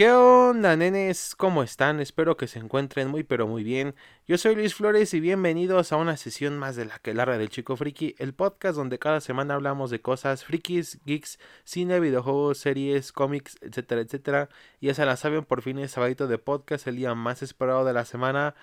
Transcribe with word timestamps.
¿Qué 0.00 0.10
onda, 0.12 0.76
nenes? 0.76 1.34
¿Cómo 1.36 1.62
están? 1.62 2.00
Espero 2.00 2.38
que 2.38 2.46
se 2.46 2.58
encuentren 2.58 3.08
muy 3.08 3.22
pero 3.22 3.46
muy 3.46 3.62
bien. 3.62 3.94
Yo 4.26 4.38
soy 4.38 4.54
Luis 4.54 4.74
Flores 4.74 5.12
y 5.12 5.20
bienvenidos 5.20 5.92
a 5.92 5.98
una 5.98 6.16
sesión 6.16 6.58
más 6.58 6.74
de 6.74 6.86
la 6.86 6.98
que 7.00 7.12
larga 7.12 7.36
del 7.36 7.50
Chico 7.50 7.76
Friki, 7.76 8.14
el 8.16 8.32
podcast 8.32 8.76
donde 8.76 8.98
cada 8.98 9.20
semana 9.20 9.56
hablamos 9.56 9.90
de 9.90 10.00
cosas 10.00 10.42
frikis, 10.42 11.00
geeks, 11.04 11.38
cine, 11.64 12.00
videojuegos, 12.00 12.56
series, 12.56 13.12
cómics, 13.12 13.58
etcétera, 13.60 14.00
etcétera. 14.00 14.48
Ya 14.80 14.94
se 14.94 15.04
la 15.04 15.18
saben, 15.18 15.44
por 15.44 15.60
fin 15.60 15.78
es 15.78 15.90
sabadito 15.90 16.28
de 16.28 16.38
podcast, 16.38 16.86
el 16.86 16.96
día 16.96 17.14
más 17.14 17.42
esperado 17.42 17.84
de 17.84 17.92
la 17.92 18.06
semana. 18.06 18.54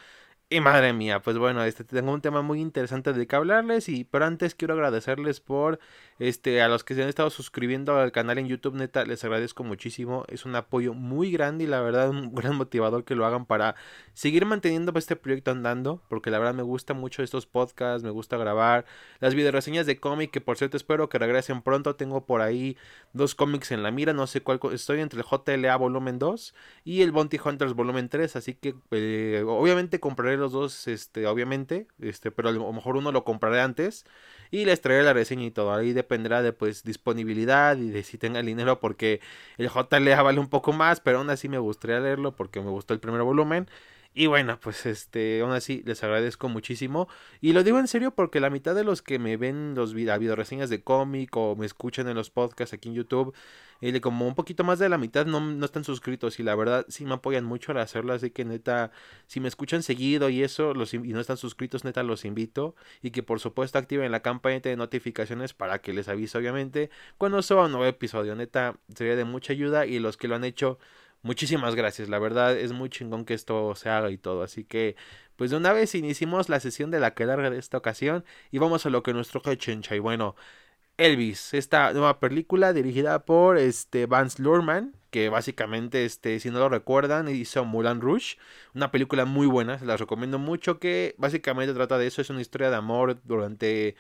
Y 0.49 0.61
madre 0.61 0.93
mía, 0.93 1.21
pues 1.21 1.37
bueno, 1.37 1.61
este 1.65 1.83
tengo 1.83 2.13
un 2.13 2.21
tema 2.21 2.41
muy 2.41 2.61
interesante 2.61 3.11
de 3.11 3.27
que 3.27 3.35
hablarles 3.35 3.89
y 3.89 4.05
pero 4.05 4.23
antes 4.23 4.55
quiero 4.55 4.75
agradecerles 4.75 5.41
por 5.41 5.77
este 6.19 6.61
a 6.61 6.69
los 6.69 6.85
que 6.85 6.95
se 6.95 7.03
han 7.03 7.09
estado 7.09 7.29
suscribiendo 7.29 7.97
al 7.97 8.13
canal 8.13 8.37
en 8.37 8.47
YouTube, 8.47 8.75
neta, 8.75 9.03
les 9.03 9.25
agradezco 9.25 9.65
muchísimo, 9.65 10.23
es 10.29 10.45
un 10.45 10.55
apoyo 10.55 10.93
muy 10.93 11.31
grande 11.33 11.65
y 11.65 11.67
la 11.67 11.81
verdad 11.81 12.09
un 12.11 12.33
gran 12.33 12.55
motivador 12.55 13.03
que 13.03 13.13
lo 13.13 13.25
hagan 13.25 13.45
para 13.45 13.75
seguir 14.13 14.45
manteniendo 14.45 14.93
este 14.97 15.17
proyecto 15.17 15.51
andando, 15.51 16.01
porque 16.07 16.31
la 16.31 16.39
verdad 16.39 16.53
me 16.53 16.63
gusta 16.63 16.93
mucho 16.93 17.23
estos 17.23 17.45
podcasts, 17.45 18.05
me 18.05 18.09
gusta 18.09 18.37
grabar 18.37 18.85
las 19.19 19.35
video 19.35 19.51
reseñas 19.51 19.85
de 19.85 19.99
cómic, 19.99 20.31
que 20.31 20.39
por 20.39 20.57
cierto 20.57 20.77
espero 20.77 21.09
que 21.09 21.19
regresen 21.19 21.61
pronto, 21.61 21.97
tengo 21.97 22.25
por 22.25 22.39
ahí 22.39 22.77
dos 23.11 23.35
cómics 23.35 23.71
en 23.73 23.83
la 23.83 23.91
mira, 23.91 24.13
no 24.13 24.27
sé 24.27 24.39
cuál, 24.39 24.61
estoy 24.71 25.01
entre 25.01 25.19
el 25.19 25.25
JLA 25.25 25.75
volumen 25.75 26.19
2 26.19 26.55
y 26.85 27.01
el 27.01 27.11
Bounty 27.11 27.37
Hunters 27.43 27.73
volumen 27.73 28.07
3, 28.07 28.37
así 28.37 28.53
que 28.53 28.75
eh, 28.91 29.43
obviamente 29.45 29.99
compraré 29.99 30.36
los 30.37 30.51
dos, 30.51 30.87
este, 30.87 31.27
obviamente, 31.27 31.87
este, 31.99 32.31
pero 32.31 32.49
a 32.49 32.51
lo 32.51 32.71
mejor 32.73 32.97
uno 32.97 33.11
lo 33.11 33.23
compraré 33.23 33.59
antes 33.61 34.05
y 34.51 34.65
les 34.65 34.81
traeré 34.81 35.03
la 35.03 35.13
reseña 35.13 35.45
y 35.45 35.51
todo. 35.51 35.73
Ahí 35.73 35.93
dependerá 35.93 36.41
de 36.41 36.53
pues 36.53 36.83
disponibilidad 36.83 37.77
y 37.77 37.89
de 37.89 38.03
si 38.03 38.17
tenga 38.17 38.39
el 38.39 38.45
dinero 38.45 38.79
porque 38.79 39.21
el 39.57 39.69
JLA 39.69 40.21
vale 40.21 40.39
un 40.39 40.49
poco 40.49 40.73
más, 40.73 40.99
pero 41.01 41.19
aún 41.19 41.29
así 41.29 41.49
me 41.49 41.57
gustaría 41.57 41.99
leerlo 41.99 42.35
porque 42.35 42.61
me 42.61 42.69
gustó 42.69 42.93
el 42.93 42.99
primer 42.99 43.21
volumen. 43.23 43.67
Y 44.17 44.25
bueno, 44.25 44.59
pues 44.59 44.87
este, 44.87 45.41
aún 45.41 45.51
así 45.51 45.83
les 45.85 46.03
agradezco 46.03 46.49
muchísimo. 46.49 47.07
Y 47.39 47.53
lo 47.53 47.63
digo 47.63 47.77
en 47.77 47.87
serio 47.87 48.09
porque 48.09 48.39
la 48.39 48.49
mitad 48.49 48.73
de 48.73 48.83
los 48.83 49.03
que 49.03 49.19
me 49.19 49.37
ven 49.37 49.75
los 49.75 49.93
video 49.93 50.35
reseñas 50.35 50.71
de 50.71 50.81
cómic 50.81 51.37
o 51.37 51.55
me 51.55 51.67
escuchan 51.67 52.07
en 52.07 52.15
los 52.15 52.31
podcasts 52.31 52.73
aquí 52.73 52.89
en 52.89 52.95
YouTube, 52.95 53.35
y 53.79 53.99
como 53.99 54.27
un 54.27 54.33
poquito 54.33 54.63
más 54.63 54.79
de 54.79 54.89
la 54.89 54.97
mitad 54.97 55.27
no, 55.27 55.39
no, 55.39 55.63
están 55.63 55.83
suscritos 55.83 56.39
y 56.39 56.43
la 56.43 56.55
verdad 56.55 56.83
sí 56.89 57.05
me 57.05 57.13
apoyan 57.13 57.45
mucho 57.45 57.71
al 57.73 57.77
hacerlo, 57.77 58.13
así 58.13 58.31
que 58.31 58.43
neta, 58.43 58.91
si 59.27 59.39
me 59.39 59.47
escuchan 59.47 59.83
seguido 59.83 60.29
y 60.29 60.41
eso, 60.41 60.73
los, 60.73 60.95
y 60.95 60.99
no 60.99 61.19
están 61.19 61.37
suscritos, 61.37 61.85
neta 61.85 62.01
los 62.01 62.25
invito 62.25 62.73
y 63.03 63.11
que 63.11 63.21
por 63.21 63.39
supuesto 63.39 63.77
activen 63.77 64.11
la 64.11 64.21
campanita 64.21 64.69
de 64.69 64.77
notificaciones 64.77 65.53
para 65.53 65.79
que 65.79 65.93
les 65.93 66.07
avise 66.07 66.39
obviamente 66.39 66.89
cuando 67.19 67.39
suba 67.43 67.65
un 67.65 67.71
nuevo 67.71 67.85
episodio, 67.85 68.35
neta 68.35 68.77
sería 68.95 69.15
de 69.15 69.25
mucha 69.25 69.53
ayuda 69.53 69.85
y 69.85 69.99
los 69.99 70.17
que 70.17 70.27
lo 70.27 70.35
han 70.35 70.43
hecho 70.43 70.79
muchísimas 71.21 71.75
gracias. 71.75 72.09
La 72.09 72.19
verdad 72.19 72.57
es 72.57 72.71
muy 72.73 72.89
chingón 72.89 73.25
que 73.25 73.33
esto 73.33 73.75
se 73.75 73.89
haga 73.89 74.09
y 74.11 74.17
todo. 74.17 74.43
Así 74.43 74.63
que, 74.63 74.95
pues 75.35 75.51
de 75.51 75.57
una 75.57 75.73
vez 75.73 75.95
iniciamos 75.95 76.49
la 76.49 76.59
sesión 76.59 76.91
de 76.91 76.99
la 76.99 77.13
que 77.13 77.25
larga 77.25 77.49
de 77.49 77.59
esta 77.59 77.77
ocasión 77.77 78.25
y 78.51 78.59
vamos 78.59 78.85
a 78.85 78.89
lo 78.89 79.03
que 79.03 79.13
nuestro 79.13 79.41
chencha. 79.55 79.95
Y 79.95 79.99
bueno, 79.99 80.35
Elvis, 80.97 81.53
esta 81.53 81.93
nueva 81.93 82.19
película 82.19 82.73
dirigida 82.73 83.23
por 83.23 83.57
este 83.59 84.07
Vance 84.07 84.41
Lurman, 84.41 84.95
que 85.11 85.29
básicamente, 85.29 86.05
este, 86.05 86.39
si 86.39 86.49
no 86.49 86.57
lo 86.59 86.69
recuerdan, 86.69 87.27
hizo 87.27 87.63
Mulan 87.65 88.01
Rouge, 88.01 88.37
una 88.73 88.91
película 88.91 89.25
muy 89.25 89.45
buena, 89.45 89.77
se 89.77 89.85
las 89.85 89.99
recomiendo 89.99 90.39
mucho, 90.39 90.79
que 90.79 91.13
básicamente 91.19 91.73
trata 91.75 91.99
de 91.99 92.07
eso, 92.07 92.21
es 92.21 92.31
una 92.31 92.41
historia 92.41 92.71
de 92.71 92.77
amor 92.77 93.21
durante 93.25 93.95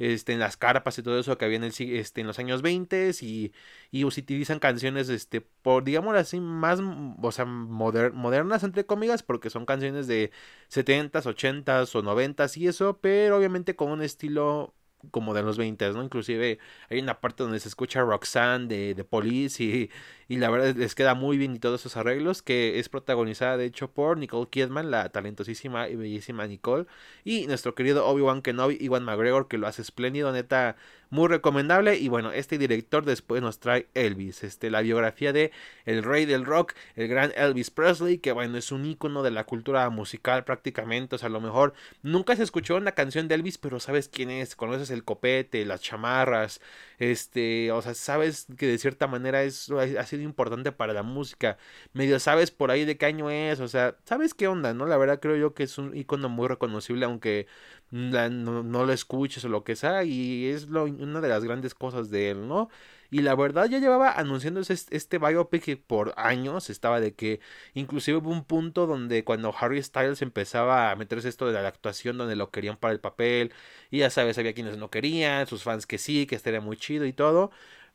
este, 0.00 0.32
en 0.32 0.40
las 0.40 0.56
carpas 0.56 0.98
y 0.98 1.02
todo 1.02 1.18
eso 1.20 1.38
que 1.38 1.44
había 1.44 1.58
en, 1.58 1.64
el, 1.64 1.72
este, 1.78 2.22
en 2.22 2.26
los 2.26 2.38
años 2.40 2.62
20 2.62 3.12
y, 3.20 3.52
y 3.92 4.04
utilizan 4.04 4.58
canciones, 4.58 5.08
este, 5.08 5.40
por, 5.40 5.84
digamos 5.84 6.16
así, 6.16 6.40
más, 6.40 6.80
o 7.22 7.32
sea, 7.32 7.44
modernas, 7.44 8.64
entre 8.64 8.86
comillas, 8.86 9.22
porque 9.22 9.50
son 9.50 9.66
canciones 9.66 10.06
de 10.08 10.32
70s, 10.68 11.26
80s 11.26 11.94
o 11.94 12.02
90s 12.02 12.56
y 12.56 12.66
eso, 12.68 12.98
pero 13.00 13.36
obviamente 13.36 13.76
con 13.76 13.90
un 13.92 14.02
estilo 14.02 14.74
como 15.10 15.34
de 15.34 15.42
los 15.42 15.58
20, 15.58 15.90
¿no? 15.92 16.02
Inclusive 16.02 16.58
hay 16.88 16.98
una 16.98 17.20
parte 17.20 17.42
donde 17.42 17.60
se 17.60 17.68
escucha 17.68 18.00
Roxanne 18.02 18.66
de, 18.66 18.94
de 18.94 19.04
Police 19.04 19.62
y, 19.62 19.90
y 20.28 20.36
la 20.36 20.48
verdad 20.48 20.76
les 20.76 20.94
queda 20.94 21.14
muy 21.14 21.38
bien 21.38 21.56
y 21.56 21.58
todos 21.58 21.80
esos 21.80 21.96
arreglos, 21.96 22.42
que 22.42 22.78
es 22.78 22.88
protagonizada 22.88 23.56
de 23.56 23.64
hecho 23.64 23.90
por 23.90 24.16
Nicole 24.16 24.48
Kidman, 24.48 24.90
la 24.90 25.08
talentosísima 25.08 25.88
y 25.88 25.96
bellísima 25.96 26.46
Nicole, 26.46 26.86
y 27.24 27.46
nuestro 27.48 27.74
querido 27.74 28.06
Obi-Wan 28.06 28.42
Kenobi, 28.42 28.78
Iwan 28.80 29.04
McGregor, 29.04 29.48
que 29.48 29.58
lo 29.58 29.66
hace 29.66 29.82
espléndido, 29.82 30.30
neta, 30.32 30.76
muy 31.10 31.28
recomendable. 31.28 31.98
Y 31.98 32.08
bueno, 32.08 32.32
este 32.32 32.58
director 32.58 33.04
después 33.04 33.42
nos 33.42 33.58
trae 33.58 33.88
Elvis, 33.94 34.44
este, 34.44 34.70
la 34.70 34.80
biografía 34.80 35.32
de 35.32 35.50
el 35.84 36.02
rey 36.02 36.24
del 36.24 36.46
rock, 36.46 36.74
el 36.94 37.08
gran 37.08 37.32
Elvis 37.36 37.70
Presley, 37.70 38.18
que 38.18 38.32
bueno, 38.32 38.56
es 38.56 38.72
un 38.72 38.86
ícono 38.86 39.22
de 39.22 39.32
la 39.32 39.44
cultura 39.44 39.88
musical 39.90 40.44
prácticamente, 40.44 41.16
o 41.16 41.18
sea, 41.18 41.26
a 41.26 41.32
lo 41.32 41.40
mejor 41.40 41.74
nunca 42.02 42.36
se 42.36 42.44
escuchó 42.44 42.76
una 42.76 42.92
canción 42.92 43.28
de 43.28 43.34
Elvis, 43.34 43.58
pero 43.58 43.80
sabes 43.80 44.08
quién 44.08 44.30
es, 44.30 44.54
conoces 44.56 44.89
el 44.90 45.04
copete, 45.04 45.64
las 45.64 45.80
chamarras, 45.80 46.60
este, 46.98 47.72
o 47.72 47.82
sea, 47.82 47.94
sabes 47.94 48.46
que 48.58 48.66
de 48.66 48.78
cierta 48.78 49.06
manera 49.06 49.42
es, 49.42 49.70
ha 49.70 50.04
sido 50.06 50.22
importante 50.22 50.72
para 50.72 50.92
la 50.92 51.02
música, 51.02 51.58
medio 51.92 52.18
sabes 52.20 52.50
por 52.50 52.70
ahí 52.70 52.84
de 52.84 52.96
qué 52.96 53.06
año 53.06 53.30
es, 53.30 53.60
o 53.60 53.68
sea, 53.68 53.96
sabes 54.04 54.34
qué 54.34 54.48
onda, 54.48 54.74
¿no? 54.74 54.86
La 54.86 54.96
verdad 54.96 55.20
creo 55.20 55.36
yo 55.36 55.54
que 55.54 55.64
es 55.64 55.78
un 55.78 55.96
icono 55.96 56.28
muy 56.28 56.48
reconocible, 56.48 57.06
aunque 57.06 57.46
no, 57.90 58.62
lo 58.62 58.92
escuches 58.92 59.44
o 59.44 59.48
lo 59.48 59.64
que 59.64 59.76
sea, 59.76 60.04
y 60.04 60.46
es 60.46 60.68
lo, 60.68 60.84
una 60.84 61.20
de 61.20 61.28
las 61.28 61.44
grandes 61.44 61.74
cosas 61.74 62.10
de 62.10 62.30
él, 62.30 62.48
¿no? 62.48 62.68
Y 63.10 63.22
la 63.22 63.34
verdad 63.34 63.66
ya 63.68 63.78
llevaba 63.78 64.12
anunciándose 64.12 64.72
este 64.72 65.18
biopic 65.18 65.82
por 65.84 66.14
años, 66.16 66.70
estaba 66.70 67.00
de 67.00 67.14
que 67.14 67.40
inclusive 67.74 68.18
hubo 68.18 68.30
un 68.30 68.44
punto 68.44 68.86
donde 68.86 69.24
cuando 69.24 69.54
Harry 69.58 69.82
Styles 69.82 70.22
empezaba 70.22 70.90
a 70.90 70.96
meterse 70.96 71.28
esto 71.28 71.46
de 71.50 71.60
la 71.60 71.68
actuación 71.68 72.18
donde 72.18 72.36
lo 72.36 72.50
querían 72.50 72.76
para 72.76 72.92
el 72.92 73.00
papel, 73.00 73.52
y 73.90 73.98
ya 73.98 74.10
sabes, 74.10 74.38
había 74.38 74.54
quienes 74.54 74.76
no 74.78 74.90
querían, 74.90 75.46
sus 75.46 75.62
fans 75.64 75.86
que 75.86 75.98
sí, 75.98 76.26
que 76.26 76.36
estaría 76.36 76.60
muy 76.60 76.76
chido 76.76 77.04
y 77.06 77.12
todo. 77.12 77.50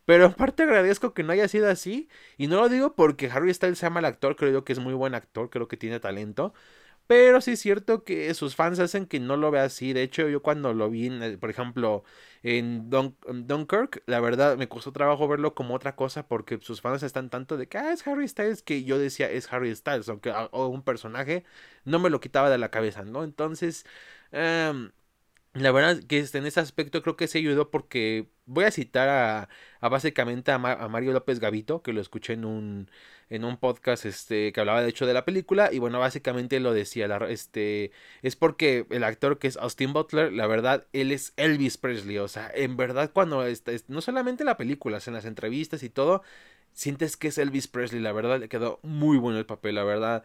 Pero 0.06 0.26
en 0.26 0.34
parte 0.34 0.64
agradezco 0.64 1.14
que 1.14 1.24
no 1.24 1.34
haya 1.34 1.47
sido 1.47 1.70
así. 1.70 2.09
Y 2.38 2.47
no 2.47 2.58
lo 2.58 2.70
digo 2.70 2.94
porque 2.96 3.30
Harry 3.32 3.53
Styles 3.53 3.80
sea 3.80 3.90
mal 3.90 4.06
actor, 4.06 4.36
creo 4.36 4.64
que 4.64 4.74
es 4.74 4.80
muy 4.80 4.94
buen 4.94 5.16
actor, 5.16 5.50
creo 5.50 5.68
que 5.68 5.78
tiene 5.78 6.00
talento. 6.00 6.53
Pero 7.08 7.40
sí 7.42 7.52
es 7.52 7.60
cierto 7.60 8.04
que 8.04 8.34
sus 8.34 8.56
fans 8.56 8.80
hacen 8.80 9.06
que 9.06 9.20
no 9.20 9.38
lo 9.38 9.52
vea 9.52 9.64
así. 9.66 9.94
De 9.94 10.02
hecho, 10.02 10.28
yo 10.28 10.42
cuando 10.42 10.74
lo 10.74 10.90
vi, 10.90 11.10
por 11.40 11.50
ejemplo, 11.52 12.04
en 12.42 12.90
Dunkirk, 12.90 14.04
la 14.08 14.20
verdad 14.20 14.58
me 14.58 14.68
costó 14.68 14.92
trabajo 14.92 15.28
verlo 15.28 15.54
como 15.54 15.76
otra 15.76 15.96
cosa 15.96 16.28
porque 16.28 16.60
sus 16.62 16.82
fans 16.82 17.04
están 17.04 17.30
tanto 17.30 17.58
de 17.58 17.68
que 17.68 17.78
ah, 17.78 17.92
es 17.94 18.06
Harry 18.08 18.28
Styles 18.28 18.64
que 18.64 18.84
yo 18.84 18.98
decía 18.98 19.30
es 19.30 19.52
Harry 19.54 19.76
Styles, 19.76 20.10
aunque 20.10 20.32
o 20.52 20.68
un 20.68 20.84
personaje 20.84 21.44
no 21.86 22.00
me 22.00 22.10
lo 22.10 22.20
quitaba 22.20 22.50
de 22.50 22.58
la 22.58 22.70
cabeza, 22.72 23.04
¿no? 23.04 23.24
Entonces, 23.24 23.86
em, 24.32 24.92
la 25.54 25.72
verdad 25.72 26.04
que 26.08 26.20
este, 26.20 26.38
en 26.40 26.46
ese 26.46 26.60
aspecto 26.60 27.02
creo 27.02 27.16
que 27.16 27.28
se 27.28 27.38
ayudó 27.40 27.72
porque 27.72 28.30
voy 28.46 28.66
a 28.66 28.72
citar 28.72 29.10
a, 29.10 29.50
a 29.80 29.90
básicamente 29.90 30.52
a, 30.52 30.56
a, 30.56 30.90
Mario 30.90 31.14
López 31.14 31.40
Gavito, 31.40 31.82
que 31.82 31.94
lo 31.94 32.02
escuché 32.02 32.34
en 32.34 32.46
un, 32.46 32.92
en 33.30 33.46
un 33.46 33.58
podcast 33.58 34.06
este, 34.06 34.52
que 34.53 34.59
hablaba 34.59 34.81
de 34.81 34.90
hecho 34.90 35.06
de 35.06 35.13
la 35.13 35.25
película 35.25 35.72
y 35.72 35.80
bueno, 35.80 36.00
básicamente 36.00 36.59
lo 36.59 36.74
decía, 36.74 37.08
la, 37.08 37.18
este, 37.30 37.91
es 38.22 38.36
porque 38.36 38.86
el 38.90 39.03
actor 39.03 39.40
que 39.40 39.47
es 39.47 39.58
Austin 39.58 39.94
Butler, 39.94 40.31
la 40.34 40.47
verdad, 40.47 40.86
él 40.94 41.12
es 41.12 41.34
Elvis 41.38 41.78
Presley, 41.78 42.18
o 42.19 42.28
sea, 42.28 42.52
en 42.53 42.78
verdad 42.78 43.12
cuando, 43.14 43.46
este, 43.46 43.80
no 43.88 44.02
solamente 44.02 44.44
la 44.44 44.58
película, 44.58 45.00
en 45.06 45.14
las 45.14 45.25
entrevistas 45.25 45.84
y 45.84 45.90
todo, 45.90 46.24
sientes 46.75 47.18
que 47.18 47.30
es 47.30 47.38
Elvis 47.40 47.68
Presley, 47.68 48.02
la 48.02 48.12
verdad 48.12 48.40
le 48.40 48.50
quedó 48.50 48.80
muy 48.84 49.18
bueno 49.18 49.40
el 49.40 49.46
papel, 49.47 49.75
la 49.75 49.84
verdad. 49.84 50.24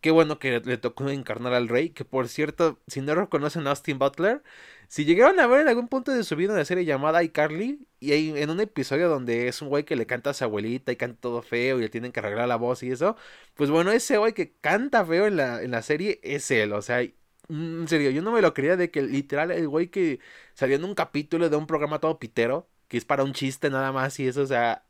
Qué 0.00 0.10
bueno 0.10 0.38
que 0.38 0.60
le 0.60 0.76
tocó 0.78 1.08
encarnar 1.10 1.54
al 1.54 1.68
rey, 1.68 1.90
que 1.90 2.04
por 2.04 2.28
cierto, 2.28 2.78
si 2.86 3.00
no 3.00 3.14
reconocen 3.14 3.66
a 3.66 3.70
Austin 3.70 3.98
Butler, 3.98 4.42
si 4.88 5.04
llegaron 5.04 5.40
a 5.40 5.46
ver 5.46 5.60
en 5.62 5.68
algún 5.68 5.88
punto 5.88 6.12
de 6.12 6.24
su 6.24 6.36
vida 6.36 6.52
una 6.52 6.64
serie 6.64 6.84
llamada 6.84 7.22
iCarly, 7.22 7.86
y 8.00 8.12
en 8.38 8.50
un 8.50 8.60
episodio 8.60 9.08
donde 9.08 9.48
es 9.48 9.62
un 9.62 9.68
güey 9.68 9.84
que 9.84 9.96
le 9.96 10.06
canta 10.06 10.30
a 10.30 10.34
su 10.34 10.44
abuelita 10.44 10.92
y 10.92 10.96
canta 10.96 11.20
todo 11.20 11.42
feo 11.42 11.78
y 11.78 11.82
le 11.82 11.88
tienen 11.88 12.12
que 12.12 12.20
arreglar 12.20 12.48
la 12.48 12.56
voz 12.56 12.82
y 12.82 12.90
eso, 12.90 13.16
pues 13.54 13.70
bueno, 13.70 13.90
ese 13.92 14.18
güey 14.18 14.32
que 14.34 14.52
canta 14.60 15.04
feo 15.04 15.26
en 15.26 15.36
la, 15.36 15.62
en 15.62 15.70
la 15.72 15.82
serie 15.82 16.20
es 16.22 16.50
él, 16.50 16.72
o 16.72 16.82
sea, 16.82 17.00
en 17.48 17.88
serio, 17.88 18.10
yo 18.10 18.22
no 18.22 18.32
me 18.32 18.42
lo 18.42 18.54
creía 18.54 18.76
de 18.76 18.90
que 18.90 19.02
literal 19.02 19.50
el 19.52 19.68
güey 19.68 19.88
que 19.88 20.20
salió 20.54 20.76
en 20.76 20.84
un 20.84 20.94
capítulo 20.94 21.48
de 21.48 21.56
un 21.56 21.66
programa 21.66 22.00
todo 22.00 22.18
pitero, 22.18 22.68
que 22.88 22.96
es 22.98 23.04
para 23.04 23.24
un 23.24 23.32
chiste 23.32 23.70
nada 23.70 23.92
más 23.92 24.18
y 24.20 24.26
eso, 24.28 24.42
o 24.42 24.46
sea, 24.46 24.85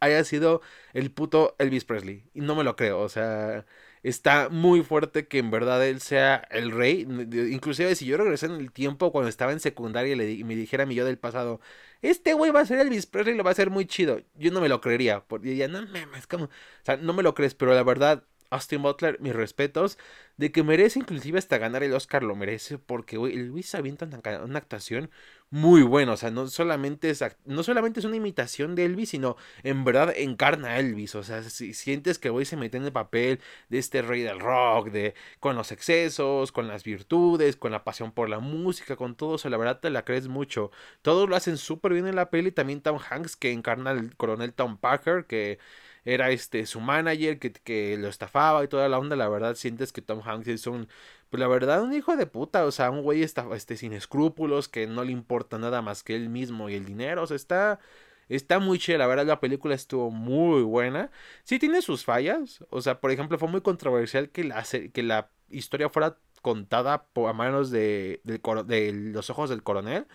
haya 0.00 0.24
sido 0.24 0.62
el 0.92 1.10
puto 1.10 1.54
Elvis 1.58 1.84
Presley. 1.84 2.24
Y 2.34 2.40
no 2.40 2.54
me 2.54 2.64
lo 2.64 2.76
creo, 2.76 3.00
o 3.00 3.08
sea, 3.08 3.66
está 4.02 4.48
muy 4.48 4.82
fuerte 4.82 5.28
que 5.28 5.38
en 5.38 5.50
verdad 5.50 5.86
él 5.86 6.00
sea 6.00 6.36
el 6.50 6.70
rey. 6.72 7.02
Inclusive 7.02 7.94
si 7.94 8.06
yo 8.06 8.16
regresé 8.16 8.46
en 8.46 8.52
el 8.52 8.72
tiempo 8.72 9.12
cuando 9.12 9.28
estaba 9.28 9.52
en 9.52 9.60
secundaria 9.60 10.14
y, 10.14 10.44
me 10.44 10.56
dijera 10.56 10.86
mi 10.86 10.94
yo 10.94 11.04
del 11.04 11.18
pasado, 11.18 11.60
este 12.02 12.32
güey 12.34 12.50
va 12.50 12.60
a 12.60 12.66
ser 12.66 12.80
Elvis 12.80 13.06
Presley, 13.06 13.36
lo 13.36 13.44
va 13.44 13.50
a 13.52 13.54
ser 13.54 13.70
muy 13.70 13.86
chido. 13.86 14.20
Yo 14.34 14.50
no 14.52 14.60
me 14.60 14.68
lo 14.68 14.80
creería, 14.80 15.24
porque 15.26 15.56
ya 15.56 15.68
no 15.68 15.80
es 16.16 16.26
como, 16.26 16.44
o 16.44 16.50
sea, 16.82 16.96
no 16.96 17.12
me 17.12 17.22
lo 17.22 17.34
crees, 17.34 17.54
pero 17.54 17.74
la 17.74 17.82
verdad 17.82 18.24
Austin 18.50 18.82
Butler, 18.82 19.18
mis 19.20 19.34
respetos, 19.34 19.96
de 20.36 20.50
que 20.52 20.62
merece 20.62 20.98
inclusive 20.98 21.38
hasta 21.38 21.58
ganar 21.58 21.82
el 21.82 21.94
Oscar, 21.94 22.22
lo 22.22 22.34
merece, 22.34 22.78
porque, 22.78 23.16
güey, 23.16 23.36
Luis 23.36 23.74
avienta 23.74 24.06
una, 24.06 24.42
una, 24.42 24.58
actuación 24.58 25.10
muy 25.50 25.82
buena, 25.82 26.12
o 26.12 26.16
sea, 26.16 26.30
no 26.30 26.46
solamente, 26.48 27.10
es, 27.10 27.24
no 27.44 27.62
solamente 27.62 28.00
es 28.00 28.06
una 28.06 28.16
imitación 28.16 28.74
de 28.74 28.86
Elvis, 28.86 29.10
sino 29.10 29.36
en 29.62 29.84
verdad 29.84 30.12
encarna 30.16 30.70
a 30.70 30.78
Elvis, 30.80 31.14
o 31.14 31.22
sea, 31.22 31.42
si 31.42 31.74
sientes 31.74 32.18
que, 32.18 32.30
güey, 32.30 32.44
se 32.44 32.56
mete 32.56 32.76
en 32.76 32.84
el 32.84 32.92
papel 32.92 33.40
de 33.68 33.78
este 33.78 34.02
rey 34.02 34.22
del 34.22 34.40
rock, 34.40 34.90
de, 34.90 35.14
con 35.40 35.56
los 35.56 35.72
excesos, 35.72 36.52
con 36.52 36.68
las 36.68 36.84
virtudes, 36.84 37.56
con 37.56 37.72
la 37.72 37.84
pasión 37.84 38.12
por 38.12 38.28
la 38.28 38.40
música, 38.40 38.96
con 38.96 39.14
todo 39.14 39.36
eso, 39.36 39.48
la 39.48 39.58
verdad 39.58 39.80
te 39.80 39.90
la 39.90 40.04
crees 40.04 40.28
mucho, 40.28 40.70
todos 41.02 41.28
lo 41.28 41.36
hacen 41.36 41.56
súper 41.56 41.92
bien 41.92 42.06
en 42.06 42.16
la 42.16 42.30
peli, 42.30 42.50
también 42.50 42.80
Tom 42.80 42.98
Hanks, 42.98 43.36
que 43.36 43.52
encarna 43.52 43.90
al 43.90 44.16
coronel 44.16 44.52
Tom 44.54 44.78
Parker, 44.78 45.26
que 45.26 45.58
era 46.04 46.30
este 46.30 46.66
su 46.66 46.80
manager 46.80 47.38
que, 47.38 47.52
que, 47.52 47.96
lo 47.98 48.08
estafaba 48.08 48.64
y 48.64 48.68
toda 48.68 48.88
la 48.88 48.98
onda, 48.98 49.16
la 49.16 49.28
verdad 49.28 49.54
sientes 49.54 49.92
que 49.92 50.02
Tom 50.02 50.20
Hanks 50.24 50.48
es 50.48 50.66
un, 50.66 50.88
pues 51.30 51.40
la 51.40 51.48
verdad 51.48 51.82
un 51.82 51.92
hijo 51.94 52.16
de 52.16 52.26
puta, 52.26 52.64
o 52.64 52.72
sea, 52.72 52.90
un 52.90 53.02
güey 53.02 53.22
este, 53.22 53.76
sin 53.76 53.92
escrúpulos, 53.92 54.68
que 54.68 54.86
no 54.86 55.04
le 55.04 55.12
importa 55.12 55.58
nada 55.58 55.82
más 55.82 56.02
que 56.02 56.16
él 56.16 56.28
mismo 56.28 56.68
y 56.68 56.74
el 56.74 56.84
dinero, 56.84 57.22
o 57.22 57.26
sea, 57.26 57.36
está, 57.36 57.80
está 58.28 58.58
muy 58.58 58.78
chévere, 58.78 58.98
la 58.98 59.06
verdad 59.06 59.26
la 59.26 59.40
película 59.40 59.74
estuvo 59.74 60.10
muy 60.10 60.62
buena, 60.62 61.10
sí 61.44 61.58
tiene 61.58 61.82
sus 61.82 62.04
fallas, 62.04 62.64
o 62.70 62.80
sea, 62.82 63.00
por 63.00 63.10
ejemplo, 63.10 63.38
fue 63.38 63.48
muy 63.48 63.60
controversial 63.60 64.30
que 64.30 64.44
la, 64.44 64.64
que 64.92 65.02
la 65.02 65.30
historia 65.50 65.88
fuera 65.90 66.16
contada 66.42 67.06
a 67.14 67.32
manos 67.32 67.70
de, 67.70 68.20
de, 68.24 68.40
de 68.66 68.92
los 68.92 69.30
ojos 69.30 69.50
del 69.50 69.62
coronel, 69.62 70.06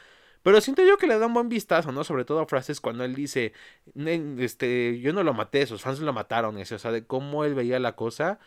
pero 0.45 0.61
siento 0.61 0.85
yo 0.85 0.99
que 0.99 1.07
le 1.07 1.17
da 1.17 1.25
un 1.25 1.33
buen 1.33 1.49
vistazo, 1.49 1.91
¿no? 1.91 2.03
Sobre 2.03 2.23
todo 2.23 2.45
frases 2.45 2.79
cuando 2.79 3.03
él 3.03 3.15
dice, 3.15 3.51
este, 4.37 4.99
yo 4.99 5.11
no 5.11 5.23
lo 5.23 5.33
maté, 5.33 5.65
sus 5.65 5.81
fans 5.81 5.99
lo 6.01 6.13
mataron, 6.13 6.59
ese, 6.59 6.75
o 6.75 6.77
sea, 6.77 6.91
de 6.91 7.03
cómo 7.03 7.45
él 7.45 7.55
veía 7.55 7.79
la 7.79 7.95
cosa. 7.95 8.37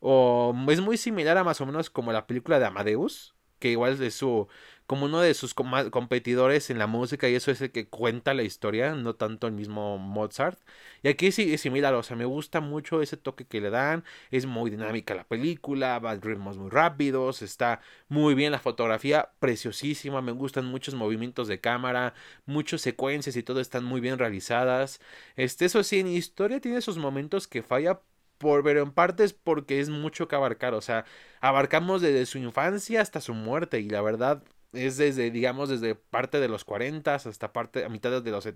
O 0.00 0.52
es 0.68 0.80
muy 0.80 0.96
similar 0.96 1.38
a 1.38 1.44
más 1.44 1.60
o 1.60 1.66
menos 1.66 1.90
como 1.90 2.12
la 2.12 2.26
película 2.26 2.58
de 2.58 2.66
Amadeus, 2.66 3.33
que 3.64 3.70
igual 3.70 4.02
es 4.02 4.14
su, 4.14 4.46
como 4.86 5.06
uno 5.06 5.22
de 5.22 5.32
sus 5.32 5.54
competidores 5.54 6.68
en 6.68 6.78
la 6.78 6.86
música 6.86 7.30
y 7.30 7.34
eso 7.34 7.50
es 7.50 7.62
el 7.62 7.70
que 7.72 7.88
cuenta 7.88 8.34
la 8.34 8.42
historia, 8.42 8.94
no 8.94 9.14
tanto 9.14 9.46
el 9.46 9.54
mismo 9.54 9.96
Mozart. 9.96 10.60
Y 11.02 11.08
aquí 11.08 11.32
sí 11.32 11.54
es 11.54 11.62
similar, 11.62 11.94
o 11.94 12.02
sea, 12.02 12.14
me 12.14 12.26
gusta 12.26 12.60
mucho 12.60 13.00
ese 13.00 13.16
toque 13.16 13.46
que 13.46 13.62
le 13.62 13.70
dan, 13.70 14.04
es 14.30 14.44
muy 14.44 14.70
dinámica 14.70 15.14
la 15.14 15.24
película, 15.24 15.98
va 15.98 16.10
a 16.10 16.16
ritmos 16.16 16.58
muy 16.58 16.68
rápidos, 16.68 17.40
está 17.40 17.80
muy 18.08 18.34
bien 18.34 18.52
la 18.52 18.58
fotografía, 18.58 19.30
preciosísima, 19.38 20.20
me 20.20 20.32
gustan 20.32 20.66
muchos 20.66 20.94
movimientos 20.94 21.48
de 21.48 21.60
cámara, 21.60 22.12
muchas 22.44 22.82
secuencias 22.82 23.34
y 23.36 23.42
todo 23.42 23.60
están 23.60 23.84
muy 23.84 24.02
bien 24.02 24.18
realizadas. 24.18 25.00
Este, 25.36 25.64
eso 25.64 25.82
sí, 25.84 26.00
en 26.00 26.08
historia 26.08 26.60
tiene 26.60 26.76
esos 26.76 26.98
momentos 26.98 27.48
que 27.48 27.62
falla 27.62 28.00
por, 28.38 28.62
pero 28.64 28.82
en 28.82 28.92
parte 28.92 29.24
es 29.24 29.32
porque 29.32 29.80
es 29.80 29.88
mucho 29.90 30.28
que 30.28 30.36
abarcar, 30.36 30.74
o 30.74 30.80
sea, 30.80 31.04
abarcamos 31.40 32.02
desde 32.02 32.26
su 32.26 32.38
infancia 32.38 33.00
hasta 33.00 33.20
su 33.20 33.34
muerte 33.34 33.80
y 33.80 33.88
la 33.88 34.02
verdad 34.02 34.42
es 34.72 34.96
desde, 34.96 35.30
digamos, 35.30 35.68
desde 35.68 35.94
parte 35.94 36.40
de 36.40 36.48
los 36.48 36.64
40 36.64 37.14
hasta 37.14 37.52
parte, 37.52 37.84
a 37.84 37.88
mitad 37.88 38.22
de 38.22 38.30
los, 38.30 38.48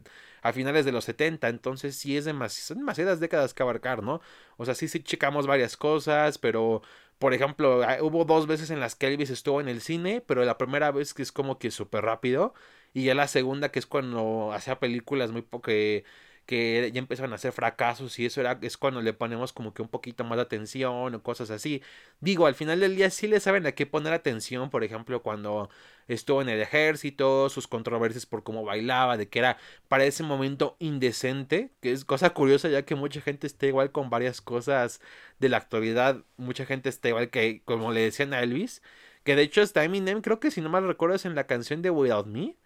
a 0.42 0.52
finales 0.52 0.84
de 0.84 0.92
los 0.92 1.04
70, 1.04 1.48
entonces 1.48 1.96
sí 1.96 2.16
es 2.16 2.24
demasiado, 2.24 2.66
son 2.68 2.78
demasiadas 2.78 3.20
décadas 3.20 3.54
que 3.54 3.62
abarcar, 3.62 4.02
¿no? 4.02 4.20
O 4.56 4.64
sea, 4.64 4.74
sí, 4.74 4.88
sí 4.88 5.00
checamos 5.02 5.46
varias 5.46 5.76
cosas, 5.76 6.38
pero, 6.38 6.82
por 7.18 7.34
ejemplo, 7.34 7.82
hubo 8.02 8.24
dos 8.24 8.46
veces 8.46 8.70
en 8.70 8.80
las 8.80 8.94
que 8.94 9.06
Elvis 9.08 9.30
estuvo 9.30 9.60
en 9.60 9.68
el 9.68 9.80
cine, 9.80 10.20
pero 10.26 10.44
la 10.44 10.58
primera 10.58 10.90
vez 10.90 11.14
que 11.14 11.22
es 11.22 11.32
como 11.32 11.58
que 11.58 11.70
súper 11.70 12.04
rápido, 12.04 12.54
y 12.92 13.04
ya 13.04 13.14
la 13.14 13.28
segunda 13.28 13.70
que 13.70 13.78
es 13.78 13.86
cuando 13.86 14.52
hacía 14.52 14.78
películas 14.80 15.30
muy 15.30 15.42
poco 15.42 15.70
ya 16.48 16.98
empezaron 16.98 17.32
a 17.32 17.36
hacer 17.36 17.52
fracasos 17.52 18.18
y 18.18 18.26
eso 18.26 18.40
era 18.40 18.58
es 18.62 18.76
cuando 18.78 19.02
le 19.02 19.12
ponemos 19.12 19.52
como 19.52 19.74
que 19.74 19.82
un 19.82 19.88
poquito 19.88 20.24
más 20.24 20.36
de 20.36 20.42
atención 20.42 21.14
o 21.14 21.22
cosas 21.22 21.50
así. 21.50 21.82
Digo, 22.20 22.46
al 22.46 22.54
final 22.54 22.80
del 22.80 22.96
día 22.96 23.10
sí 23.10 23.28
le 23.28 23.40
saben 23.40 23.66
a 23.66 23.72
qué 23.72 23.86
poner 23.86 24.12
atención, 24.14 24.70
por 24.70 24.82
ejemplo, 24.84 25.22
cuando 25.22 25.68
estuvo 26.08 26.40
en 26.42 26.48
el 26.48 26.60
ejército, 26.60 27.48
sus 27.50 27.68
controversias 27.68 28.26
por 28.26 28.42
cómo 28.42 28.64
bailaba, 28.64 29.16
de 29.16 29.28
que 29.28 29.40
era 29.40 29.58
para 29.88 30.04
ese 30.06 30.22
momento 30.22 30.76
indecente, 30.78 31.70
que 31.80 31.92
es 31.92 32.04
cosa 32.04 32.30
curiosa 32.30 32.68
ya 32.68 32.84
que 32.84 32.94
mucha 32.94 33.20
gente 33.20 33.46
está 33.46 33.66
igual 33.66 33.92
con 33.92 34.10
varias 34.10 34.40
cosas 34.40 35.00
de 35.38 35.48
la 35.50 35.58
actualidad, 35.58 36.24
mucha 36.36 36.64
gente 36.66 36.88
está 36.88 37.08
igual 37.08 37.30
que 37.30 37.62
como 37.64 37.92
le 37.92 38.00
decían 38.00 38.32
a 38.32 38.40
Elvis, 38.42 38.82
que 39.24 39.36
de 39.36 39.42
hecho 39.42 39.60
está 39.62 39.84
Eminem, 39.84 40.22
creo 40.22 40.40
que 40.40 40.50
si 40.50 40.60
no 40.62 40.70
mal 40.70 40.86
recuerdo 40.86 41.16
es 41.16 41.24
en 41.26 41.34
la 41.34 41.46
canción 41.46 41.82
de 41.82 41.90
Without 41.90 42.26
Me 42.26 42.56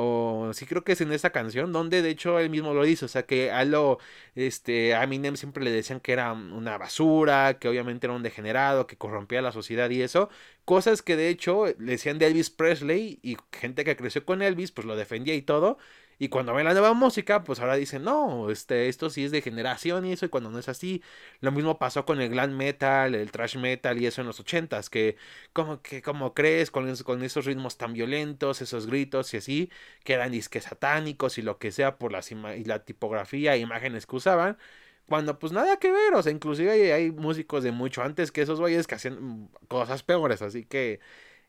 o 0.00 0.52
sí 0.54 0.66
creo 0.66 0.84
que 0.84 0.92
es 0.92 1.00
en 1.00 1.12
esa 1.12 1.30
canción 1.30 1.72
donde 1.72 2.02
de 2.02 2.10
hecho 2.10 2.38
él 2.38 2.50
mismo 2.50 2.74
lo 2.74 2.82
dice, 2.84 3.04
o 3.04 3.08
sea 3.08 3.24
que 3.26 3.50
a 3.50 3.64
lo 3.64 3.98
este 4.34 4.94
a 4.94 5.04
Eminem 5.04 5.36
siempre 5.36 5.64
le 5.64 5.70
decían 5.70 6.00
que 6.00 6.12
era 6.12 6.32
una 6.32 6.78
basura, 6.78 7.58
que 7.58 7.68
obviamente 7.68 8.06
era 8.06 8.14
un 8.14 8.22
degenerado, 8.22 8.86
que 8.86 8.96
corrompía 8.96 9.42
la 9.42 9.52
sociedad 9.52 9.90
y 9.90 10.02
eso, 10.02 10.30
cosas 10.64 11.02
que 11.02 11.16
de 11.16 11.28
hecho 11.28 11.66
le 11.66 11.92
decían 11.92 12.18
de 12.18 12.26
Elvis 12.26 12.50
Presley 12.50 13.18
y 13.22 13.36
gente 13.52 13.84
que 13.84 13.96
creció 13.96 14.24
con 14.24 14.42
Elvis 14.42 14.72
pues 14.72 14.86
lo 14.86 14.96
defendía 14.96 15.34
y 15.34 15.42
todo, 15.42 15.78
y 16.20 16.28
cuando 16.28 16.52
ven 16.52 16.66
la 16.66 16.72
nueva 16.74 16.92
música, 16.92 17.44
pues 17.44 17.60
ahora 17.60 17.76
dicen, 17.76 18.04
no, 18.04 18.50
este, 18.50 18.88
esto 18.90 19.08
sí 19.08 19.24
es 19.24 19.30
de 19.30 19.40
generación 19.40 20.04
y 20.04 20.12
eso, 20.12 20.26
y 20.26 20.28
cuando 20.28 20.50
no 20.50 20.58
es 20.58 20.68
así, 20.68 21.02
lo 21.40 21.50
mismo 21.50 21.78
pasó 21.78 22.04
con 22.04 22.20
el 22.20 22.28
glam 22.28 22.54
metal, 22.54 23.14
el 23.14 23.30
thrash 23.30 23.56
metal 23.56 24.00
y 24.00 24.06
eso 24.06 24.20
en 24.20 24.26
los 24.26 24.38
ochentas, 24.38 24.90
que 24.90 25.16
como 25.54 25.80
que, 25.80 26.02
como 26.02 26.34
crees, 26.34 26.70
con, 26.70 26.94
con 27.04 27.22
esos 27.22 27.46
ritmos 27.46 27.78
tan 27.78 27.94
violentos, 27.94 28.60
esos 28.60 28.86
gritos 28.86 29.32
y 29.32 29.38
así, 29.38 29.70
que 30.04 30.12
eran 30.12 30.30
disques 30.32 30.64
satánicos 30.64 31.38
y 31.38 31.42
lo 31.42 31.58
que 31.58 31.72
sea 31.72 31.96
por 31.98 32.12
la, 32.12 32.20
y 32.54 32.64
la 32.64 32.84
tipografía 32.84 33.54
e 33.54 33.58
imágenes 33.60 34.06
que 34.06 34.16
usaban, 34.16 34.58
cuando 35.06 35.38
pues 35.38 35.52
nada 35.52 35.78
que 35.78 35.90
ver, 35.90 36.14
o 36.14 36.22
sea, 36.22 36.32
inclusive 36.32 36.70
hay, 36.70 36.90
hay 36.90 37.10
músicos 37.12 37.64
de 37.64 37.72
mucho 37.72 38.02
antes 38.02 38.30
que 38.30 38.42
esos 38.42 38.60
güeyes 38.60 38.86
que 38.86 38.94
hacían 38.96 39.48
cosas 39.68 40.02
peores, 40.02 40.42
así 40.42 40.66
que 40.66 41.00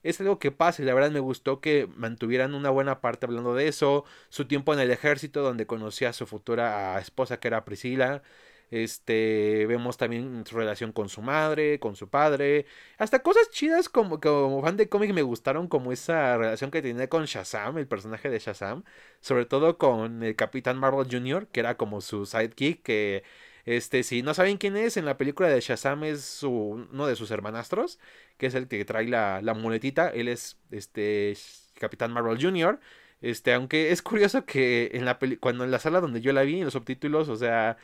es 0.04 0.20
algo 0.22 0.40
que 0.40 0.52
pasa 0.52 0.82
y 0.82 0.86
la 0.86 0.94
verdad 0.94 1.12
me 1.12 1.20
gustó 1.20 1.62
que 1.62 1.88
mantuvieran 1.96 2.54
una 2.56 2.70
buena 2.70 3.02
parte 3.02 3.26
hablando 3.26 3.54
de 3.56 3.68
eso, 3.68 4.06
su 4.30 4.48
tiempo 4.48 4.74
en 4.74 4.80
el 4.80 4.92
ejército 4.92 5.42
donde 5.42 5.68
conocía 5.68 6.10
a 6.10 6.14
su 6.14 6.26
futura 6.28 7.00
esposa 7.00 7.40
que 7.40 7.48
era 7.48 7.66
Priscila, 7.66 8.24
este, 8.72 9.66
vemos 9.68 9.98
también 9.98 10.46
su 10.46 10.56
relación 10.56 10.94
con 10.94 11.10
su 11.10 11.22
madre, 11.22 11.80
con 11.80 11.96
su 11.98 12.10
padre, 12.10 12.66
hasta 12.98 13.20
cosas 13.22 13.50
chidas 13.52 13.90
como, 13.90 14.20
como 14.22 14.62
fan 14.62 14.78
de 14.78 14.88
cómic 14.90 15.14
me 15.14 15.22
gustaron 15.24 15.68
como 15.68 15.92
esa 15.92 16.38
relación 16.38 16.72
que 16.72 16.82
tenía 16.82 17.10
con 17.10 17.26
Shazam, 17.26 17.78
el 17.78 17.88
personaje 17.88 18.30
de 18.30 18.40
Shazam, 18.40 18.84
sobre 19.20 19.46
todo 19.46 19.78
con 19.78 20.24
el 20.24 20.36
Capitán 20.38 20.78
Marvel 20.78 21.08
Jr., 21.12 21.48
que 21.48 21.60
era 21.60 21.76
como 21.78 22.00
su 22.02 22.26
sidekick, 22.26 22.82
que 22.82 23.24
este, 23.66 24.04
si 24.04 24.22
no 24.22 24.34
saben 24.34 24.58
quién 24.58 24.78
es, 24.78 24.98
en 24.98 25.06
la 25.06 25.18
película 25.18 25.50
de 25.50 25.62
Shazam 25.62 26.04
es 26.04 26.24
su, 26.24 26.52
uno 26.92 27.08
de 27.08 27.16
sus 27.16 27.32
hermanastros, 27.32 28.00
que 28.38 28.48
es 28.48 28.56
el 28.56 28.68
que 28.68 28.84
trae 28.86 29.08
la, 29.08 29.42
la 29.42 29.54
muletita. 29.54 30.10
Él 30.10 30.28
es 30.28 30.58
este 30.72 31.36
Capitán 31.76 32.12
Marvel 32.12 32.42
Jr. 32.42 32.80
Este, 33.22 33.54
aunque 33.54 33.92
es 33.92 34.02
curioso 34.02 34.46
que 34.46 34.92
en 34.94 35.06
la 35.06 35.20
peli 35.20 35.38
cuando 35.38 35.64
en 35.64 35.72
la 35.72 35.80
sala 35.80 36.02
donde 36.02 36.22
yo 36.22 36.34
la 36.34 36.42
vi, 36.44 36.60
en 36.60 36.66
los 36.66 36.74
subtítulos, 36.74 37.30
o 37.30 37.36
sea, 37.36 37.78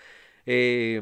eh, 0.46 1.01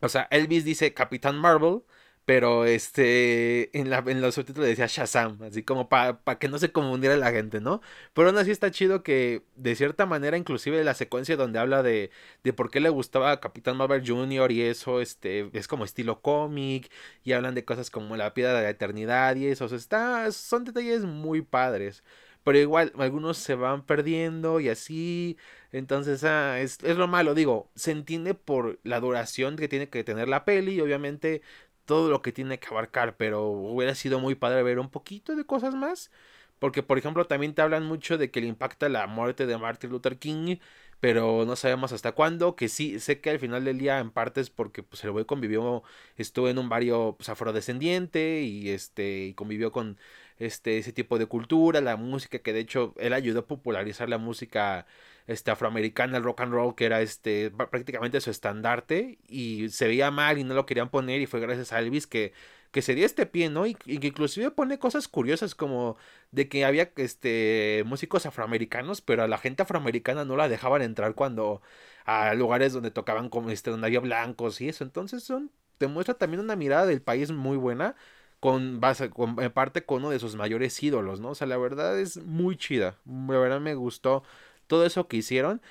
o 0.00 0.08
sea, 0.08 0.28
Elvis 0.30 0.64
dice 0.64 0.94
Capitán 0.94 1.36
Marvel 1.38 1.82
pero 2.30 2.64
este, 2.64 3.76
en, 3.76 3.90
la, 3.90 4.02
los 4.02 4.36
subtítulos 4.36 4.68
decía 4.68 4.86
Shazam, 4.86 5.42
así 5.42 5.64
como 5.64 5.88
para 5.88 6.20
que 6.38 6.48
no 6.48 6.60
se 6.60 6.70
confundiera 6.70 7.16
la 7.16 7.32
gente, 7.32 7.60
¿no? 7.60 7.80
Pero 8.14 8.28
aún 8.28 8.38
así 8.38 8.52
está 8.52 8.70
chido 8.70 9.02
que, 9.02 9.42
de 9.56 9.74
cierta 9.74 10.06
manera, 10.06 10.36
inclusive 10.36 10.84
la 10.84 10.94
secuencia 10.94 11.36
donde 11.36 11.58
habla 11.58 11.82
de, 11.82 12.12
de 12.44 12.52
por 12.52 12.70
qué 12.70 12.78
le 12.78 12.88
gustaba 12.88 13.40
Capitán 13.40 13.76
Marvel 13.76 14.04
Jr. 14.06 14.52
y 14.52 14.62
eso, 14.62 15.00
este, 15.00 15.50
es 15.58 15.66
como 15.66 15.84
estilo 15.84 16.22
cómic, 16.22 16.92
y 17.24 17.32
hablan 17.32 17.56
de 17.56 17.64
cosas 17.64 17.90
como 17.90 18.16
la 18.16 18.32
piedra 18.32 18.54
de 18.54 18.62
la 18.62 18.70
eternidad 18.70 19.34
y 19.34 19.46
eso, 19.46 19.66
está, 19.74 20.30
son 20.30 20.64
detalles 20.64 21.02
muy 21.02 21.42
padres. 21.42 22.04
Pero 22.44 22.58
igual, 22.58 22.92
algunos 22.96 23.38
se 23.38 23.54
van 23.54 23.84
perdiendo 23.84 24.60
y 24.60 24.68
así. 24.70 25.36
Entonces, 25.72 26.24
ah, 26.24 26.58
es, 26.60 26.78
es 26.82 26.96
lo 26.96 27.06
malo. 27.06 27.34
Digo, 27.34 27.70
se 27.74 27.90
entiende 27.90 28.34
por 28.34 28.80
la 28.82 28.98
duración 29.00 29.56
que 29.56 29.68
tiene 29.68 29.90
que 29.90 30.04
tener 30.04 30.26
la 30.28 30.44
peli. 30.46 30.74
Y 30.76 30.80
obviamente 30.80 31.42
todo 31.90 32.08
lo 32.08 32.22
que 32.22 32.30
tiene 32.30 32.60
que 32.60 32.68
abarcar, 32.68 33.16
pero 33.16 33.48
hubiera 33.48 33.96
sido 33.96 34.20
muy 34.20 34.36
padre 34.36 34.62
ver 34.62 34.78
un 34.78 34.90
poquito 34.90 35.34
de 35.34 35.44
cosas 35.44 35.74
más. 35.74 36.12
Porque, 36.60 36.84
por 36.84 36.98
ejemplo, 36.98 37.26
también 37.26 37.52
te 37.52 37.62
hablan 37.62 37.84
mucho 37.84 38.16
de 38.16 38.30
que 38.30 38.40
le 38.40 38.46
impacta 38.46 38.88
la 38.88 39.08
muerte 39.08 39.44
de 39.44 39.58
Martin 39.58 39.90
Luther 39.90 40.16
King, 40.18 40.58
pero 41.00 41.44
no 41.46 41.56
sabemos 41.56 41.90
hasta 41.92 42.12
cuándo. 42.12 42.54
Que 42.54 42.68
sí, 42.68 43.00
sé 43.00 43.20
que 43.20 43.30
al 43.30 43.40
final 43.40 43.64
del 43.64 43.78
día, 43.78 43.98
en 43.98 44.12
parte 44.12 44.40
es 44.40 44.50
porque 44.50 44.84
pues, 44.84 45.02
el 45.02 45.10
güey 45.10 45.24
convivió, 45.24 45.82
estuvo 46.16 46.48
en 46.48 46.58
un 46.58 46.68
barrio 46.68 47.16
pues, 47.18 47.28
afrodescendiente 47.28 48.42
y 48.42 48.70
este 48.70 49.24
y 49.24 49.34
convivió 49.34 49.72
con 49.72 49.98
este 50.38 50.78
ese 50.78 50.92
tipo 50.92 51.18
de 51.18 51.26
cultura, 51.26 51.80
la 51.80 51.96
música, 51.96 52.38
que 52.38 52.52
de 52.52 52.60
hecho 52.60 52.94
él 52.98 53.14
ayudó 53.14 53.40
a 53.40 53.46
popularizar 53.48 54.08
la 54.08 54.18
música 54.18 54.86
este, 55.26 55.50
afroamericana, 55.50 56.18
el 56.18 56.24
rock 56.24 56.42
and 56.42 56.52
roll, 56.52 56.74
que 56.74 56.86
era 56.86 57.00
este, 57.02 57.50
prácticamente 57.50 58.20
su 58.20 58.30
estandarte, 58.30 59.18
y 59.28 59.68
se 59.70 59.86
veía 59.88 60.10
mal 60.10 60.38
y 60.38 60.44
no 60.44 60.54
lo 60.54 60.66
querían 60.66 60.90
poner, 60.90 61.20
y 61.20 61.26
fue 61.26 61.40
gracias 61.40 61.72
a 61.72 61.78
Elvis 61.78 62.06
que, 62.06 62.32
que 62.70 62.82
se 62.82 62.94
dio 62.94 63.06
este 63.06 63.26
pie, 63.26 63.50
¿no? 63.50 63.66
Y, 63.66 63.74
que 63.74 64.06
inclusive 64.08 64.50
pone 64.50 64.78
cosas 64.78 65.08
curiosas 65.08 65.54
como 65.54 65.96
de 66.30 66.48
que 66.48 66.64
había 66.64 66.92
este, 66.96 67.82
músicos 67.86 68.26
afroamericanos, 68.26 69.00
pero 69.00 69.22
a 69.22 69.28
la 69.28 69.38
gente 69.38 69.62
afroamericana 69.62 70.24
no 70.24 70.36
la 70.36 70.48
dejaban 70.48 70.82
entrar 70.82 71.14
cuando 71.14 71.62
a 72.04 72.34
lugares 72.34 72.72
donde 72.72 72.90
tocaban 72.90 73.28
como 73.28 73.50
este, 73.50 73.70
donde 73.70 73.86
había 73.86 74.00
blancos 74.00 74.60
y 74.60 74.68
eso, 74.68 74.84
entonces 74.84 75.22
son 75.24 75.50
te 75.80 75.86
muestra 75.86 76.14
también 76.14 76.40
una 76.40 76.56
mirada 76.56 76.84
del 76.84 77.00
país 77.00 77.30
muy 77.32 77.56
buena, 77.56 77.96
con, 78.38 78.80
base, 78.80 79.08
con, 79.08 79.36
parte 79.52 79.84
con 79.86 79.98
uno 80.00 80.10
de 80.10 80.18
sus 80.18 80.36
mayores 80.36 80.82
ídolos, 80.82 81.20
¿no? 81.20 81.30
O 81.30 81.34
sea, 81.34 81.46
la 81.46 81.56
verdad 81.56 81.98
es 81.98 82.18
muy 82.18 82.56
chida. 82.58 82.96
La 83.06 83.38
verdad 83.38 83.60
me 83.60 83.74
gustó 83.74 84.22
todo 84.70 84.86
eso 84.86 85.08
que 85.08 85.18
hicieron. 85.18 85.62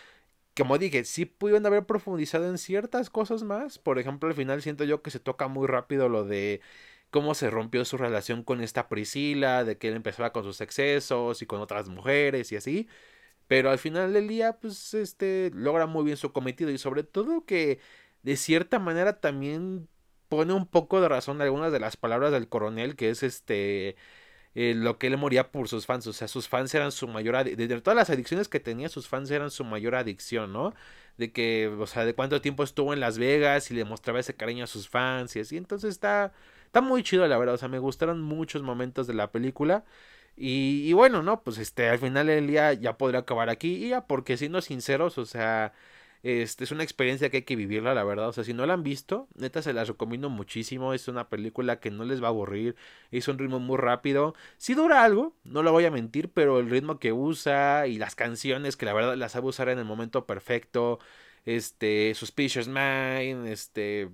Como 0.58 0.78
dije, 0.78 1.06
sí 1.06 1.26
pudieron 1.26 1.66
haber 1.66 1.86
profundizado 1.86 2.50
en 2.50 2.58
ciertas 2.60 3.10
cosas 3.10 3.44
más. 3.44 3.80
Por 3.80 4.00
ejemplo, 4.00 4.30
al 4.30 4.36
final 4.36 4.62
siento 4.62 4.84
yo 4.86 5.02
que 5.04 5.12
se 5.12 5.20
toca 5.22 5.48
muy 5.48 5.68
rápido 5.68 6.10
lo 6.10 6.26
de 6.26 6.62
cómo 7.12 7.34
se 7.36 7.50
rompió 7.50 7.86
su 7.86 7.98
relación 7.98 8.44
con 8.44 8.62
esta 8.62 8.90
Priscila, 8.90 9.64
de 9.66 9.78
que 9.78 9.90
él 9.90 9.96
empezaba 9.96 10.34
con 10.34 10.44
sus 10.44 10.62
excesos 10.62 11.42
y 11.42 11.46
con 11.48 11.62
otras 11.62 11.90
mujeres 11.90 12.52
y 12.52 12.58
así. 12.58 12.90
Pero 13.48 13.72
al 13.72 13.80
final 13.80 14.14
del 14.14 14.28
día, 14.28 14.60
pues, 14.62 14.94
este, 14.94 15.52
logra 15.56 15.88
muy 15.88 16.06
bien 16.06 16.18
su 16.18 16.34
cometido 16.34 16.72
y 16.72 16.78
sobre 16.78 17.04
todo 17.04 17.46
que 17.46 17.80
de 18.24 18.38
cierta 18.38 18.80
manera 18.80 19.20
también 19.22 19.90
pone 20.30 20.54
un 20.54 20.68
poco 20.68 21.02
de 21.02 21.10
razón 21.10 21.42
algunas 21.42 21.72
de 21.74 21.80
las 21.80 21.98
palabras 21.98 22.32
del 22.32 22.50
coronel, 22.50 22.96
que 22.96 23.10
es 23.10 23.24
este 23.24 23.96
eh, 24.60 24.74
lo 24.76 24.98
que 24.98 25.08
él 25.08 25.18
moría 25.18 25.52
por 25.52 25.70
sus 25.70 25.86
fans, 25.86 26.06
o 26.08 26.14
sea, 26.14 26.28
sus 26.28 26.50
fans 26.50 26.74
eran 26.76 26.92
su 26.92 27.08
mayor 27.08 27.46
de 27.46 27.82
todas 27.82 27.96
las 27.96 28.10
adicciones 28.10 28.50
que 28.50 28.60
tenía, 28.60 28.90
sus 28.90 29.08
fans 29.08 29.32
eran 29.32 29.52
su 29.52 29.64
mayor 29.64 29.96
adicción, 29.96 30.52
¿no? 30.52 30.74
De 31.18 31.32
que, 31.32 31.68
o 31.68 31.88
sea, 31.88 32.04
de 32.04 32.14
cuánto 32.14 32.42
tiempo 32.42 32.64
estuvo 32.64 32.94
en 32.94 33.00
Las 33.00 33.18
Vegas 33.18 33.72
y 33.72 33.74
le 33.74 33.86
mostraba 33.86 34.20
ese 34.20 34.36
cariño 34.36 34.66
a 34.66 34.68
sus 34.68 34.90
fans 34.90 35.34
y 35.36 35.40
así, 35.40 35.56
entonces 35.58 35.92
está 35.92 36.34
está 36.66 36.82
muy 36.82 37.04
chido 37.04 37.26
la 37.28 37.38
verdad, 37.38 37.56
o 37.56 37.58
sea, 37.58 37.70
me 37.70 37.80
gustaron 37.80 38.22
muchos 38.22 38.62
momentos 38.62 39.08
de 39.08 39.14
la 39.16 39.32
película. 39.32 39.86
Y, 40.38 40.84
y 40.88 40.94
bueno, 40.94 41.24
no, 41.24 41.42
pues 41.44 41.58
este, 41.58 41.90
al 41.90 42.00
final 42.00 42.28
del 42.28 42.48
día 42.48 42.74
ya 42.74 42.98
podría 42.98 43.22
acabar 43.22 43.50
aquí, 43.50 43.86
y 43.86 43.90
ya, 43.90 44.08
porque 44.08 44.38
siendo 44.38 44.62
sinceros, 44.62 45.18
o 45.18 45.26
sea, 45.26 45.74
este, 46.24 46.66
es 46.66 46.72
una 46.72 46.84
experiencia 46.84 47.30
que 47.30 47.38
hay 47.38 47.44
que 47.44 47.56
vivirla, 47.56 47.94
la 47.94 48.04
verdad. 48.04 48.28
O 48.30 48.34
sea, 48.34 48.44
si 48.44 48.54
no 48.54 48.66
la 48.66 48.74
han 48.74 48.84
visto, 48.84 49.28
neta 49.36 49.62
se 49.62 49.74
las 49.74 49.88
recomiendo 49.88 50.30
muchísimo. 50.30 50.94
Es 50.94 51.08
una 51.08 51.30
película 51.30 51.80
que 51.80 51.92
no 51.92 52.04
les 52.04 52.22
va 52.22 52.28
a 52.28 52.30
aburrir. 52.30 52.76
Es 53.12 53.28
un 53.28 53.38
ritmo 53.38 53.60
muy 53.60 53.78
rápido. 53.78 54.36
Si 54.58 54.74
dura 54.74 55.04
algo, 55.04 55.36
no 55.44 55.64
lo 55.64 55.72
voy 55.72 55.86
a 55.86 55.92
mentir, 55.92 56.30
pero 56.30 56.60
el 56.60 56.70
ritmo 56.70 57.00
que 57.00 57.14
usa 57.14 57.88
y 57.88 57.98
las 57.98 58.16
canciones 58.16 58.76
que 58.78 58.86
la 58.86 58.94
verdad 58.94 59.16
las 59.16 59.32
sabe 59.34 59.48
usar 59.48 59.70
en 59.70 59.80
el 59.80 59.86
momento 59.86 60.26
perfecto. 60.26 61.00
Este, 61.46 62.14
Suspicious 62.16 62.68
Mind, 62.68 63.48
este, 63.48 64.10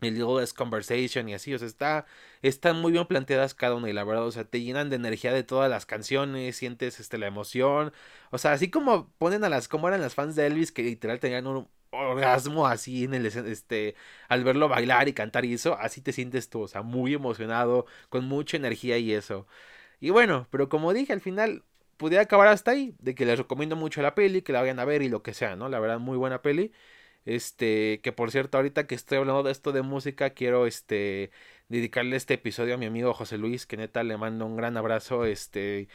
el 0.00 0.40
es 0.42 0.52
Conversation 0.52 1.28
y 1.28 1.34
así, 1.34 1.54
o 1.54 1.58
sea, 1.58 1.66
está, 1.68 2.06
están 2.42 2.80
muy 2.80 2.92
bien 2.92 3.06
planteadas 3.06 3.54
cada 3.54 3.74
una 3.74 3.90
y 3.90 3.92
la 3.92 4.04
verdad, 4.04 4.26
o 4.26 4.30
sea, 4.30 4.44
te 4.44 4.60
llenan 4.60 4.90
de 4.90 4.96
energía 4.96 5.32
de 5.32 5.42
todas 5.42 5.68
las 5.70 5.86
canciones, 5.86 6.56
sientes 6.56 7.00
este, 7.00 7.18
la 7.18 7.26
emoción, 7.26 7.92
o 8.30 8.38
sea, 8.38 8.52
así 8.52 8.70
como 8.70 9.10
ponen 9.18 9.44
a 9.44 9.48
las, 9.48 9.68
como 9.68 9.88
eran 9.88 10.00
las 10.00 10.14
fans 10.14 10.36
de 10.36 10.46
Elvis 10.46 10.72
que 10.72 10.82
literal 10.82 11.18
tenían 11.20 11.46
un 11.46 11.68
orgasmo 11.90 12.66
así 12.66 13.04
en 13.04 13.14
el, 13.14 13.26
este, 13.26 13.96
al 14.28 14.44
verlo 14.44 14.68
bailar 14.68 15.08
y 15.08 15.12
cantar 15.14 15.44
y 15.44 15.54
eso, 15.54 15.76
así 15.78 16.00
te 16.00 16.12
sientes 16.12 16.48
tú, 16.50 16.62
o 16.62 16.68
sea, 16.68 16.82
muy 16.82 17.14
emocionado, 17.14 17.86
con 18.08 18.24
mucha 18.26 18.56
energía 18.56 18.98
y 18.98 19.12
eso. 19.12 19.46
Y 20.00 20.10
bueno, 20.10 20.46
pero 20.50 20.68
como 20.68 20.92
dije, 20.92 21.12
al 21.12 21.20
final 21.20 21.64
pude 21.96 22.18
acabar 22.18 22.48
hasta 22.48 22.70
ahí, 22.72 22.94
de 23.00 23.14
que 23.14 23.26
les 23.26 23.38
recomiendo 23.38 23.76
mucho 23.76 24.02
la 24.02 24.14
peli, 24.14 24.42
que 24.42 24.52
la 24.52 24.60
vayan 24.60 24.78
a 24.80 24.84
ver 24.84 25.02
y 25.02 25.08
lo 25.08 25.22
que 25.22 25.34
sea, 25.34 25.56
¿no? 25.56 25.68
La 25.68 25.80
verdad, 25.80 25.98
muy 25.98 26.16
buena 26.16 26.42
peli. 26.42 26.72
Este, 27.28 28.00
que 28.02 28.10
por 28.12 28.30
cierto, 28.30 28.56
ahorita 28.56 28.86
que 28.86 28.94
estoy 28.94 29.18
hablando 29.18 29.42
de 29.42 29.52
esto 29.52 29.72
de 29.72 29.82
música, 29.82 30.30
quiero 30.30 30.66
este 30.66 31.30
dedicarle 31.68 32.16
este 32.16 32.34
episodio 32.34 32.74
a 32.74 32.78
mi 32.78 32.86
amigo 32.86 33.12
José 33.12 33.36
Luis, 33.36 33.66
que 33.66 33.76
neta 33.76 34.02
le 34.02 34.16
mando 34.16 34.46
un 34.46 34.56
gran 34.56 34.78
abrazo, 34.78 35.26
este, 35.26 35.88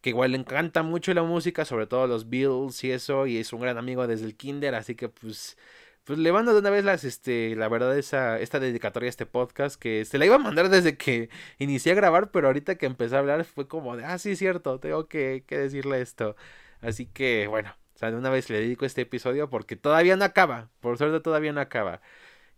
que 0.00 0.10
igual 0.10 0.32
le 0.32 0.38
encanta 0.38 0.82
mucho 0.84 1.12
la 1.14 1.24
música, 1.24 1.64
sobre 1.64 1.86
todo 1.88 2.06
los 2.06 2.30
Beatles 2.30 2.84
y 2.84 2.92
eso, 2.92 3.26
y 3.26 3.38
es 3.38 3.52
un 3.52 3.60
gran 3.62 3.78
amigo 3.78 4.06
desde 4.06 4.26
el 4.26 4.36
kinder, 4.36 4.76
así 4.76 4.94
que 4.94 5.08
pues 5.08 5.56
pues 6.04 6.18
le 6.20 6.32
mando 6.32 6.52
de 6.54 6.60
una 6.60 6.70
vez 6.70 6.84
las, 6.84 7.04
este, 7.04 7.56
la 7.56 7.68
verdad, 7.68 7.98
esa, 7.98 8.38
esta 8.40 8.60
dedicatoria 8.60 9.08
a 9.08 9.10
este 9.10 9.26
podcast 9.26 9.80
que 9.80 10.04
se 10.04 10.18
la 10.18 10.26
iba 10.26 10.36
a 10.36 10.38
mandar 10.38 10.68
desde 10.70 10.96
que 10.96 11.30
inicié 11.58 11.92
a 11.92 11.94
grabar, 11.96 12.30
pero 12.30 12.48
ahorita 12.48 12.76
que 12.78 12.86
empecé 12.86 13.16
a 13.16 13.20
hablar 13.20 13.44
fue 13.44 13.68
como 13.68 13.96
de, 13.96 14.04
ah, 14.04 14.18
sí, 14.18 14.36
cierto, 14.36 14.78
tengo 14.80 15.08
que, 15.08 15.44
que 15.46 15.58
decirle 15.58 16.00
esto. 16.00 16.36
Así 16.80 17.06
que, 17.06 17.48
bueno, 17.48 17.74
o 17.96 17.98
sea, 17.98 18.10
de 18.10 18.18
una 18.18 18.28
vez 18.28 18.50
le 18.50 18.60
dedico 18.60 18.84
este 18.84 19.00
episodio 19.02 19.48
porque 19.48 19.74
todavía 19.74 20.16
no 20.16 20.24
acaba. 20.26 20.68
Por 20.80 20.98
suerte 20.98 21.20
todavía 21.20 21.54
no 21.54 21.62
acaba. 21.62 22.02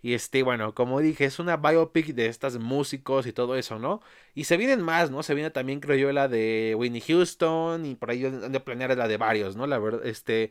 Y 0.02 0.14
este, 0.14 0.42
bueno, 0.42 0.74
como 0.74 1.00
dije, 1.00 1.24
es 1.26 1.38
una 1.38 1.56
biopic 1.56 2.08
de 2.08 2.26
estas 2.26 2.58
músicos 2.58 3.26
y 3.26 3.32
todo 3.32 3.54
eso, 3.56 3.78
¿no? 3.78 4.00
Y 4.34 4.44
se 4.44 4.56
vienen 4.56 4.82
más, 4.82 5.12
¿no? 5.12 5.22
Se 5.22 5.34
viene 5.34 5.50
también, 5.50 5.78
creo 5.80 5.96
yo, 5.96 6.12
la 6.12 6.26
de 6.26 6.74
Winnie 6.76 7.00
Houston 7.02 7.86
y 7.86 7.94
por 7.94 8.10
ahí 8.10 8.22
de 8.22 8.60
planear 8.60 8.96
la 8.96 9.06
de 9.06 9.16
varios, 9.16 9.54
¿no? 9.56 9.66
La 9.68 9.78
verdad, 9.78 10.04
este, 10.06 10.50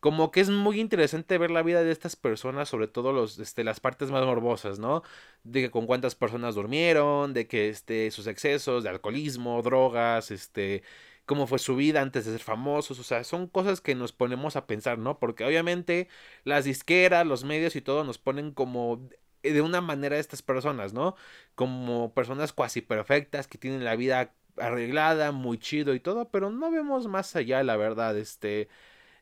como 0.00 0.30
que 0.30 0.40
es 0.40 0.50
muy 0.50 0.80
interesante 0.80 1.38
ver 1.38 1.50
la 1.50 1.62
vida 1.62 1.82
de 1.82 1.92
estas 1.92 2.16
personas, 2.16 2.68
sobre 2.68 2.88
todo 2.88 3.12
los, 3.12 3.38
este, 3.40 3.64
las 3.64 3.80
partes 3.80 4.10
más 4.12 4.24
morbosas, 4.24 4.78
¿no? 4.78 5.02
De 5.44 5.62
que 5.62 5.70
con 5.70 5.86
cuántas 5.86 6.14
personas 6.14 6.54
durmieron, 6.54 7.34
de 7.34 7.48
que, 7.48 7.68
este, 7.68 8.10
sus 8.12 8.26
excesos 8.28 8.84
de 8.84 8.90
alcoholismo, 8.90 9.60
drogas, 9.62 10.30
este, 10.30 10.82
cómo 11.30 11.46
fue 11.46 11.60
su 11.60 11.76
vida 11.76 12.02
antes 12.02 12.24
de 12.24 12.32
ser 12.32 12.40
famosos, 12.40 12.98
o 12.98 13.04
sea, 13.04 13.22
son 13.22 13.46
cosas 13.46 13.80
que 13.80 13.94
nos 13.94 14.10
ponemos 14.12 14.56
a 14.56 14.66
pensar, 14.66 14.98
¿no? 14.98 15.20
Porque 15.20 15.44
obviamente 15.44 16.08
las 16.42 16.64
disqueras, 16.64 17.24
los 17.24 17.44
medios 17.44 17.76
y 17.76 17.80
todo 17.82 18.02
nos 18.02 18.18
ponen 18.18 18.50
como 18.50 19.08
de 19.44 19.60
una 19.62 19.80
manera 19.80 20.18
estas 20.18 20.42
personas, 20.42 20.92
¿no? 20.92 21.14
Como 21.54 22.12
personas 22.14 22.52
cuasi 22.52 22.80
perfectas 22.80 23.46
que 23.46 23.58
tienen 23.58 23.84
la 23.84 23.94
vida 23.94 24.34
arreglada, 24.56 25.30
muy 25.30 25.58
chido 25.58 25.94
y 25.94 26.00
todo, 26.00 26.30
pero 26.32 26.50
no 26.50 26.68
vemos 26.72 27.06
más 27.06 27.36
allá, 27.36 27.62
la 27.62 27.76
verdad, 27.76 28.18
este 28.18 28.68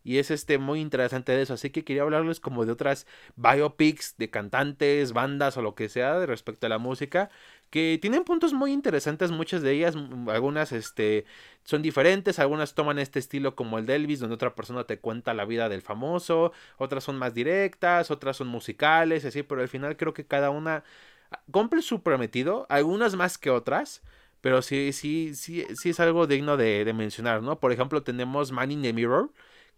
y 0.03 0.17
es 0.19 0.31
este 0.31 0.57
muy 0.57 0.81
interesante 0.81 1.33
de 1.33 1.43
eso, 1.43 1.55
así 1.55 1.69
que 1.69 1.85
quería 1.85 2.03
hablarles 2.03 2.41
como 2.41 2.65
de 2.65 2.73
otras 2.73 3.07
biopics 3.37 4.17
de 4.17 4.31
cantantes, 4.31 5.13
bandas 5.13 5.59
o 5.59 5.63
lo 5.63 5.75
que 5.75 5.91
sea 5.91 6.19
de 6.19 6.25
respecto 6.27 6.67
a 6.67 6.71
la 6.71 6.79
música 6.79 7.31
que 7.71 7.99
tienen 8.01 8.25
puntos 8.25 8.53
muy 8.53 8.73
interesantes, 8.73 9.31
muchas 9.31 9.63
de 9.63 9.73
ellas, 9.73 9.97
mm, 9.97 10.29
algunas 10.31 10.73
este, 10.73 11.27
son 11.65 11.83
diferentes, 11.83 12.39
algunas 12.39 12.75
toman 12.75 12.99
este 12.99 13.19
estilo 13.19 13.55
como 13.55 13.79
el 13.79 13.87
de 13.87 13.97
Elvis, 13.97 14.21
donde 14.21 14.35
otra 14.35 14.55
persona 14.55 14.85
te 14.85 14.99
cuenta 14.99 15.35
la 15.35 15.45
vida 15.45 15.69
del 15.69 15.83
famoso, 15.83 16.53
otras 16.79 17.05
son 17.05 17.19
más 17.19 17.35
directas, 17.35 18.11
otras 18.11 18.37
son 18.37 18.49
musicales, 18.49 19.25
así, 19.25 19.43
pero 19.43 19.61
al 19.63 19.69
final 19.69 19.97
creo 19.97 20.15
que 20.15 20.27
cada 20.27 20.51
una 20.51 20.85
ah, 21.31 21.43
cumple 21.51 21.83
su 21.83 22.03
prometido, 22.03 22.67
algunas 22.71 23.17
más 23.17 23.39
que 23.39 23.51
otras, 23.51 24.03
pero 24.41 24.63
sí, 24.63 24.93
sí, 24.93 25.35
sí, 25.35 25.67
sí 25.81 25.91
es 25.91 26.01
algo 26.01 26.27
digno 26.27 26.57
de, 26.57 26.85
de 26.85 26.93
mencionar, 26.93 27.43
¿no? 27.43 27.59
Por 27.61 27.73
ejemplo, 27.73 28.03
tenemos 28.03 28.53
Man 28.53 28.71
in 28.71 28.83
the 28.83 28.93
Mirror, 28.93 29.31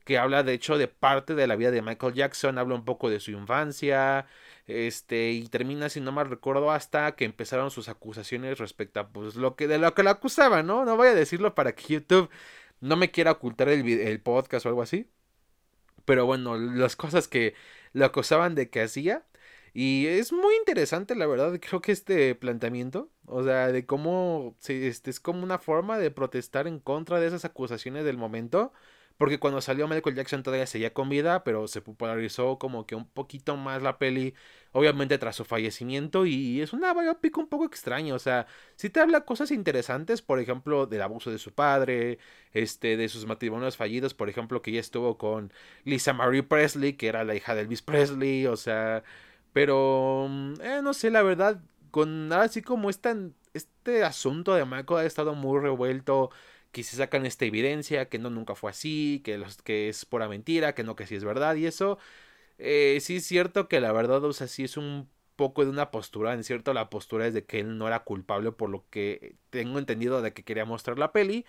que 0.05 0.19
habla 0.19 0.43
de 0.43 0.55
hecho 0.55 0.79
de 0.79 0.89
parte 0.89 1.35
de 1.35 1.47
la 1.47 1.57
vida 1.57 1.71
de 1.71 1.83
Michael 1.83 2.15
Jackson, 2.15 2.59
habla 2.59 2.75
un 2.75 2.85
poco 2.85 3.11
de 3.11 3.21
su 3.21 3.31
infancia, 3.33 4.27
este, 4.71 5.31
y 5.33 5.49
termina, 5.49 5.89
si 5.89 6.01
no 6.01 6.13
mal 6.13 6.31
recuerdo, 6.31 6.71
hasta 6.71 7.17
que 7.17 7.25
empezaron 7.25 7.71
sus 7.71 7.89
acusaciones 7.89 8.59
respecto 8.59 9.01
a 9.01 9.09
pues 9.09 9.37
lo 9.37 9.57
que 9.57 9.69
de 9.69 9.79
lo 9.79 9.95
que 9.95 10.03
lo 10.03 10.11
acusaban, 10.11 10.67
¿no? 10.67 10.85
No 10.85 10.97
voy 10.97 11.09
a 11.09 11.15
decirlo 11.15 11.55
para 11.55 11.75
que 11.75 11.95
YouTube 11.95 12.31
no 12.81 12.97
me 12.97 13.11
quiera 13.11 13.33
ocultar 13.33 13.69
el, 13.69 13.87
el 13.89 14.21
podcast 14.21 14.67
o 14.67 14.69
algo 14.71 14.83
así. 14.83 15.09
Pero 16.05 16.27
bueno, 16.27 16.57
las 16.59 16.97
cosas 16.97 17.29
que 17.29 17.55
lo 17.93 18.05
acusaban 18.05 18.55
de 18.55 18.71
que 18.71 18.83
hacía. 18.83 19.25
Y 19.73 20.07
es 20.07 20.33
muy 20.33 20.55
interesante, 20.57 21.15
la 21.15 21.27
verdad, 21.27 21.59
creo 21.61 21.81
que 21.81 21.93
este 21.93 22.35
planteamiento, 22.35 23.11
o 23.27 23.45
sea, 23.45 23.69
de 23.69 23.87
cómo 23.87 24.57
este, 24.67 25.11
es 25.11 25.21
como 25.21 25.45
una 25.45 25.59
forma 25.59 25.99
de 25.99 26.11
protestar 26.11 26.67
en 26.67 26.81
contra 26.81 27.21
de 27.21 27.29
esas 27.29 27.45
acusaciones 27.45 28.05
del 28.05 28.17
momento 28.17 28.73
porque 29.21 29.39
cuando 29.39 29.61
salió 29.61 29.87
Michael 29.87 30.17
Jackson 30.17 30.43
todavía 30.43 30.67
seguía 30.67 30.95
con 30.95 31.11
vida, 31.11 31.45
pero 31.45 31.69
se 31.69 31.83
popularizó 31.83 32.59
como 32.59 32.87
que 32.87 32.95
un 32.95 33.07
poquito 33.07 33.55
más 33.59 33.83
la 33.83 33.99
peli, 33.99 34.33
obviamente 34.73 35.19
tras 35.19 35.37
su 35.37 35.45
fallecimiento, 35.45 36.25
y 36.25 36.63
es 36.63 36.73
una 36.73 36.95
biopic 36.95 37.37
un 37.37 37.47
poco 37.47 37.67
extraña, 37.67 38.15
o 38.15 38.19
sea, 38.19 38.47
sí 38.77 38.89
te 38.89 38.99
habla 39.01 39.27
cosas 39.27 39.51
interesantes, 39.51 40.23
por 40.23 40.41
ejemplo, 40.41 40.87
del 40.87 41.03
abuso 41.03 41.31
de 41.31 41.37
su 41.37 41.53
padre, 41.53 42.19
este, 42.55 42.97
de 42.97 43.11
sus 43.11 43.27
matrimonios 43.27 43.77
fallidos, 43.77 44.15
por 44.15 44.31
ejemplo, 44.31 44.63
que 44.63 44.73
ya 44.73 44.81
estuvo 44.81 45.19
con 45.19 45.53
Lisa 45.85 46.15
Marie 46.15 46.43
Presley, 46.43 46.95
que 46.95 47.09
era 47.09 47.23
la 47.25 47.35
hija 47.35 47.55
de 47.55 47.61
Elvis 47.61 47.83
Presley, 47.83 48.47
o 48.47 48.57
sea, 48.57 49.03
pero, 49.53 50.29
mm, 50.31 50.55
eh, 50.63 50.81
no 50.83 50.95
sé, 50.95 51.11
la 51.11 51.23
verdad, 51.23 51.61
con 51.91 52.29
nada 52.29 52.45
así 52.45 52.63
como 52.63 52.89
este, 52.89 53.15
este 53.53 54.03
asunto 54.03 54.55
de 54.55 54.65
Michael 54.65 55.01
ha 55.01 55.05
estado 55.05 55.35
muy 55.35 55.61
revuelto, 55.61 56.31
que 56.73 56.83
se 56.85 56.97
sacan 56.97 57.27
esta 57.27 57.45
evidencia, 57.45 58.09
que 58.09 58.19
no 58.19 58.31
nunca 58.31 58.55
fue 58.55 58.71
así, 58.71 59.23
que, 59.25 59.39
los, 59.39 59.61
que 59.63 59.89
es 59.89 60.05
pura 60.05 60.29
mentira, 60.29 60.75
que 60.75 60.85
no, 60.85 60.97
que 60.97 61.07
sí 61.07 61.17
es 61.17 61.25
verdad, 61.25 61.57
y 61.57 61.67
eso 61.67 61.99
eh, 62.59 62.99
sí 63.01 63.17
es 63.17 63.27
cierto 63.27 63.69
que 63.69 63.81
la 63.81 63.93
verdad, 63.93 64.25
o 64.25 64.33
sea, 64.33 64.49
sí 64.49 64.65
es 64.65 64.77
un 64.77 65.09
poco 65.37 65.65
de 65.65 65.71
una 65.71 65.91
postura, 65.91 66.35
en 66.35 66.45
cierto 66.45 66.75
la 66.75 66.91
postura 66.91 67.27
es 67.27 67.35
de 67.35 67.45
que 67.47 67.61
él 67.61 67.79
no 67.79 67.87
era 67.89 68.01
culpable 68.05 68.53
por 68.53 68.71
lo 68.71 68.85
que 68.91 69.37
tengo 69.51 69.79
entendido 69.79 70.23
de 70.23 70.33
que 70.35 70.45
quería 70.45 70.65
mostrar 70.67 70.99
la 70.99 71.13
peli, 71.13 71.47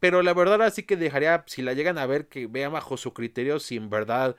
pero 0.00 0.22
la 0.22 0.34
verdad 0.34 0.62
así 0.62 0.82
que 0.84 0.96
dejaría, 0.96 1.44
si 1.46 1.62
la 1.62 1.72
llegan 1.74 1.98
a 1.98 2.06
ver, 2.06 2.28
que 2.28 2.46
vean 2.46 2.72
bajo 2.72 2.96
su 2.96 3.14
criterio 3.14 3.60
si 3.60 3.76
en 3.76 3.90
verdad 3.90 4.36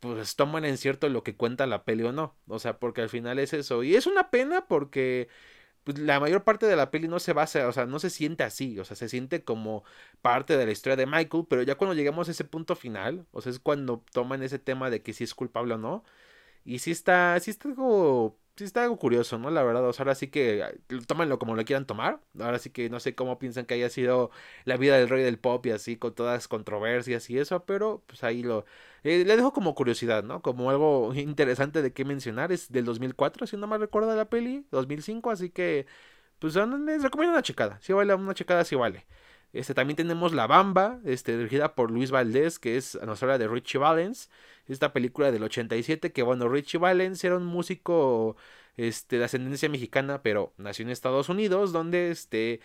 pues 0.00 0.36
toman 0.36 0.64
en 0.64 0.78
cierto 0.78 1.08
lo 1.08 1.24
que 1.24 1.36
cuenta 1.36 1.66
la 1.66 1.84
peli 1.84 2.04
o 2.04 2.12
no, 2.12 2.36
o 2.46 2.58
sea, 2.58 2.78
porque 2.78 3.02
al 3.02 3.08
final 3.08 3.38
es 3.38 3.52
eso, 3.52 3.82
y 3.82 3.96
es 3.96 4.06
una 4.06 4.30
pena 4.30 4.66
porque 4.68 5.28
pues, 5.88 5.98
la 6.00 6.20
mayor 6.20 6.44
parte 6.44 6.66
de 6.66 6.76
la 6.76 6.90
peli 6.90 7.08
no 7.08 7.18
se 7.18 7.32
basa, 7.32 7.66
o 7.66 7.72
sea, 7.72 7.86
no 7.86 7.98
se 7.98 8.10
siente 8.10 8.44
así, 8.44 8.78
o 8.78 8.84
sea, 8.84 8.94
se 8.94 9.08
siente 9.08 9.42
como 9.42 9.84
parte 10.20 10.58
de 10.58 10.66
la 10.66 10.72
historia 10.72 10.96
de 10.96 11.06
Michael, 11.06 11.46
pero 11.48 11.62
ya 11.62 11.76
cuando 11.76 11.94
llegamos 11.94 12.28
a 12.28 12.32
ese 12.32 12.44
punto 12.44 12.76
final, 12.76 13.26
o 13.32 13.40
sea, 13.40 13.50
es 13.52 13.58
cuando 13.58 14.04
toman 14.12 14.42
ese 14.42 14.58
tema 14.58 14.90
de 14.90 15.00
que 15.02 15.14
si 15.14 15.24
es 15.24 15.34
culpable 15.34 15.74
o 15.74 15.78
no, 15.78 16.04
y 16.64 16.80
si 16.80 16.90
está, 16.90 17.40
si 17.40 17.50
está 17.50 17.68
algo 17.68 18.38
sí 18.58 18.64
está 18.64 18.82
algo 18.82 18.98
curioso, 18.98 19.38
¿no? 19.38 19.50
La 19.50 19.62
verdad, 19.62 19.84
o 19.86 19.92
sea, 19.92 20.02
ahora 20.04 20.14
sí 20.14 20.28
que 20.28 20.80
tómenlo 21.06 21.38
como 21.38 21.54
lo 21.56 21.64
quieran 21.64 21.86
tomar. 21.86 22.20
Ahora 22.40 22.58
sí 22.58 22.70
que 22.70 22.90
no 22.90 23.00
sé 23.00 23.14
cómo 23.14 23.38
piensan 23.38 23.66
que 23.66 23.74
haya 23.74 23.88
sido 23.88 24.30
la 24.64 24.76
vida 24.76 24.98
del 24.98 25.08
rey 25.08 25.22
del 25.24 25.38
pop 25.38 25.64
y 25.66 25.70
así, 25.70 25.96
con 25.96 26.14
todas 26.14 26.34
las 26.36 26.48
controversias 26.48 27.30
y 27.30 27.38
eso, 27.38 27.64
pero 27.64 28.02
pues 28.06 28.24
ahí 28.24 28.42
lo... 28.42 28.64
Eh, 29.04 29.24
le 29.24 29.36
dejo 29.36 29.52
como 29.52 29.74
curiosidad, 29.74 30.24
¿no? 30.24 30.42
Como 30.42 30.70
algo 30.70 31.14
interesante 31.14 31.82
de 31.82 31.92
qué 31.92 32.04
mencionar. 32.04 32.52
Es 32.52 32.70
del 32.72 32.84
2004, 32.84 33.46
si 33.46 33.56
no 33.56 33.66
me 33.66 33.78
recuerda 33.78 34.14
la 34.16 34.28
peli, 34.28 34.66
2005, 34.70 35.30
así 35.30 35.50
que 35.50 35.86
pues 36.38 36.54
les 36.56 37.02
recomiendo 37.02 37.34
una 37.34 37.42
checada. 37.42 37.78
Si 37.82 37.92
vale 37.92 38.14
una 38.14 38.34
checada, 38.34 38.64
sí 38.64 38.76
vale. 38.76 39.06
Este, 39.52 39.74
también 39.74 39.96
tenemos 39.96 40.32
La 40.32 40.46
Bamba, 40.46 41.00
este, 41.04 41.36
dirigida 41.36 41.74
por 41.74 41.90
Luis 41.90 42.10
Valdés, 42.10 42.58
que 42.58 42.76
es 42.76 42.94
la 42.94 43.12
historia 43.12 43.38
de 43.38 43.48
Richie 43.48 43.78
Valens. 43.78 44.30
Esta 44.66 44.92
película 44.92 45.32
del 45.32 45.42
87, 45.42 46.12
que 46.12 46.22
bueno, 46.22 46.48
Richie 46.48 46.78
Valens 46.78 47.24
era 47.24 47.36
un 47.36 47.46
músico 47.46 48.36
este, 48.76 49.18
de 49.18 49.24
ascendencia 49.24 49.68
mexicana, 49.68 50.22
pero 50.22 50.52
nació 50.58 50.84
en 50.84 50.90
Estados 50.90 51.28
Unidos, 51.30 51.72
donde 51.72 52.10
este, 52.10 52.60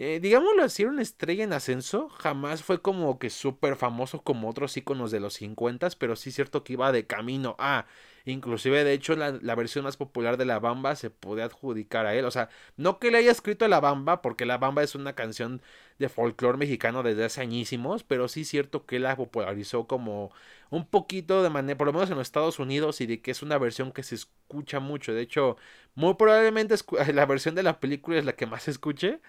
eh, 0.00 0.20
digámoslo 0.22 0.62
así, 0.62 0.82
era 0.82 0.92
una 0.92 1.02
estrella 1.02 1.42
en 1.42 1.52
ascenso. 1.52 2.08
Jamás 2.10 2.62
fue 2.62 2.80
como 2.80 3.18
que 3.18 3.30
súper 3.30 3.74
famoso 3.74 4.22
como 4.22 4.48
otros 4.48 4.76
íconos 4.76 5.10
de 5.10 5.18
los 5.18 5.34
50, 5.34 5.88
pero 5.98 6.14
sí 6.14 6.28
es 6.28 6.36
cierto 6.36 6.62
que 6.62 6.74
iba 6.74 6.92
de 6.92 7.06
camino 7.06 7.56
a. 7.58 7.86
Inclusive, 8.24 8.84
de 8.84 8.92
hecho, 8.92 9.16
la, 9.16 9.32
la, 9.42 9.54
versión 9.56 9.84
más 9.84 9.96
popular 9.96 10.36
de 10.36 10.44
La 10.44 10.60
Bamba 10.60 10.94
se 10.96 11.10
puede 11.10 11.42
adjudicar 11.42 12.06
a 12.06 12.14
él. 12.14 12.26
O 12.26 12.30
sea, 12.30 12.48
no 12.76 12.98
que 13.00 13.10
le 13.10 13.18
haya 13.18 13.32
escrito 13.32 13.64
a 13.64 13.68
La 13.68 13.80
Bamba, 13.80 14.22
porque 14.22 14.46
La 14.46 14.58
Bamba 14.58 14.82
es 14.84 14.94
una 14.94 15.14
canción 15.14 15.62
de 15.98 16.08
folclore 16.08 16.58
mexicano 16.58 17.02
desde 17.02 17.24
hace 17.24 17.40
añísimos, 17.40 18.04
pero 18.04 18.28
sí 18.28 18.42
es 18.42 18.48
cierto 18.48 18.86
que 18.86 18.98
la 18.98 19.16
popularizó 19.16 19.86
como 19.86 20.30
un 20.70 20.86
poquito 20.86 21.42
de 21.42 21.50
manera, 21.50 21.76
por 21.78 21.86
lo 21.88 21.92
menos 21.92 22.10
en 22.10 22.16
los 22.16 22.28
Estados 22.28 22.58
Unidos, 22.58 23.00
y 23.00 23.06
de 23.06 23.20
que 23.20 23.30
es 23.32 23.42
una 23.42 23.58
versión 23.58 23.92
que 23.92 24.02
se 24.02 24.14
escucha 24.16 24.80
mucho. 24.80 25.12
De 25.12 25.22
hecho, 25.22 25.56
muy 25.94 26.14
probablemente 26.14 26.74
la 27.14 27.26
versión 27.26 27.54
de 27.54 27.62
la 27.62 27.80
película 27.80 28.18
es 28.18 28.24
la 28.24 28.34
que 28.34 28.46
más 28.46 28.64
se 28.64 28.70
escuche. 28.72 29.20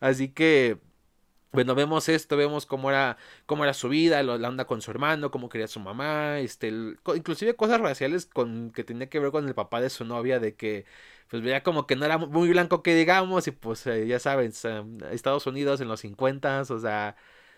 Así 0.00 0.28
que 0.30 0.78
bueno, 1.54 1.74
vemos 1.74 2.08
esto, 2.08 2.36
vemos 2.36 2.66
cómo 2.66 2.90
era, 2.90 3.16
cómo 3.46 3.64
era 3.64 3.74
su 3.74 3.88
vida, 3.88 4.22
la 4.22 4.48
onda 4.48 4.66
con 4.66 4.82
su 4.82 4.90
hermano, 4.90 5.30
cómo 5.30 5.48
quería 5.48 5.68
su 5.68 5.80
mamá, 5.80 6.40
este, 6.40 6.68
inclusive 7.14 7.54
cosas 7.56 7.80
raciales 7.80 8.26
con 8.26 8.72
que 8.72 8.84
tenía 8.84 9.08
que 9.08 9.20
ver 9.20 9.30
con 9.30 9.46
el 9.46 9.54
papá 9.54 9.80
de 9.80 9.90
su 9.90 10.04
novia, 10.04 10.40
de 10.40 10.56
que 10.56 10.84
pues 11.28 11.42
veía 11.42 11.62
como 11.62 11.86
que 11.86 11.96
no 11.96 12.04
era 12.04 12.18
muy 12.18 12.48
blanco 12.48 12.82
que 12.82 12.94
digamos, 12.94 13.46
y 13.46 13.52
pues 13.52 13.86
eh, 13.86 14.06
ya 14.06 14.18
saben, 14.18 14.52
Estados 15.10 15.46
Unidos 15.46 15.80
en 15.80 15.88
los 15.88 16.00
50, 16.00 16.62
o 16.62 16.78
sea, 16.80 17.16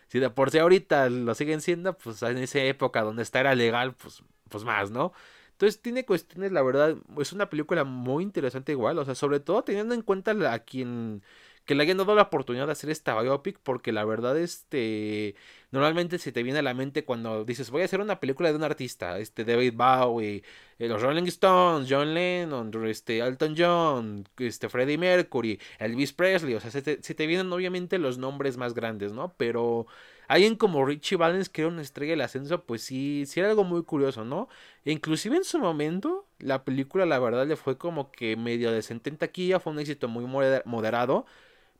si 0.09 0.19
de 0.19 0.31
por 0.31 0.51
sí 0.51 0.59
ahorita 0.59 1.09
lo 1.11 1.35
siguen 1.35 1.61
siendo, 1.61 1.97
pues 1.97 2.23
en 2.23 2.39
esa 2.39 2.61
época 2.61 3.03
donde 3.03 3.23
está 3.23 3.41
era 3.41 3.55
legal, 3.55 3.95
pues, 3.95 4.23
pues 4.49 4.65
más, 4.65 4.91
¿no? 4.91 5.13
Entonces 5.53 5.81
tiene 5.81 6.05
cuestiones, 6.05 6.53
la 6.53 6.63
verdad, 6.63 6.97
es 7.19 7.33
una 7.33 7.49
película 7.49 7.85
muy 7.85 8.23
interesante 8.25 8.73
igual, 8.73 8.99
o 8.99 9.05
sea, 9.07 9.15
sobre 9.15 9.41
todo 9.41 9.65
teniendo 9.65 9.95
en 9.95 10.03
cuenta 10.03 10.33
a 10.53 10.59
quien 10.61 11.23
que 11.67 11.75
le 11.75 11.83
hayan 11.83 11.99
dado 11.99 12.15
la 12.15 12.23
oportunidad 12.23 12.67
de 12.67 12.73
hacer 12.73 12.91
esta 12.91 13.21
biopic 13.21 13.59
porque 13.63 13.93
la 13.93 14.05
verdad 14.05 14.39
este 14.39 15.35
normalmente 15.73 16.19
se 16.19 16.31
te 16.33 16.45
viene 16.45 16.61
a 16.61 16.63
la 16.63 16.75
mente 16.75 17.05
cuando 17.05 17.45
dices 17.45 17.71
voy 17.71 17.83
a 17.83 17.87
hacer 17.87 18.01
una 18.01 18.21
película 18.21 18.51
de 18.51 18.57
un 18.57 18.63
artista 18.63 19.19
este 19.19 19.45
David 19.45 19.75
Bowie 19.75 20.45
eh, 20.79 20.89
los 20.89 21.03
Rolling 21.03 21.25
Stones 21.25 21.89
John 21.91 22.15
Lennon 22.15 22.71
este 22.87 23.19
Elton 23.19 23.55
John 23.59 24.25
este 24.39 24.69
Freddie 24.69 24.97
Mercury 24.97 25.61
Elvis 25.81 26.13
Presley 26.13 26.55
o 26.55 26.61
sea 26.61 26.71
se 26.71 26.83
te, 26.83 27.27
vienen 27.27 27.53
obviamente 27.53 27.99
los 27.99 28.17
nombres 28.17 28.57
más 28.57 28.73
grandes 28.73 29.13
no 29.13 29.35
pero 29.37 29.89
alguien 30.29 30.55
como 30.55 30.85
Richie 30.87 31.17
Valens 31.17 31.49
que 31.49 31.63
era 31.63 31.69
una 31.69 31.83
estrella 31.83 32.13
del 32.13 32.21
ascenso 32.21 32.63
pues 32.65 32.83
sí 32.83 33.25
sí 33.27 33.41
era 33.41 33.51
algo 33.51 33.65
muy 33.65 33.83
curioso 33.83 34.25
no 34.25 34.49
e 34.85 34.93
inclusive 34.93 35.37
en 35.37 35.45
su 35.45 35.59
momento 35.59 36.27
la 36.39 36.65
película 36.65 37.07
la 37.07 37.19
verdad 37.19 37.45
le 37.45 37.57
fue 37.57 37.77
como 37.77 38.13
que 38.13 38.37
medio 38.37 38.71
decente 38.71 39.11
en 39.11 39.17
taquilla 39.17 39.59
fue 39.59 39.73
un 39.73 39.81
éxito 39.81 40.07
muy 40.07 40.27
moderado 40.27 41.27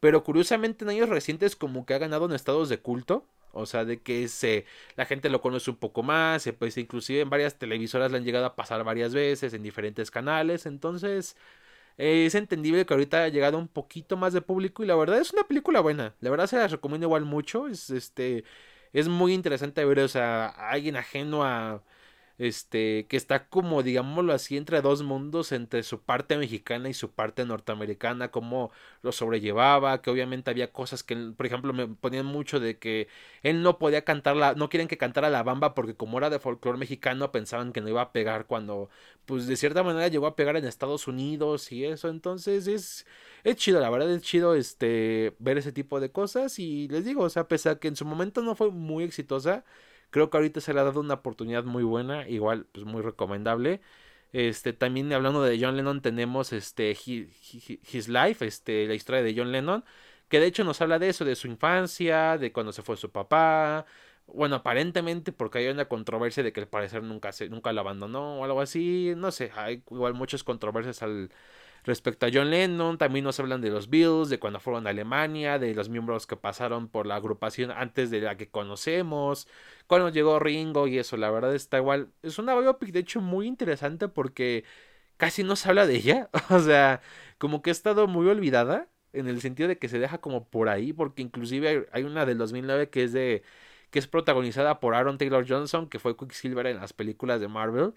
pero 0.01 0.25
curiosamente 0.25 0.85
en 0.85 0.91
años 0.91 1.09
recientes 1.09 1.57
como 1.57 1.87
que 1.87 1.95
ha 1.95 1.99
ganado 1.99 2.27
en 2.27 2.33
estados 2.33 2.69
de 2.69 2.79
culto. 2.79 3.27
O 3.53 3.65
sea, 3.65 3.87
de 3.87 4.03
que 4.03 4.29
se, 4.29 4.67
la 4.97 5.07
gente 5.07 5.31
lo 5.31 5.41
conoce 5.41 5.71
un 5.71 5.77
poco 5.79 6.03
más, 6.03 6.47
pues 6.59 6.77
inclusive 6.77 7.23
en 7.23 7.31
varias 7.31 7.59
televisoras 7.59 8.11
le 8.11 8.19
han 8.19 8.25
llegado 8.25 8.45
a 8.45 8.55
pasar 8.55 8.85
varias 8.85 9.15
veces 9.15 9.55
en 9.55 9.63
diferentes 9.63 10.11
canales. 10.11 10.67
Entonces, 10.67 11.37
es 11.97 12.35
entendible 12.35 12.85
que 12.87 12.95
ahorita 12.95 13.25
ha 13.25 13.29
llegado 13.29 13.59
un 13.59 13.69
poquito 13.69 14.17
más 14.17 14.33
de 14.35 14.43
público 14.43 14.85
y 14.85 14.87
la 14.87 14.97
verdad 14.97 15.19
es 15.19 15.33
una 15.33 15.45
película 15.45 15.81
buena. 15.81 16.15
La 16.21 16.31
verdad 16.31 16.47
se 16.47 16.57
la 16.57 16.69
recomiendo 16.69 17.07
igual 17.07 17.25
mucho. 17.25 17.69
Es 17.69 17.91
este 17.91 18.45
es 18.93 19.09
muy 19.09 19.35
interesante 19.35 19.85
ver, 19.85 20.01
o 20.01 20.09
sea, 20.09 20.49
alguien 20.49 20.97
ajeno 20.97 21.45
a 21.45 21.83
este, 22.39 23.07
que 23.09 23.17
está 23.17 23.49
como, 23.49 23.83
digámoslo 23.83 24.33
así, 24.33 24.57
entre 24.57 24.83
dos 24.83 25.03
mundos, 25.03 25.53
entre 25.53 25.83
su 25.83 26.03
parte 26.03 26.37
mexicana 26.37 26.89
y 26.89 26.95
su 26.95 27.11
parte 27.13 27.45
norteamericana, 27.47 28.31
cómo 28.31 28.71
lo 29.03 29.13
sobrellevaba, 29.13 30.03
que 30.03 30.11
obviamente 30.11 30.51
había 30.51 30.73
cosas 30.73 31.03
que, 31.03 31.17
por 31.37 31.47
ejemplo, 31.47 31.73
me 31.73 31.89
ponían 31.89 32.27
mucho 32.27 32.61
de 32.61 32.79
que 32.79 33.09
él 33.43 33.63
no 33.63 33.79
podía 33.79 34.05
cantar 34.05 34.37
la, 34.37 34.55
no 34.55 34.69
quieren 34.69 34.89
que 34.89 34.99
cantara 34.99 35.31
la 35.31 35.43
bamba 35.43 35.75
porque 35.75 35.95
como 35.95 36.19
era 36.19 36.31
de 36.31 36.39
folclore 36.39 36.79
mexicano 36.79 37.33
pensaban 37.33 37.73
que 37.73 37.81
no 37.81 37.89
iba 37.89 38.03
a 38.03 38.13
pegar 38.13 38.47
cuando, 38.47 38.91
pues 39.25 39.47
de 39.47 39.57
cierta 39.57 39.83
manera 39.83 40.09
llegó 40.09 40.27
a 40.27 40.37
pegar 40.37 40.57
en 40.57 40.65
Estados 40.65 41.09
Unidos 41.09 41.73
y 41.73 41.85
eso, 41.85 42.09
entonces 42.09 42.67
es, 42.67 43.07
es 43.45 43.57
chido, 43.57 43.81
la 43.81 43.91
verdad 43.91 44.11
es 44.13 44.23
chido, 44.23 44.55
este, 44.55 45.35
ver 45.39 45.59
ese 45.59 45.73
tipo 45.73 46.01
de 46.01 46.11
cosas 46.11 46.59
y 46.59 46.89
les 46.89 47.05
digo, 47.05 47.23
o 47.23 47.31
sea, 47.31 47.49
pese 47.49 47.69
a 47.71 47.79
que 47.79 47.89
en 47.89 47.97
su 47.97 48.05
momento 48.05 48.43
no 48.43 48.55
fue 48.55 48.71
muy 48.71 49.05
exitosa, 49.05 49.65
Creo 50.11 50.31
que 50.31 50.37
ahorita 50.39 50.61
se 50.61 50.73
le 50.75 50.81
ha 50.81 50.85
dado 50.85 51.01
una 51.01 51.15
oportunidad 51.15 51.65
muy 51.65 51.85
buena, 51.85 52.29
igual, 52.29 52.67
pues 52.73 52.87
muy 52.87 53.03
recomendable. 53.03 53.81
Este, 54.33 54.73
también 54.73 55.13
hablando 55.13 55.43
de 55.43 55.59
John 55.61 55.77
Lennon, 55.77 56.03
tenemos 56.03 56.53
este 56.53 56.91
His, 56.93 58.09
Life, 58.09 58.45
este, 58.47 58.87
la 58.87 58.95
historia 58.95 59.23
de 59.23 59.35
John 59.37 59.53
Lennon, 59.53 59.85
que 60.29 60.41
de 60.41 60.47
hecho 60.47 60.65
nos 60.65 60.81
habla 60.81 60.99
de 60.99 61.09
eso, 61.09 61.25
de 61.25 61.37
su 61.37 61.49
infancia, 61.49 62.39
de 62.39 62.53
cuando 62.53 62.73
se 62.73 62.83
fue 62.83 62.97
su 62.97 63.11
papá. 63.11 63.87
Bueno, 64.27 64.57
aparentemente 64.57 65.33
porque 65.33 65.59
hay 65.59 65.69
una 65.69 65.87
controversia 65.89 66.43
de 66.43 66.53
que 66.53 66.61
al 66.61 66.69
parecer 66.69 67.03
nunca 67.03 67.33
se, 67.33 67.49
nunca 67.49 67.73
lo 67.73 67.81
abandonó 67.81 68.41
o 68.41 68.45
algo 68.45 68.61
así. 68.61 69.15
No 69.17 69.31
sé, 69.33 69.53
hay 69.57 69.83
igual 69.91 70.15
muchas 70.15 70.45
controversias 70.45 71.03
al, 71.03 71.31
Respecto 71.87 72.27
a 72.27 72.31
John 72.33 72.51
Lennon, 72.51 72.99
también 72.99 73.25
nos 73.25 73.39
hablan 73.39 73.61
de 73.61 73.71
los 73.71 73.89
Bills, 73.89 74.29
de 74.29 74.41
cuando 74.41 74.59
fueron 74.59 74.89
a 74.89 74.91
Alemania, 74.91 75.61
de 75.61 75.73
los 75.73 75.89
miembros 75.89 76.27
que 76.27 76.37
pasaron 76.37 76.89
por 76.89 77.07
la 77.07 77.15
agrupación 77.15 77.71
antes 77.71 78.11
de 78.11 78.21
la 78.21 78.37
que 78.37 78.49
conocemos, 78.51 79.47
cuando 79.87 80.09
llegó 80.09 80.41
Ringo 80.41 80.89
y 80.89 80.99
eso, 80.99 81.17
la 81.17 81.31
verdad 81.31 81.55
está 81.55 81.79
igual. 81.79 82.11
Es 82.23 82.41
una 82.41 82.59
biopic 82.59 82.91
de 82.91 82.99
hecho 83.01 83.21
muy 83.21 83.47
interesante 83.47 84.09
porque 84.09 84.65
casi 85.17 85.45
no 85.45 85.57
se 85.57 85.69
habla 85.69 85.87
de 85.87 85.97
ella, 85.97 86.31
o 86.51 86.59
sea, 86.61 87.01
como 87.39 87.63
que 87.63 87.71
ha 87.71 87.73
estado 87.73 88.09
muy 88.09 88.27
olvidada 88.29 88.89
en 89.13 89.29
el 89.29 89.41
sentido 89.41 89.69
de 89.69 89.79
que 89.79 89.89
se 89.89 89.99
deja 90.01 90.19
como 90.19 90.49
por 90.49 90.69
ahí, 90.69 90.93
porque 90.93 91.23
inclusive 91.23 91.89
hay 91.93 92.03
una 92.03 92.27
del 92.27 92.39
2009 92.39 92.91
que 92.91 93.05
es 93.05 93.13
de 93.13 93.43
que 93.91 94.01
es 94.01 94.09
protagonizada 94.09 94.81
por 94.81 94.95
Aaron 94.95 95.19
Taylor 95.19 95.47
Johnson, 95.49 95.89
que 95.89 95.99
fue 96.01 96.17
Quicksilver 96.17 96.67
en 96.67 96.79
las 96.79 96.93
películas 96.93 97.41
de 97.41 97.49
Marvel. 97.49 97.95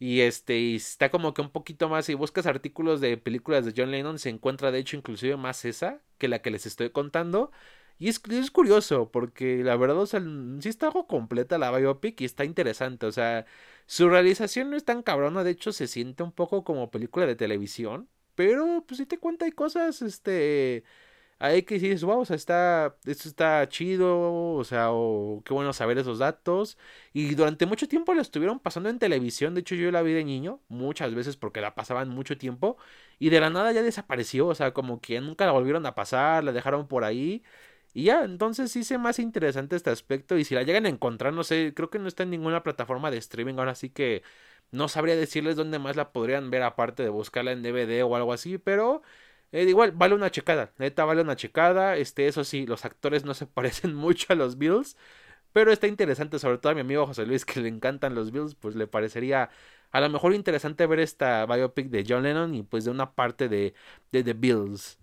Y 0.00 0.22
este, 0.22 0.74
está 0.76 1.10
como 1.10 1.34
que 1.34 1.42
un 1.42 1.50
poquito 1.52 1.90
más, 1.90 2.06
si 2.06 2.14
buscas 2.14 2.46
artículos 2.46 3.02
de 3.02 3.18
películas 3.18 3.66
de 3.66 3.74
John 3.76 3.90
Lennon, 3.92 4.18
se 4.18 4.30
encuentra 4.30 4.72
de 4.72 4.78
hecho 4.80 4.96
inclusive 4.96 5.36
más 5.36 5.64
esa 5.66 6.02
que 6.18 6.28
la 6.28 6.40
que 6.42 6.50
les 6.50 6.66
estoy 6.66 6.90
contando. 6.90 7.52
Y 7.98 8.08
es, 8.08 8.22
es 8.30 8.50
curioso, 8.50 9.10
porque 9.12 9.62
la 9.62 9.76
verdad, 9.76 9.98
o 9.98 10.06
sea, 10.06 10.22
sí 10.60 10.68
está 10.70 10.86
algo 10.86 11.06
completa 11.06 11.58
la 11.58 11.70
biopic 11.70 12.20
y 12.22 12.24
está 12.24 12.44
interesante. 12.46 13.06
O 13.06 13.12
sea, 13.12 13.44
su 13.86 14.08
realización 14.08 14.70
no 14.70 14.76
es 14.76 14.84
tan 14.86 15.02
cabrona, 15.02 15.44
de 15.44 15.50
hecho 15.50 15.72
se 15.72 15.86
siente 15.86 16.22
un 16.22 16.32
poco 16.32 16.64
como 16.64 16.90
película 16.90 17.26
de 17.26 17.36
televisión. 17.36 18.08
Pero, 18.34 18.84
pues 18.88 18.98
si 18.98 19.06
te 19.06 19.18
cuenta, 19.18 19.44
hay 19.44 19.52
cosas, 19.52 20.00
este 20.02 20.84
hay 21.40 21.62
que 21.62 21.78
decir, 21.78 21.98
wow, 22.04 22.20
o 22.20 22.24
sea, 22.26 22.36
está, 22.36 22.96
esto 23.06 23.28
está 23.28 23.66
chido, 23.68 24.54
o 24.54 24.62
sea, 24.64 24.92
o 24.92 25.42
qué 25.44 25.54
bueno 25.54 25.72
saber 25.72 25.98
esos 25.98 26.18
datos. 26.18 26.78
Y 27.14 27.34
durante 27.34 27.66
mucho 27.66 27.88
tiempo 27.88 28.14
la 28.14 28.22
estuvieron 28.22 28.60
pasando 28.60 28.90
en 28.90 28.98
televisión, 28.98 29.54
de 29.54 29.62
hecho 29.62 29.74
yo 29.74 29.90
la 29.90 30.02
vi 30.02 30.12
de 30.12 30.24
niño, 30.24 30.60
muchas 30.68 31.14
veces 31.14 31.36
porque 31.36 31.60
la 31.62 31.74
pasaban 31.74 32.10
mucho 32.10 32.36
tiempo, 32.38 32.76
y 33.18 33.30
de 33.30 33.40
la 33.40 33.50
nada 33.50 33.72
ya 33.72 33.82
desapareció, 33.82 34.48
o 34.48 34.54
sea, 34.54 34.72
como 34.74 35.00
que 35.00 35.20
nunca 35.20 35.46
la 35.46 35.52
volvieron 35.52 35.86
a 35.86 35.94
pasar, 35.94 36.44
la 36.44 36.52
dejaron 36.52 36.86
por 36.88 37.04
ahí. 37.04 37.42
Y 37.92 38.04
ya, 38.04 38.24
entonces 38.24 38.70
sí 38.70 38.84
se 38.84 38.98
más 38.98 39.18
interesante 39.18 39.76
este 39.76 39.90
aspecto. 39.90 40.38
Y 40.38 40.44
si 40.44 40.54
la 40.54 40.62
llegan 40.62 40.86
a 40.86 40.88
encontrar, 40.88 41.32
no 41.32 41.42
sé, 41.42 41.72
creo 41.74 41.90
que 41.90 41.98
no 41.98 42.06
está 42.08 42.22
en 42.22 42.30
ninguna 42.30 42.62
plataforma 42.62 43.10
de 43.10 43.18
streaming 43.18 43.54
ahora 43.58 43.74
sí 43.74 43.90
que 43.90 44.22
no 44.70 44.88
sabría 44.88 45.16
decirles 45.16 45.56
dónde 45.56 45.78
más 45.78 45.96
la 45.96 46.12
podrían 46.12 46.50
ver 46.50 46.62
aparte 46.62 47.02
de 47.02 47.08
buscarla 47.08 47.52
en 47.52 47.62
DVD 47.62 48.04
o 48.04 48.14
algo 48.16 48.32
así, 48.32 48.58
pero 48.58 49.02
eh, 49.52 49.64
igual, 49.64 49.92
vale 49.92 50.14
una 50.14 50.30
checada, 50.30 50.72
neta, 50.78 51.04
vale 51.04 51.22
una 51.22 51.36
checada. 51.36 51.96
Este, 51.96 52.28
eso 52.28 52.44
sí, 52.44 52.66
los 52.66 52.84
actores 52.84 53.24
no 53.24 53.34
se 53.34 53.46
parecen 53.48 53.94
mucho 53.94 54.32
a 54.32 54.36
los 54.36 54.58
Bills. 54.58 54.96
Pero 55.52 55.72
está 55.72 55.88
interesante, 55.88 56.38
sobre 56.40 56.58
todo 56.58 56.72
a 56.72 56.74
mi 56.76 56.82
amigo 56.82 57.06
José 57.06 57.26
Luis, 57.26 57.44
que 57.44 57.60
le 57.60 57.68
encantan 57.68 58.14
los 58.16 58.32
Bills, 58.32 58.54
pues 58.56 58.76
le 58.76 58.88
parecería 58.88 59.50
a 59.92 60.00
lo 60.00 60.10
mejor 60.10 60.34
interesante 60.34 60.86
ver 60.86 61.00
esta 61.00 61.46
biopic 61.46 61.88
de 61.90 62.04
John 62.08 62.24
Lennon 62.24 62.54
y 62.54 62.62
pues 62.64 62.84
de 62.86 62.92
una 62.92 63.14
parte 63.14 63.48
de, 63.50 63.74
de 64.12 64.24
The 64.24 64.34
Bills. 64.34 64.99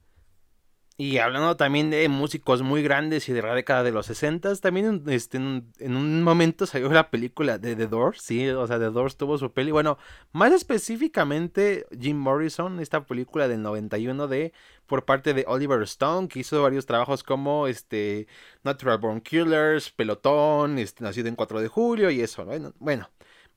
Y 1.00 1.20
hablando 1.20 1.56
también 1.56 1.92
de 1.92 2.10
músicos 2.10 2.64
muy 2.64 2.82
grandes 2.82 3.30
y 3.30 3.34
de 3.34 3.44
la 3.44 3.54
década 3.54 3.84
de 3.84 3.92
los 3.92 4.08
60, 4.08 4.56
también 4.56 5.04
este, 5.06 5.38
en, 5.38 5.72
un 5.80 6.24
momento 6.24 6.66
salió 6.66 6.90
la 6.90 7.12
película 7.12 7.60
de 7.60 7.76
The 7.76 7.86
Doors, 7.86 8.20
sí, 8.20 8.50
o 8.50 8.66
sea, 8.66 8.80
The 8.80 8.86
Doors 8.86 9.16
tuvo 9.16 9.38
su 9.38 9.54
peli. 9.54 9.70
Bueno, 9.70 10.00
más 10.32 10.52
específicamente 10.54 11.86
Jim 12.00 12.18
Morrison, 12.18 12.80
esta 12.80 13.06
película 13.06 13.48
del 13.48 13.62
91 13.62 14.28
de 14.28 14.54
por 14.88 15.06
parte 15.06 15.36
de 15.36 15.46
Oliver 15.48 15.84
Stone, 15.84 16.30
que 16.30 16.40
hizo 16.40 16.64
varios 16.64 16.88
trabajos 16.88 17.22
como 17.22 17.68
este 17.68 18.28
Natural 18.64 18.98
Born 18.98 19.22
Killers, 19.22 19.92
Pelotón, 19.92 20.80
este, 20.80 21.04
Nacido 21.04 21.28
en 21.28 21.36
4 21.36 21.62
de 21.62 21.68
julio 21.68 22.10
y 22.10 22.22
eso, 22.22 22.44
¿no? 22.44 22.74
Bueno, 22.80 23.08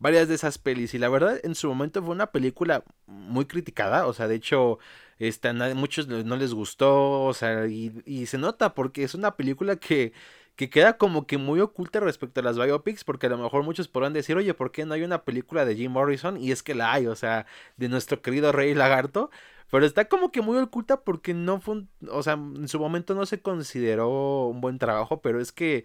varias 0.01 0.29
de 0.29 0.35
esas 0.35 0.59
pelis 0.59 0.95
y 0.95 0.99
la 0.99 1.09
verdad 1.09 1.39
en 1.45 1.55
su 1.55 1.69
momento 1.69 2.03
fue 2.03 2.15
una 2.15 2.33
película 2.33 2.83
muy 3.07 3.45
criticada, 3.45 4.07
o 4.07 4.13
sea, 4.13 4.27
de 4.27 4.35
hecho 4.35 4.81
este, 5.21 5.49
a 5.49 5.75
muchos 5.75 6.09
no 6.09 6.37
les 6.37 6.55
gustó, 6.55 7.23
o 7.25 7.35
sea, 7.35 7.67
y, 7.67 8.27
se 8.27 8.39
nota 8.39 8.75
porque 8.75 9.05
es 9.05 9.15
una 9.15 9.37
película 9.37 9.77
que, 9.77 10.13
que 10.57 10.71
queda 10.71 10.97
como 10.97 11.27
que 11.27 11.39
muy 11.39 11.61
oculta 11.61 12.01
respecto 12.01 12.41
a 12.41 12.43
las 12.43 12.59
biopics, 12.59 13.05
porque 13.05 13.27
a 13.27 13.31
lo 13.31 13.39
mejor 13.39 13.63
muchos 13.63 13.87
podrán 13.89 14.15
decir, 14.15 14.37
oye, 14.37 14.55
¿por 14.55 14.73
qué 14.73 14.87
no 14.87 14.95
hay 14.95 15.03
una 15.03 15.25
película 15.25 15.65
de 15.67 15.77
Jim 15.77 15.93
Morrison? 15.93 16.39
Y 16.39 16.53
es 16.53 16.63
que 16.63 16.75
la 16.75 16.93
hay, 16.93 17.07
o 17.07 17.17
sea, 17.17 17.47
de 17.77 17.89
nuestro 17.91 18.23
querido 18.23 18.51
Rey 18.53 18.75
Lagarto, 18.75 19.31
pero 19.71 19.87
está 19.87 20.07
como 20.09 20.33
que 20.33 20.41
muy 20.41 20.57
oculta 20.59 21.03
porque 21.03 21.35
no 21.35 21.61
fue, 21.61 21.85
o 22.11 22.23
sea, 22.23 22.35
en 22.35 22.69
su 22.69 22.79
momento 22.81 23.15
no 23.15 23.27
se 23.27 23.41
consideró 23.43 24.49
un 24.49 24.61
buen 24.63 24.79
trabajo, 24.79 25.21
pero 25.21 25.41
es 25.41 25.53
que 25.53 25.85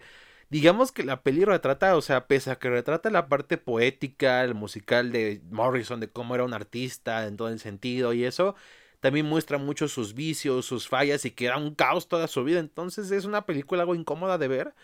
digamos 0.50 0.92
que 0.92 1.02
la 1.04 1.22
peli 1.22 1.44
retrata, 1.44 1.96
o 1.96 2.02
sea, 2.02 2.26
pese 2.26 2.50
a 2.50 2.58
que 2.58 2.70
retrata 2.70 3.10
la 3.10 3.28
parte 3.28 3.58
poética, 3.58 4.44
el 4.44 4.54
musical 4.54 5.12
de 5.12 5.42
Morrison, 5.50 6.00
de 6.00 6.10
cómo 6.10 6.34
era 6.34 6.44
un 6.44 6.54
artista 6.54 7.26
en 7.26 7.36
todo 7.36 7.48
el 7.48 7.58
sentido 7.60 8.12
y 8.12 8.24
eso, 8.24 8.54
también 9.00 9.26
muestra 9.26 9.58
mucho 9.58 9.88
sus 9.88 10.14
vicios, 10.14 10.66
sus 10.66 10.88
fallas 10.88 11.24
y 11.24 11.30
que 11.30 11.46
era 11.46 11.58
un 11.58 11.74
caos 11.74 12.08
toda 12.08 12.28
su 12.28 12.44
vida. 12.44 12.60
Entonces 12.60 13.10
es 13.10 13.24
una 13.24 13.46
película 13.46 13.82
algo 13.82 13.94
incómoda 13.94 14.38
de 14.38 14.48
ver. 14.48 14.74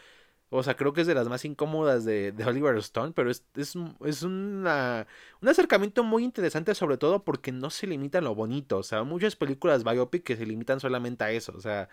O 0.51 0.63
sea, 0.63 0.77
creo 0.77 0.93
que 0.93 1.01
es 1.01 1.07
de 1.07 1.15
las 1.15 1.29
más 1.29 1.45
incómodas 1.47 2.05
de, 2.05 2.35
Oliver 2.47 2.77
Stone, 2.79 3.13
pero 3.17 3.31
es, 3.31 3.45
es, 3.57 3.75
es 4.05 4.23
una, 4.23 5.07
un 5.41 5.49
acercamiento 5.49 6.05
muy 6.05 6.25
interesante, 6.25 6.75
sobre 6.75 6.99
todo 6.99 7.25
porque 7.25 7.53
no 7.53 7.71
se 7.71 7.87
limita 7.87 8.19
a 8.19 8.21
lo 8.21 8.35
bonito. 8.35 8.79
O 8.79 8.83
sea, 8.83 9.03
muchas 9.03 9.35
películas 9.35 9.83
biopic 9.83 10.23
que 10.25 10.37
se 10.37 10.45
limitan 10.47 10.79
solamente 10.79 11.25
a 11.25 11.31
eso. 11.33 11.53
O 11.57 11.61
sea, 11.61 11.89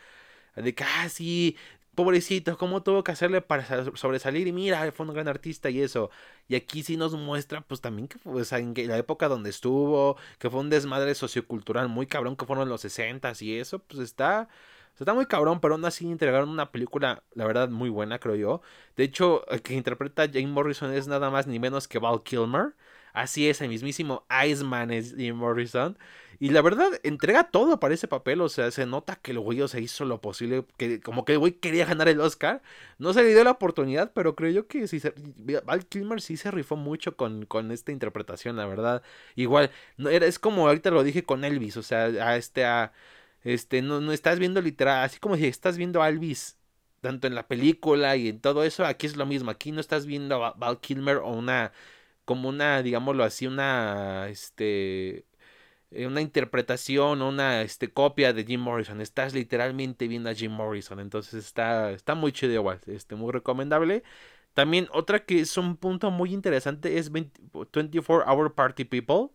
de 0.56 0.76
que, 0.76 0.84
ah, 0.84 1.10
sí, 1.10 1.58
pobrecito, 1.96 2.58
cómo 2.58 2.84
tuvo 2.84 3.04
que 3.04 3.12
hacerle 3.12 3.42
para 3.42 3.66
sobresalir 3.96 4.48
y 4.48 4.52
mira, 4.52 4.92
fue 4.92 5.06
un 5.06 5.14
gran 5.14 5.28
artista 5.28 5.70
y 5.70 5.82
eso. 5.82 6.10
Y 6.48 6.56
aquí 6.56 6.84
sí 6.84 6.98
nos 6.98 7.14
muestra 7.14 7.62
pues 7.62 7.82
también 7.82 8.08
que 8.08 8.18
fue 8.20 8.44
en 8.52 8.88
la 8.88 8.98
época 8.98 9.28
donde 9.28 9.50
estuvo, 9.50 10.18
que 10.40 10.50
fue 10.50 10.60
un 10.62 10.70
desmadre 10.70 11.16
sociocultural 11.16 11.90
muy 11.90 12.08
cabrón 12.08 12.36
que 12.36 12.46
fueron 12.46 12.70
los 12.70 12.82
60 12.82 13.34
y 13.42 13.58
eso, 13.58 13.80
pues 13.80 14.00
está 14.02 14.50
está 15.00 15.14
muy 15.14 15.26
cabrón, 15.26 15.60
pero 15.60 15.76
aún 15.76 15.86
así 15.86 16.10
entregaron 16.12 16.50
una 16.50 16.72
película, 16.72 17.24
la 17.34 17.46
verdad, 17.46 17.70
muy 17.70 17.90
buena, 17.90 18.20
creo 18.20 18.36
yo. 18.36 18.62
De 18.98 19.04
hecho, 19.04 19.48
el 19.50 19.62
que 19.62 19.74
interpreta 19.74 20.24
a 20.24 20.28
Jane 20.28 20.48
Morrison 20.48 20.94
es 20.94 21.08
nada 21.08 21.30
más 21.30 21.48
ni 21.48 21.60
menos 21.60 21.88
que 21.88 22.00
Val 22.00 22.22
Kilmer. 22.24 22.76
Así 23.14 23.50
es, 23.50 23.62
el 23.62 23.70
mismísimo 23.70 24.26
Iceman 24.46 24.92
es 24.92 25.16
Jim 25.16 25.36
Morrison. 25.36 25.98
Y 26.42 26.52
la 26.52 26.62
verdad, 26.62 26.88
entrega 27.04 27.44
todo 27.52 27.80
para 27.82 27.94
ese 27.94 28.08
papel. 28.08 28.40
O 28.42 28.48
sea, 28.50 28.72
se 28.72 28.86
nota 28.86 29.18
que 29.18 29.32
el 29.32 29.40
güey 29.40 29.68
se 29.68 29.82
hizo 29.82 30.06
lo 30.06 30.22
posible. 30.22 30.66
Que, 30.78 31.02
como 31.02 31.26
que 31.26 31.34
el 31.34 31.40
güey 31.40 31.54
quería 31.54 31.86
ganar 31.86 32.08
el 32.08 32.22
Oscar. 32.22 32.62
No 32.98 33.14
se 33.14 33.24
le 33.24 33.34
dio 33.34 33.44
la 33.44 33.52
oportunidad, 33.52 34.14
pero 34.14 34.36
creo 34.36 34.52
yo 34.52 34.68
que 34.68 34.88
sí 34.88 35.00
se, 35.02 35.14
Val 35.66 35.86
Kilmer 35.86 36.22
sí 36.22 36.38
se 36.38 36.50
rifó 36.52 36.78
mucho 36.78 37.18
con, 37.18 37.46
con 37.46 37.72
esta 37.72 37.92
interpretación, 37.92 38.56
la 38.56 38.66
verdad. 38.66 39.04
Igual, 39.36 39.72
no, 39.98 40.10
era, 40.10 40.26
es 40.28 40.40
como 40.40 40.68
ahorita 40.68 40.92
lo 40.92 41.04
dije 41.04 41.24
con 41.26 41.44
Elvis. 41.44 41.76
O 41.78 41.84
sea, 41.84 42.06
a 42.06 42.38
este, 42.38 42.64
a, 42.66 42.94
este, 43.44 43.82
no, 43.82 44.00
no 44.00 44.14
estás 44.14 44.40
viendo 44.40 44.62
literal. 44.62 45.04
Así 45.04 45.20
como 45.20 45.36
si 45.36 45.46
estás 45.48 45.78
viendo 45.78 46.02
a 46.02 46.10
Elvis 46.10 46.58
tanto 47.02 47.28
en 47.28 47.36
la 47.36 47.48
película 47.48 48.16
y 48.18 48.30
en 48.30 48.40
todo 48.42 48.64
eso, 48.64 48.86
aquí 48.86 49.08
es 49.08 49.18
lo 49.18 49.26
mismo. 49.26 49.52
Aquí 49.52 49.72
no 49.72 49.82
estás 49.82 50.06
viendo 50.06 50.44
a 50.44 50.54
Val 50.54 50.80
Kilmer 50.80 51.18
o 51.18 51.32
una 51.32 51.72
como 52.30 52.48
una, 52.50 52.84
digámoslo 52.84 53.24
así, 53.24 53.48
una, 53.48 54.28
este, 54.30 55.26
eh, 55.90 56.06
una 56.06 56.22
interpretación, 56.22 57.24
una, 57.24 57.64
este, 57.64 57.92
copia 57.92 58.34
de 58.34 58.46
Jim 58.46 58.62
Morrison. 58.62 59.02
Estás 59.02 59.34
literalmente 59.34 60.08
viendo 60.08 60.30
a 60.30 60.36
Jim 60.36 60.52
Morrison, 60.52 61.00
entonces 61.00 61.44
está, 61.44 61.92
está 61.92 62.14
muy 62.14 62.32
chido 62.32 62.54
igual, 62.54 62.80
este, 62.86 63.16
muy 63.16 63.32
recomendable. 63.32 64.04
También 64.54 64.90
otra 64.94 65.26
que 65.26 65.40
es 65.42 65.58
un 65.58 65.76
punto 65.78 66.12
muy 66.12 66.32
interesante 66.34 67.00
es 67.00 67.12
24 67.12 68.26
Hour 68.28 68.54
Party 68.54 68.86
People. 68.86 69.30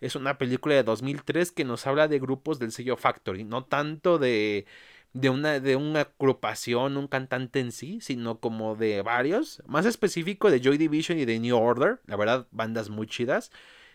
Es 0.00 0.16
una 0.16 0.36
película 0.38 0.74
de 0.74 0.82
2003 0.82 1.52
que 1.52 1.64
nos 1.64 1.86
habla 1.86 2.08
de 2.08 2.18
grupos 2.18 2.58
del 2.58 2.72
sello 2.72 2.96
Factory, 2.96 3.44
no 3.44 3.64
tanto 3.64 4.18
de 4.18 4.66
de 5.12 5.30
una, 5.30 5.60
de 5.60 5.76
una 5.76 6.02
agrupación, 6.02 6.96
un 6.96 7.08
cantante 7.08 7.60
en 7.60 7.72
sí, 7.72 8.00
sino 8.00 8.40
como 8.40 8.76
de 8.76 9.02
varios. 9.02 9.62
Más 9.66 9.86
específico 9.86 10.50
de 10.50 10.60
Joy 10.60 10.78
Division 10.78 11.18
y 11.18 11.24
de 11.24 11.38
New 11.40 11.56
Order. 11.56 12.00
La 12.06 12.16
verdad, 12.16 12.46
bandas 12.52 12.90
muy 12.90 13.06
chidas. 13.06 13.50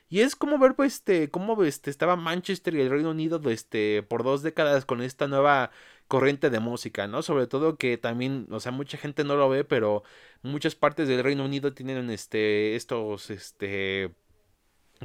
Y 0.10 0.22
es 0.22 0.36
como 0.36 0.60
ver, 0.60 0.76
pues, 0.76 0.96
este, 0.96 1.30
cómo 1.32 1.64
este, 1.64 1.90
estaba 1.90 2.16
Manchester 2.16 2.76
y 2.76 2.82
el 2.82 2.90
Reino 2.90 3.10
Unido 3.12 3.42
este, 3.50 4.04
por 4.04 4.24
dos 4.24 4.44
décadas 4.44 4.86
con 4.86 5.02
esta 5.02 5.28
nueva 5.28 5.72
corriente 6.08 6.50
de 6.50 6.60
música, 6.60 7.08
¿no? 7.08 7.24
Sobre 7.24 7.48
todo 7.48 7.78
que 7.78 7.98
también, 7.98 8.48
o 8.52 8.60
sea, 8.60 8.72
mucha 8.72 8.98
gente 8.98 9.24
no 9.24 9.36
lo 9.36 9.50
ve, 9.50 9.64
pero 9.64 10.04
muchas 10.44 10.76
partes 10.76 11.08
del 11.08 11.24
Reino 11.24 11.46
Unido 11.46 11.74
tienen 11.74 12.10
este, 12.12 12.76
estos, 12.76 13.32
este, 13.32 14.14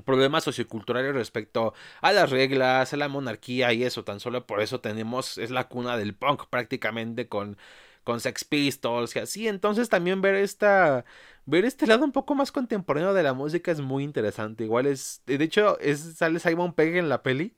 problemas 0.05 0.45
socioculturales 0.45 1.15
respecto 1.15 1.75
a 2.01 2.13
las 2.13 2.31
reglas, 2.31 2.93
a 2.93 2.97
la 2.97 3.09
monarquía 3.09 3.73
y 3.73 3.85
eso, 3.85 4.05
tan 4.05 4.21
solo 4.21 4.47
por 4.47 4.61
eso 4.61 4.81
tenemos, 4.81 5.39
es 5.39 5.51
la 5.51 5.69
cuna 5.69 5.97
del 5.97 6.15
punk 6.15 6.47
prácticamente 6.49 7.29
con, 7.29 7.57
con 8.05 8.21
Sex 8.21 8.45
Pistols 8.45 9.17
y 9.17 9.19
así, 9.21 9.49
entonces 9.49 9.89
también 9.89 10.21
ver 10.21 10.37
esta, 10.37 11.05
ver 11.47 11.65
este 11.65 11.87
lado 11.87 12.05
un 12.05 12.13
poco 12.13 12.35
más 12.35 12.53
contemporáneo 12.53 13.15
de 13.15 13.23
la 13.23 13.35
música 13.35 13.71
es 13.71 13.81
muy 13.81 14.05
interesante, 14.05 14.65
igual 14.65 14.87
es, 14.87 15.23
de 15.27 15.43
hecho, 15.43 15.79
es, 15.81 16.01
sale 16.17 16.39
Simon 16.41 16.73
Pegg 16.75 16.97
en 16.97 17.09
la 17.09 17.23
peli, 17.23 17.55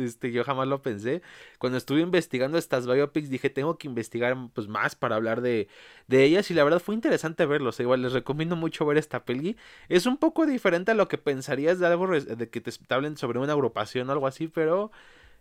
este, 0.00 0.32
yo 0.32 0.44
jamás 0.44 0.68
lo 0.68 0.82
pensé. 0.82 1.22
Cuando 1.58 1.78
estuve 1.78 2.00
investigando 2.00 2.58
estas 2.58 2.86
biopics 2.86 3.30
dije, 3.30 3.50
tengo 3.50 3.78
que 3.78 3.88
investigar 3.88 4.36
pues, 4.54 4.68
más 4.68 4.96
para 4.96 5.16
hablar 5.16 5.40
de, 5.40 5.68
de 6.08 6.24
ellas 6.24 6.50
y 6.50 6.54
la 6.54 6.64
verdad 6.64 6.80
fue 6.80 6.94
interesante 6.94 7.46
verlos. 7.46 7.80
igual 7.80 8.02
les 8.02 8.12
recomiendo 8.12 8.56
mucho 8.56 8.86
ver 8.86 8.98
esta 8.98 9.24
peli. 9.24 9.56
Es 9.88 10.06
un 10.06 10.16
poco 10.16 10.46
diferente 10.46 10.92
a 10.92 10.94
lo 10.94 11.08
que 11.08 11.18
pensarías 11.18 11.78
de 11.78 11.86
algo 11.86 12.08
de 12.08 12.48
que 12.50 12.60
te 12.60 12.72
hablen 12.94 13.16
sobre 13.16 13.38
una 13.38 13.52
agrupación 13.52 14.08
o 14.08 14.12
algo 14.12 14.26
así, 14.26 14.48
pero 14.48 14.90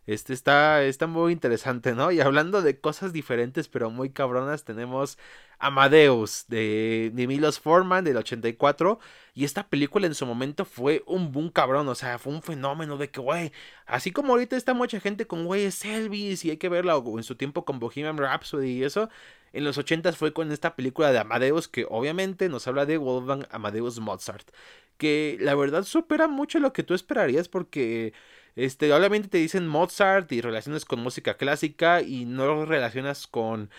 este 0.10 0.34
está, 0.34 0.84
está 0.84 1.06
muy 1.06 1.32
interesante, 1.34 1.94
¿no? 1.94 2.12
Y 2.12 2.20
hablando 2.20 2.62
de 2.64 2.80
cosas 2.80 3.14
diferentes 3.14 3.68
pero 3.68 3.92
muy 3.92 4.10
cabronas, 4.10 4.64
tenemos 4.64 5.20
Amadeus 5.60 6.46
de, 6.48 7.12
de 7.14 7.28
Milos 7.28 7.60
Forman 7.60 8.04
del 8.04 8.18
84. 8.18 9.00
Y 9.40 9.46
esta 9.46 9.70
película 9.70 10.06
en 10.06 10.16
su 10.16 10.26
momento 10.26 10.66
fue 10.66 11.02
un 11.06 11.32
boom 11.32 11.50
cabrón, 11.50 11.88
o 11.88 11.96
sea, 11.96 12.20
fue 12.20 12.34
un 12.34 12.42
fenómeno 12.42 12.98
de 12.98 13.10
que, 13.10 13.22
güey, 13.22 13.54
así 13.86 14.12
como 14.12 14.34
ahorita 14.34 14.58
está 14.58 14.74
mucha 14.74 15.00
gente 15.00 15.28
con, 15.28 15.46
güey, 15.46 15.64
es 15.64 15.86
Elvis 15.86 16.44
y 16.44 16.50
hay 16.50 16.58
que 16.58 16.68
verla, 16.68 16.98
o 16.98 17.18
en 17.18 17.24
su 17.24 17.36
tiempo 17.36 17.64
con 17.64 17.80
Bohemian 17.80 18.18
Rhapsody 18.18 18.68
y 18.72 18.84
eso, 18.84 19.10
en 19.54 19.64
los 19.64 19.78
80 19.78 20.12
fue 20.12 20.34
con 20.34 20.52
esta 20.52 20.76
película 20.76 21.14
de 21.14 21.20
Amadeus 21.20 21.70
que 21.70 21.86
obviamente 21.90 22.50
nos 22.50 22.68
habla 22.68 22.86
de 22.86 22.98
Wolfgang 22.98 23.48
Amadeus 23.50 24.02
Mozart, 24.02 24.52
que 24.98 25.38
la 25.40 25.56
verdad 25.56 25.84
supera 25.84 26.28
mucho 26.28 26.60
lo 26.60 26.74
que 26.74 26.84
tú 26.84 26.94
esperarías 26.94 27.48
porque 27.48 28.12
este, 28.58 28.92
obviamente 28.92 29.30
te 29.30 29.38
dicen 29.38 29.70
Mozart 29.70 30.30
y 30.34 30.42
relaciones 30.42 30.84
con 30.84 31.00
música 31.00 31.38
clásica 31.38 32.02
y 32.02 32.26
no 32.26 32.46
lo 32.46 32.66
relacionas 32.66 33.26
con 33.26 33.70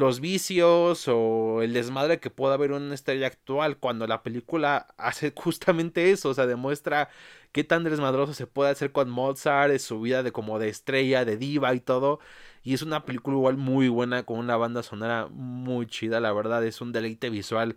los 0.00 0.20
vicios 0.20 1.06
o 1.08 1.62
el 1.62 1.72
desmadre 1.74 2.20
que 2.20 2.30
pueda 2.30 2.54
haber 2.54 2.72
una 2.72 2.94
estrella 2.94 3.26
actual 3.28 3.78
cuando 3.78 4.06
la 4.06 4.22
película 4.22 4.88
hace 4.98 5.32
justamente 5.36 6.10
eso, 6.10 6.30
o 6.30 6.34
sea, 6.34 6.46
demuestra 6.46 7.10
qué 7.52 7.64
tan 7.64 7.84
desmadroso 7.84 8.34
se 8.34 8.46
puede 8.46 8.70
hacer 8.70 8.92
con 8.92 9.10
Mozart, 9.10 9.72
es 9.72 9.82
su 9.82 10.00
vida 10.00 10.22
de 10.22 10.32
como 10.32 10.58
de 10.58 10.68
estrella, 10.68 11.24
de 11.24 11.36
diva 11.36 11.74
y 11.74 11.80
todo. 11.80 12.20
Y 12.62 12.74
es 12.74 12.82
una 12.82 13.04
película 13.04 13.36
igual 13.36 13.56
muy 13.56 13.88
buena, 13.88 14.24
con 14.24 14.38
una 14.38 14.56
banda 14.56 14.82
sonora 14.82 15.28
muy 15.30 15.86
chida, 15.86 16.20
la 16.20 16.32
verdad, 16.32 16.64
es 16.64 16.80
un 16.80 16.92
deleite 16.92 17.30
visual 17.30 17.76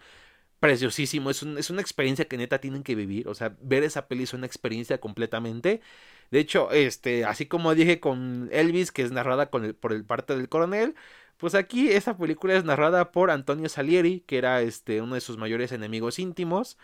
preciosísimo, 0.59 1.29
es, 1.29 1.43
es 1.43 1.69
una 1.69 1.81
experiencia 1.81 2.25
que 2.25 2.37
neta 2.37 2.59
tienen 2.59 2.83
que 2.83 2.95
vivir, 2.95 3.27
o 3.27 3.35
sea, 3.35 3.55
ver 3.61 3.83
esa 3.83 4.07
peli 4.07 4.23
es 4.23 4.33
una 4.33 4.45
experiencia 4.45 4.99
completamente. 4.99 5.81
De 6.31 6.39
hecho, 6.39 6.71
este, 6.71 7.25
así 7.25 7.45
como 7.47 7.75
dije 7.75 7.99
con 7.99 8.49
Elvis, 8.51 8.91
que 8.91 9.03
es 9.03 9.11
narrada 9.11 9.49
con 9.49 9.65
el, 9.65 9.75
por 9.75 9.93
el 9.93 10.05
parte 10.05 10.35
del 10.35 10.49
coronel, 10.49 10.95
pues 11.37 11.55
aquí 11.55 11.89
esta 11.89 12.17
película 12.17 12.55
es 12.55 12.63
narrada 12.63 13.11
por 13.11 13.31
Antonio 13.31 13.69
Salieri, 13.69 14.21
que 14.21 14.37
era 14.37 14.61
este, 14.61 15.01
uno 15.01 15.15
de 15.15 15.21
sus 15.21 15.37
mayores 15.37 15.71
enemigos 15.71 16.19
íntimos. 16.19 16.77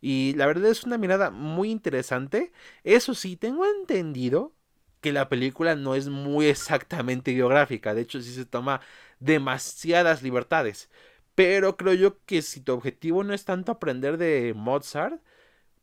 Y 0.00 0.34
la 0.36 0.46
verdad 0.46 0.70
es 0.70 0.84
una 0.84 0.98
mirada 0.98 1.30
muy 1.30 1.70
interesante. 1.70 2.52
Eso 2.84 3.14
sí, 3.14 3.36
tengo 3.36 3.66
entendido 3.66 4.52
que 5.00 5.12
la 5.12 5.28
película 5.28 5.76
no 5.76 5.94
es 5.94 6.08
muy 6.08 6.46
exactamente 6.46 7.32
biográfica. 7.32 7.94
De 7.94 8.02
hecho, 8.02 8.20
sí 8.20 8.32
se 8.32 8.44
toma 8.46 8.80
demasiadas 9.20 10.22
libertades. 10.22 10.90
Pero 11.34 11.76
creo 11.76 11.94
yo 11.94 12.18
que 12.24 12.42
si 12.42 12.60
tu 12.60 12.72
objetivo 12.72 13.22
no 13.24 13.34
es 13.34 13.44
tanto 13.44 13.72
aprender 13.72 14.16
de 14.18 14.54
Mozart, 14.56 15.20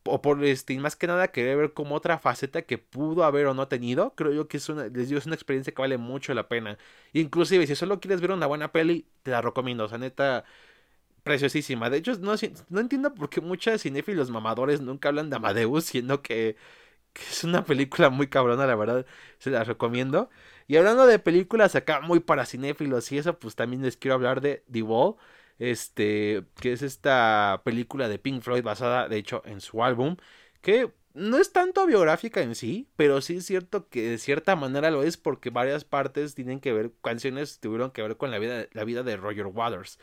o 0.05 0.21
por 0.21 0.43
este, 0.43 0.77
más 0.79 0.95
que 0.95 1.07
nada 1.07 1.29
querer 1.29 1.57
ver 1.57 1.73
como 1.73 1.95
otra 1.95 2.19
faceta 2.19 2.63
que 2.63 2.77
pudo 2.77 3.23
haber 3.23 3.47
o 3.47 3.53
no 3.53 3.67
tenido, 3.67 4.13
creo 4.15 4.33
yo 4.33 4.47
que 4.47 4.57
es 4.57 4.69
una, 4.69 4.87
les 4.87 5.09
digo, 5.09 5.19
es 5.19 5.25
una 5.25 5.35
experiencia 5.35 5.73
que 5.73 5.81
vale 5.81 5.97
mucho 5.97 6.33
la 6.33 6.47
pena. 6.49 6.77
Inclusive, 7.13 7.67
si 7.67 7.75
solo 7.75 7.99
quieres 7.99 8.21
ver 8.21 8.31
una 8.31 8.47
buena 8.47 8.71
peli, 8.71 9.07
te 9.23 9.31
la 9.31 9.41
recomiendo, 9.41 9.85
o 9.85 9.87
sea, 9.89 9.97
neta, 9.97 10.45
preciosísima. 11.23 11.89
De 11.89 11.97
hecho, 11.97 12.13
no, 12.19 12.35
no 12.69 12.79
entiendo 12.79 13.13
por 13.15 13.29
qué 13.29 13.41
muchos 13.41 13.81
cinéfilos 13.81 14.29
mamadores 14.31 14.81
nunca 14.81 15.09
hablan 15.09 15.29
de 15.29 15.37
Amadeus, 15.37 15.85
siendo 15.85 16.21
que, 16.21 16.57
que 17.13 17.23
es 17.23 17.43
una 17.43 17.65
película 17.65 18.09
muy 18.09 18.27
cabrona, 18.27 18.65
la 18.67 18.75
verdad, 18.75 19.05
se 19.39 19.49
la 19.51 19.63
recomiendo. 19.63 20.29
Y 20.67 20.77
hablando 20.77 21.05
de 21.07 21.19
películas 21.19 21.75
acá 21.75 22.01
muy 22.01 22.19
para 22.19 22.45
cinéfilos 22.45 23.11
y 23.11 23.17
eso, 23.17 23.39
pues 23.39 23.55
también 23.55 23.83
les 23.83 23.97
quiero 23.97 24.15
hablar 24.15 24.41
de 24.41 24.63
The 24.71 24.81
Wall 24.83 25.15
este, 25.59 26.45
que 26.59 26.73
es 26.73 26.81
esta 26.81 27.61
película 27.63 28.07
de 28.07 28.19
Pink 28.19 28.41
Floyd 28.41 28.63
basada, 28.63 29.07
de 29.07 29.17
hecho, 29.17 29.41
en 29.45 29.61
su 29.61 29.83
álbum, 29.83 30.17
que 30.61 30.91
no 31.13 31.37
es 31.37 31.51
tanto 31.51 31.85
biográfica 31.85 32.41
en 32.41 32.55
sí, 32.55 32.89
pero 32.95 33.21
sí 33.21 33.37
es 33.37 33.45
cierto 33.45 33.87
que 33.89 34.09
de 34.09 34.17
cierta 34.17 34.55
manera 34.55 34.91
lo 34.91 35.03
es 35.03 35.17
porque 35.17 35.49
varias 35.51 35.85
partes 35.85 36.35
tienen 36.35 36.59
que 36.59 36.73
ver, 36.73 36.91
canciones 37.01 37.59
tuvieron 37.59 37.91
que 37.91 38.01
ver 38.01 38.17
con 38.17 38.31
la 38.31 38.39
vida, 38.39 38.67
la 38.73 38.83
vida 38.83 39.03
de 39.03 39.17
Roger 39.17 39.47
Waters. 39.47 39.99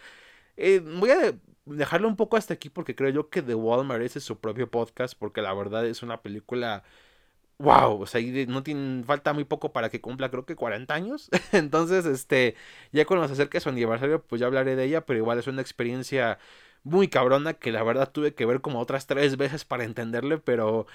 Eh, 0.57 0.81
voy 0.81 1.11
a 1.11 1.35
dejarlo 1.65 2.09
un 2.09 2.17
poco 2.17 2.37
hasta 2.37 2.55
aquí 2.55 2.69
porque 2.71 2.95
creo 2.95 3.11
yo 3.11 3.31
que 3.31 3.43
The 3.43 3.55
Wall 3.55 3.87
merece 3.87 4.21
su 4.21 4.39
propio 4.41 4.71
podcast 4.71 5.15
porque 5.19 5.43
la 5.43 5.55
verdad 5.55 5.87
es 5.87 6.03
una 6.03 6.23
película 6.23 6.85
wow, 7.61 8.01
o 8.01 8.07
sea, 8.07 8.21
no 8.49 8.63
tiene, 8.63 9.05
falta 9.05 9.33
muy 9.33 9.45
poco 9.45 9.73
para 9.73 9.91
que 9.91 10.01
cumpla, 10.01 10.31
creo 10.31 10.47
que 10.47 10.57
40 10.57 10.95
años. 10.95 11.29
Entonces, 11.53 12.07
este, 12.07 12.57
ya 12.93 13.05
cuando 13.05 13.27
se 13.29 13.35
acerque 13.35 13.61
su 13.61 13.69
aniversario, 13.69 14.23
pues 14.23 14.41
ya 14.41 14.47
hablaré 14.47 14.77
de 14.77 14.85
ella, 14.85 15.05
pero 15.07 15.19
igual 15.19 15.39
es 15.39 15.47
una 15.47 15.61
experiencia 15.63 16.39
muy 16.85 17.09
cabrona 17.09 17.55
que 17.55 17.73
la 17.73 17.83
verdad 17.83 18.11
tuve 18.13 18.35
que 18.35 18.47
ver 18.47 18.61
como 18.63 18.81
otras 18.81 19.07
tres 19.07 19.37
veces 19.37 19.65
para 19.65 19.85
entenderle, 19.85 20.39
pero 20.39 20.87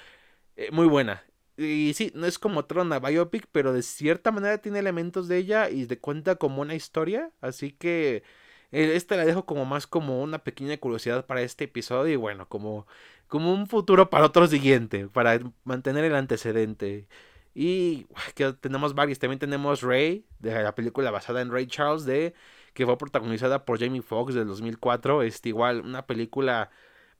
eh, 0.56 0.70
muy 0.72 0.86
buena. 0.86 1.24
Y 1.56 1.94
sí, 1.94 2.12
no 2.14 2.26
es 2.26 2.38
como 2.38 2.66
Trona 2.66 2.98
Biopic, 3.00 3.46
pero 3.52 3.72
de 3.72 3.82
cierta 3.82 4.30
manera 4.32 4.58
tiene 4.58 4.80
elementos 4.80 5.28
de 5.28 5.38
ella 5.38 5.70
y 5.70 5.86
de 5.86 5.98
cuenta 6.00 6.36
como 6.36 6.62
una 6.62 6.74
historia, 6.74 7.30
así 7.40 7.72
que 7.72 8.24
eh, 8.72 8.92
esta 8.96 9.16
la 9.16 9.24
dejo 9.24 9.46
como 9.46 9.64
más 9.64 9.86
como 9.86 10.22
una 10.22 10.38
pequeña 10.44 10.76
curiosidad 10.78 11.26
para 11.26 11.42
este 11.42 11.64
episodio 11.64 12.12
y 12.12 12.16
bueno, 12.16 12.48
como 12.48 12.86
como 13.28 13.52
un 13.52 13.66
futuro 13.66 14.10
para 14.10 14.26
otro 14.26 14.46
siguiente, 14.46 15.08
para 15.08 15.40
mantener 15.64 16.04
el 16.04 16.14
antecedente. 16.14 17.08
Y 17.54 18.06
que 18.34 18.52
tenemos 18.54 18.94
varios, 18.94 19.18
también 19.18 19.38
tenemos 19.38 19.82
Ray, 19.82 20.26
de 20.38 20.62
la 20.62 20.74
película 20.74 21.10
basada 21.10 21.40
en 21.40 21.50
Ray 21.50 21.66
Charles, 21.66 22.04
de 22.04 22.34
que 22.74 22.84
fue 22.84 22.98
protagonizada 22.98 23.64
por 23.64 23.80
Jamie 23.80 24.02
Foxx 24.02 24.34
del 24.34 24.46
2004, 24.48 25.22
este 25.22 25.48
igual 25.48 25.80
una 25.80 26.06
película 26.06 26.70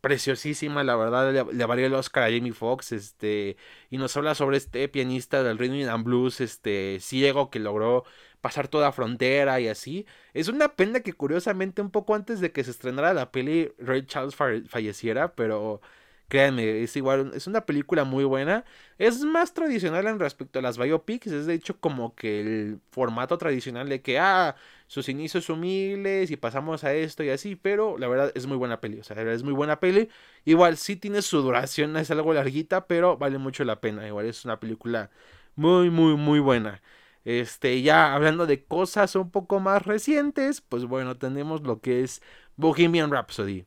preciosísima, 0.03 0.85
la 0.85 0.95
verdad 0.97 1.33
le, 1.33 1.53
le 1.53 1.65
valió 1.67 1.87
el 1.87 1.95
Oscar 1.95 2.25
a 2.25 2.27
Jamie 2.27 2.53
Foxx, 2.53 2.93
este, 2.93 3.57
y 3.91 3.99
nos 3.99 4.17
habla 4.17 4.35
sobre 4.35 4.59
este 4.59 4.89
pianista 4.89 5.43
del 5.43 5.59
Rhythm 5.59 5.89
and 5.89 6.05
Blues, 6.05 6.41
este, 6.41 6.99
ciego 7.01 7.51
que 7.51 7.59
logró 7.59 8.05
pasar 8.41 8.69
toda 8.69 8.93
frontera 8.93 9.61
y 9.61 9.69
así. 9.69 10.07
Es 10.35 10.49
una 10.49 10.69
pena 10.77 11.01
que 11.01 11.13
curiosamente 11.13 11.83
un 11.83 11.91
poco 11.91 12.15
antes 12.15 12.41
de 12.41 12.53
que 12.53 12.65
se 12.65 12.71
estrenara 12.71 13.15
la 13.15 13.33
peli 13.33 13.73
Ray 13.79 14.07
Charles 14.07 14.35
falleciera, 14.37 15.35
pero 15.35 15.81
créanme, 16.29 16.83
es 16.83 16.97
igual, 16.97 17.33
es 17.35 17.47
una 17.47 17.67
película 17.67 18.05
muy 18.05 18.25
buena. 18.25 18.65
Es 18.99 19.21
más 19.23 19.55
tradicional 19.55 20.07
en 20.07 20.19
respecto 20.19 20.59
a 20.59 20.63
las 20.63 20.79
biopics, 20.79 21.29
es 21.29 21.47
de 21.47 21.55
hecho 21.55 21.79
como 21.81 22.15
que 22.15 22.41
el 22.41 22.81
formato 22.91 23.39
tradicional 23.39 23.89
de 23.89 24.03
que, 24.03 24.19
ah, 24.19 24.57
sus 24.89 25.09
inicios 25.09 25.49
humildes 25.51 26.31
y 26.31 26.37
pasamos 26.37 26.85
a 26.85 26.95
esto 26.95 27.23
y 27.25 27.31
así, 27.31 27.57
pero 27.57 27.99
la 27.99 28.09
verdad 28.09 28.33
es 28.35 28.47
muy 28.47 28.57
buena 28.57 28.81
peli, 28.81 29.01
o 29.01 29.05
sea, 29.05 29.21
es 29.33 29.43
muy 29.43 29.53
buena 29.53 29.81
peli. 29.81 30.09
Igual 30.45 30.77
sí 30.77 30.97
tiene 30.97 31.23
su 31.23 31.43
duración, 31.43 31.97
es 31.97 32.11
algo 32.11 32.33
larguita, 32.33 32.87
pero 32.87 33.17
vale 33.17 33.39
mucho 33.39 33.65
la 33.65 33.81
pena, 33.81 34.07
igual 34.07 34.27
es 34.27 34.45
una 34.45 34.59
película 34.61 35.11
muy, 35.57 35.91
muy, 35.91 36.15
muy 36.17 36.41
buena. 36.41 36.83
Este, 37.27 37.83
ya 37.83 38.15
hablando 38.15 38.47
de 38.47 38.65
cosas 38.65 39.17
un 39.17 39.33
poco 39.33 39.59
más 39.59 39.85
recientes, 39.85 40.61
pues 40.61 40.85
bueno, 40.85 41.17
tenemos 41.19 41.63
lo 41.63 41.81
que 41.81 42.05
es 42.05 42.23
Bohemian 42.55 43.11
Rhapsody. 43.11 43.67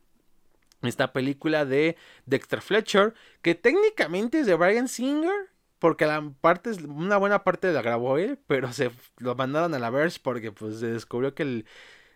Esta 0.80 1.12
película 1.12 1.66
de 1.66 1.98
Dexter 2.24 2.62
Fletcher, 2.62 3.12
que 3.42 3.54
técnicamente 3.54 4.40
es 4.40 4.46
de 4.46 4.54
Brian 4.54 4.88
Singer, 4.88 5.50
porque 5.78 6.06
la 6.06 6.32
parte, 6.40 6.70
una 6.88 7.18
buena 7.18 7.44
parte 7.44 7.70
la 7.70 7.82
grabó 7.82 8.16
él, 8.16 8.38
pero 8.46 8.72
se 8.72 8.92
lo 9.18 9.34
mandaron 9.34 9.74
a 9.74 9.78
la 9.78 9.90
Verge 9.90 10.20
porque 10.22 10.52
pues 10.52 10.80
se 10.80 10.86
descubrió 10.86 11.34
que 11.34 11.42
el, 11.42 11.66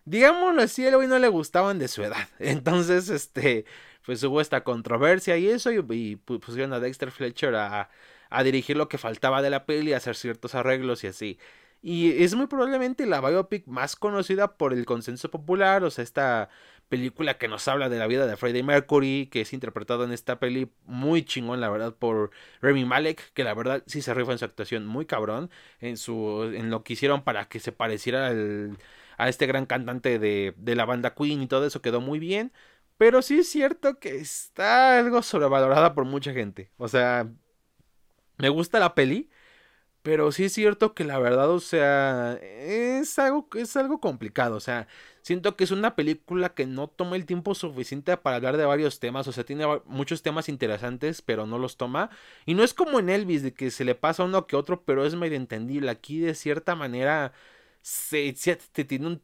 digámoslo 0.07 0.62
así, 0.62 0.87
el 0.87 0.96
güey 0.96 1.09
no 1.09 1.18
le 1.18 1.28
gustaban 1.28 1.78
de 1.78 1.88
su 1.88 2.02
edad. 2.02 2.26
Entonces, 2.38 3.11
este, 3.11 3.66
pues 4.07 4.22
hubo 4.22 4.40
esta 4.40 4.64
controversia 4.64 5.37
y 5.37 5.50
eso, 5.50 5.70
y 5.72 6.16
pusieron 6.16 6.72
a 6.72 6.80
Dexter 6.80 7.11
Fletcher 7.11 7.54
a 7.54 7.90
dirigir 8.42 8.76
lo 8.76 8.88
que 8.88 8.98
faltaba 8.98 9.42
de 9.42 9.50
la 9.50 9.66
peli, 9.66 9.92
a 9.92 9.98
hacer 9.98 10.16
ciertos 10.16 10.54
arreglos 10.54 11.04
y 11.04 11.08
así. 11.08 11.38
Y 11.82 12.22
es 12.24 12.34
muy 12.34 12.46
probablemente 12.46 13.04
la 13.06 13.20
biopic 13.20 13.66
más 13.66 13.94
conocida 13.96 14.56
por 14.56 14.72
el 14.72 14.86
consenso 14.86 15.30
popular, 15.30 15.84
o 15.84 15.90
sea, 15.90 16.02
esta 16.02 16.48
película 16.88 17.38
que 17.38 17.48
nos 17.48 17.68
habla 17.68 17.88
de 17.88 17.98
la 17.98 18.06
vida 18.06 18.26
de 18.26 18.36
Freddie 18.36 18.62
Mercury, 18.62 19.28
que 19.30 19.42
es 19.42 19.52
interpretado 19.52 20.04
en 20.04 20.12
esta 20.12 20.38
peli 20.38 20.70
muy 20.86 21.24
chingón, 21.24 21.60
la 21.60 21.68
verdad, 21.70 21.94
por 21.94 22.30
Remy 22.62 22.84
Malek, 22.84 23.32
que 23.34 23.44
la 23.44 23.54
verdad 23.54 23.82
sí 23.86 24.02
se 24.02 24.14
rifa 24.14 24.32
en 24.32 24.38
su 24.38 24.44
actuación 24.44 24.86
muy 24.86 25.06
cabrón, 25.06 25.50
en 25.80 25.96
su 25.96 26.44
en 26.54 26.70
lo 26.70 26.82
que 26.84 26.94
hicieron 26.94 27.22
para 27.22 27.48
que 27.48 27.60
se 27.60 27.72
pareciera 27.72 28.28
al, 28.28 28.78
a 29.18 29.28
este 29.28 29.46
gran 29.46 29.66
cantante 29.66 30.18
de, 30.18 30.54
de 30.56 30.74
la 30.76 30.84
banda 30.84 31.14
Queen 31.14 31.42
y 31.42 31.48
todo 31.48 31.66
eso 31.66 31.82
quedó 31.82 32.00
muy 32.00 32.18
bien. 32.18 32.52
Pero 32.96 33.22
sí 33.22 33.38
es 33.40 33.48
cierto 33.48 33.98
que 33.98 34.16
está 34.16 34.98
algo 34.98 35.22
sobrevalorada 35.22 35.94
por 35.94 36.04
mucha 36.04 36.32
gente. 36.32 36.70
O 36.76 36.88
sea, 36.88 37.28
me 38.38 38.48
gusta 38.48 38.78
la 38.78 38.94
peli, 38.94 39.30
pero 40.02 40.32
sí 40.32 40.44
es 40.44 40.52
cierto 40.52 40.94
que 40.94 41.04
la 41.04 41.18
verdad, 41.18 41.50
o 41.50 41.60
sea, 41.60 42.34
es 42.42 43.18
algo, 43.18 43.48
es 43.54 43.76
algo 43.76 44.00
complicado. 44.00 44.56
O 44.56 44.60
sea, 44.60 44.86
siento 45.22 45.56
que 45.56 45.64
es 45.64 45.70
una 45.70 45.96
película 45.96 46.50
que 46.54 46.66
no 46.66 46.88
toma 46.88 47.16
el 47.16 47.24
tiempo 47.26 47.54
suficiente 47.54 48.16
para 48.18 48.36
hablar 48.36 48.58
de 48.58 48.66
varios 48.66 49.00
temas. 49.00 49.26
O 49.28 49.32
sea, 49.32 49.44
tiene 49.44 49.64
muchos 49.86 50.22
temas 50.22 50.50
interesantes, 50.50 51.22
pero 51.22 51.46
no 51.46 51.58
los 51.58 51.78
toma. 51.78 52.10
Y 52.44 52.52
no 52.54 52.64
es 52.64 52.74
como 52.74 52.98
en 53.00 53.08
Elvis, 53.08 53.42
de 53.42 53.54
que 53.54 53.70
se 53.70 53.84
le 53.84 53.94
pasa 53.94 54.24
uno 54.24 54.46
que 54.46 54.56
otro, 54.56 54.82
pero 54.84 55.06
es 55.06 55.14
medio 55.14 55.36
entendible. 55.36 55.90
Aquí, 55.90 56.18
de 56.20 56.34
cierta 56.34 56.74
manera, 56.74 57.32
se, 57.84 58.34
se 58.34 58.56
tiene 58.84 59.06
un 59.06 59.22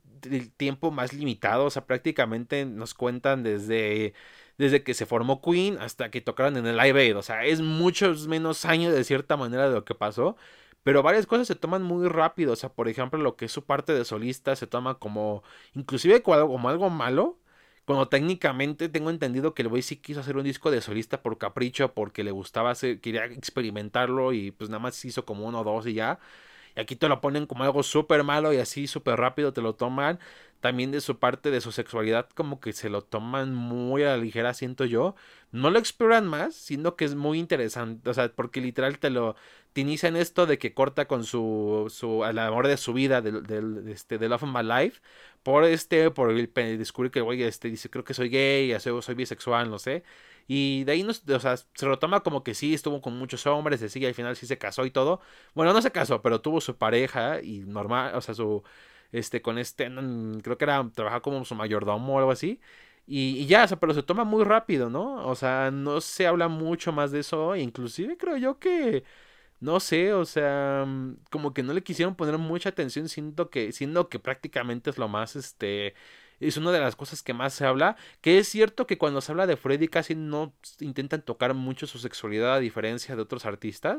tiempo 0.56 0.90
más 0.90 1.12
limitado. 1.14 1.64
O 1.66 1.70
sea, 1.70 1.86
prácticamente 1.86 2.66
nos 2.66 2.94
cuentan 2.94 3.42
desde 3.42 4.14
desde 4.58 4.82
que 4.82 4.92
se 4.94 5.06
formó 5.06 5.40
Queen 5.40 5.78
hasta 5.78 6.10
que 6.10 6.20
tocaron 6.20 6.56
en 6.58 6.66
el 6.66 6.76
Live 6.76 7.00
Aid. 7.00 7.16
O 7.16 7.22
sea, 7.22 7.44
es 7.46 7.62
muchos 7.62 8.28
menos 8.28 8.66
años 8.66 8.92
de 8.94 9.04
cierta 9.04 9.36
manera 9.38 9.68
de 9.68 9.74
lo 9.74 9.84
que 9.86 9.94
pasó. 9.94 10.36
Pero 10.82 11.02
varias 11.02 11.26
cosas 11.26 11.46
se 11.46 11.54
toman 11.56 11.82
muy 11.82 12.08
rápido. 12.08 12.52
O 12.52 12.56
sea, 12.56 12.70
por 12.72 12.88
ejemplo, 12.88 13.18
lo 13.18 13.36
que 13.36 13.46
es 13.46 13.52
su 13.52 13.64
parte 13.64 13.94
de 13.94 14.04
solista 14.04 14.54
se 14.56 14.66
toma 14.66 14.98
como. 14.98 15.42
Inclusive 15.74 16.22
como 16.22 16.68
algo 16.68 16.90
malo. 16.90 17.38
Cuando 17.86 18.08
técnicamente 18.08 18.88
tengo 18.88 19.10
entendido 19.10 19.54
que 19.54 19.62
el 19.62 19.68
güey 19.68 19.82
sí 19.82 19.96
quiso 19.96 20.20
hacer 20.20 20.36
un 20.36 20.44
disco 20.44 20.70
de 20.70 20.80
solista 20.80 21.22
por 21.22 21.38
capricho, 21.38 21.92
porque 21.94 22.22
le 22.22 22.30
gustaba 22.30 22.70
hacer, 22.70 23.00
quería 23.00 23.24
experimentarlo 23.24 24.32
y 24.32 24.52
pues 24.52 24.70
nada 24.70 24.80
más 24.80 25.04
hizo 25.04 25.24
como 25.24 25.46
uno 25.46 25.60
o 25.62 25.64
dos 25.64 25.86
y 25.86 25.94
ya. 25.94 26.20
Aquí 26.80 26.96
te 26.96 27.08
lo 27.08 27.20
ponen 27.20 27.46
como 27.46 27.64
algo 27.64 27.82
súper 27.82 28.24
malo 28.24 28.52
y 28.52 28.58
así 28.58 28.86
súper 28.86 29.18
rápido 29.18 29.52
te 29.52 29.62
lo 29.62 29.74
toman 29.74 30.18
también 30.60 30.90
de 30.92 31.00
su 31.00 31.18
parte 31.18 31.50
de 31.50 31.60
su 31.60 31.72
sexualidad 31.72 32.28
como 32.34 32.60
que 32.60 32.72
se 32.72 32.90
lo 32.90 33.02
toman 33.02 33.54
muy 33.54 34.02
a 34.04 34.10
la 34.10 34.16
ligera, 34.18 34.54
siento 34.54 34.84
yo. 34.84 35.14
No 35.52 35.70
lo 35.70 35.78
exploran 35.78 36.26
más, 36.26 36.54
sino 36.54 36.96
que 36.96 37.04
es 37.06 37.14
muy 37.14 37.38
interesante, 37.38 38.08
o 38.10 38.14
sea, 38.14 38.30
porque 38.32 38.60
literal 38.60 38.98
te 38.98 39.10
lo 39.10 39.36
te 39.72 39.82
inician 39.82 40.16
esto 40.16 40.46
de 40.46 40.58
que 40.58 40.74
corta 40.74 41.06
con 41.06 41.24
su 41.24 41.86
su 41.90 42.24
el 42.24 42.38
amor 42.38 42.66
de 42.66 42.76
su 42.76 42.92
vida 42.92 43.22
del, 43.22 43.88
este 43.88 44.18
de 44.18 44.28
Love 44.28 44.42
of 44.44 44.50
My 44.52 44.62
Life 44.62 45.00
por 45.42 45.64
este 45.64 46.10
por 46.10 46.30
el 46.30 46.52
descubrir 46.78 47.10
que 47.12 47.20
güey 47.20 47.42
este 47.42 47.68
dice 47.68 47.88
creo 47.90 48.04
que 48.04 48.14
soy 48.14 48.28
gay, 48.28 48.78
soy 48.80 49.14
bisexual, 49.14 49.70
no 49.70 49.78
sé. 49.78 50.02
Y 50.52 50.82
de 50.82 50.92
ahí 50.92 51.04
nos, 51.04 51.22
o 51.28 51.38
sea, 51.38 51.56
se 51.56 51.86
lo 51.86 52.00
toma 52.00 52.20
como 52.24 52.42
que 52.42 52.54
sí, 52.54 52.74
estuvo 52.74 53.00
con 53.00 53.16
muchos 53.16 53.46
hombres, 53.46 53.80
así, 53.84 54.00
y 54.00 54.06
al 54.06 54.14
final 54.14 54.34
sí 54.34 54.48
se 54.48 54.58
casó 54.58 54.84
y 54.84 54.90
todo. 54.90 55.20
Bueno, 55.54 55.72
no 55.72 55.80
se 55.80 55.92
casó, 55.92 56.22
pero 56.22 56.40
tuvo 56.40 56.60
su 56.60 56.76
pareja 56.76 57.40
y 57.40 57.60
normal, 57.60 58.16
o 58.16 58.20
sea, 58.20 58.34
su 58.34 58.64
este, 59.12 59.42
con 59.42 59.58
este, 59.58 59.88
creo 60.42 60.58
que 60.58 60.64
era, 60.64 60.90
trabaja 60.92 61.20
como 61.20 61.44
su 61.44 61.54
mayordomo 61.54 62.16
o 62.16 62.18
algo 62.18 62.32
así. 62.32 62.60
Y, 63.06 63.46
ya, 63.46 63.64
o 63.64 63.68
sea, 63.68 63.78
pero 63.78 63.94
se 63.94 64.02
toma 64.02 64.24
muy 64.24 64.42
rápido, 64.44 64.90
¿no? 64.90 65.24
O 65.26 65.36
sea, 65.36 65.70
no 65.72 66.00
se 66.00 66.26
habla 66.26 66.48
mucho 66.48 66.92
más 66.92 67.12
de 67.12 67.20
eso. 67.20 67.54
Inclusive 67.56 68.16
creo 68.16 68.36
yo 68.36 68.58
que, 68.58 69.04
no 69.60 69.80
sé, 69.80 70.12
o 70.14 70.24
sea, 70.24 70.84
mm, 70.86 71.18
como 71.30 71.54
que 71.54 71.62
no 71.62 71.72
le 71.74 71.82
quisieron 71.82 72.16
poner 72.16 72.38
mucha 72.38 72.70
atención, 72.70 73.08
siendo 73.08 73.50
que, 73.50 73.72
siendo 73.72 74.08
que 74.08 74.18
prácticamente 74.18 74.90
es 74.90 74.98
lo 74.98 75.08
más, 75.08 75.36
este, 75.36 75.94
es 76.48 76.56
una 76.56 76.72
de 76.72 76.80
las 76.80 76.96
cosas 76.96 77.22
que 77.22 77.34
más 77.34 77.54
se 77.54 77.66
habla, 77.66 77.96
que 78.20 78.38
es 78.38 78.48
cierto 78.48 78.86
que 78.86 78.98
cuando 78.98 79.20
se 79.20 79.32
habla 79.32 79.46
de 79.46 79.56
Freddy 79.56 79.88
casi 79.88 80.14
no 80.14 80.54
intentan 80.80 81.22
tocar 81.22 81.54
mucho 81.54 81.86
su 81.86 81.98
sexualidad 81.98 82.54
a 82.54 82.60
diferencia 82.60 83.16
de 83.16 83.22
otros 83.22 83.46
artistas. 83.46 83.98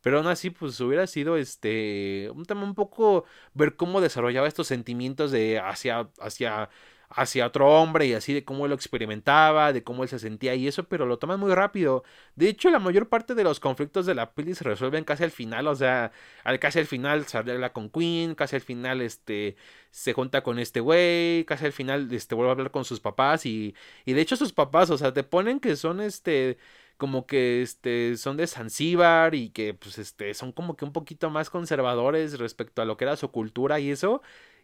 Pero 0.00 0.18
aún 0.18 0.28
así, 0.28 0.50
pues 0.50 0.80
hubiera 0.80 1.06
sido 1.06 1.36
este 1.36 2.30
un 2.34 2.44
tema 2.46 2.62
un 2.64 2.74
poco 2.74 3.24
ver 3.54 3.76
cómo 3.76 4.00
desarrollaba 4.00 4.46
estos 4.48 4.68
sentimientos 4.68 5.32
de 5.32 5.58
hacia, 5.58 6.08
hacia, 6.20 6.70
hacia 7.10 7.46
otro 7.46 7.68
hombre 7.68 8.06
y 8.06 8.12
así 8.14 8.34
de 8.34 8.44
cómo 8.44 8.66
él 8.66 8.70
lo 8.70 8.74
experimentaba, 8.74 9.72
de 9.72 9.82
cómo 9.82 10.02
él 10.02 10.08
se 10.08 10.18
sentía 10.18 10.54
y 10.54 10.68
eso, 10.68 10.84
pero 10.84 11.06
lo 11.06 11.18
toman 11.18 11.40
muy 11.40 11.54
rápido. 11.54 12.04
De 12.36 12.48
hecho, 12.48 12.70
la 12.70 12.78
mayor 12.78 13.08
parte 13.08 13.34
de 13.34 13.44
los 13.44 13.60
conflictos 13.60 14.06
de 14.06 14.14
la 14.14 14.32
peli 14.34 14.54
se 14.54 14.64
resuelven 14.64 15.04
casi 15.04 15.24
al 15.24 15.30
final, 15.30 15.66
o 15.68 15.74
sea, 15.74 16.12
al 16.44 16.58
casi 16.58 16.78
al 16.80 16.86
final 16.86 17.24
se 17.26 17.38
arregla 17.38 17.72
con 17.72 17.90
Queen, 17.90 18.34
casi 18.34 18.56
al 18.56 18.62
final 18.62 19.00
este 19.00 19.56
se 19.90 20.12
junta 20.12 20.42
con 20.42 20.58
este 20.58 20.80
güey, 20.80 21.44
casi 21.44 21.64
al 21.64 21.72
final 21.72 22.12
este 22.12 22.34
vuelve 22.34 22.50
a 22.50 22.52
hablar 22.52 22.70
con 22.70 22.84
sus 22.84 23.00
papás 23.00 23.46
y 23.46 23.74
y 24.04 24.12
de 24.12 24.20
hecho 24.20 24.36
sus 24.36 24.52
papás, 24.52 24.90
o 24.90 24.98
sea, 24.98 25.12
te 25.12 25.24
ponen 25.24 25.60
que 25.60 25.76
son 25.76 26.00
este 26.00 26.58
como 26.98 27.26
que 27.26 27.62
este 27.62 28.16
son 28.16 28.36
de 28.36 28.46
Zanzíbar 28.46 29.34
y 29.34 29.50
que 29.50 29.72
pues 29.74 29.98
este 29.98 30.34
son 30.34 30.52
como 30.52 30.76
que 30.76 30.84
un 30.84 30.92
poquito 30.92 31.30
más 31.30 31.48
conservadores 31.48 32.38
respecto 32.38 32.82
a 32.82 32.84
lo 32.84 32.96
que 32.96 33.04
era 33.04 33.16
su 33.16 33.30
cultura 33.30 33.78
y 33.80 33.90
eso 33.90 34.20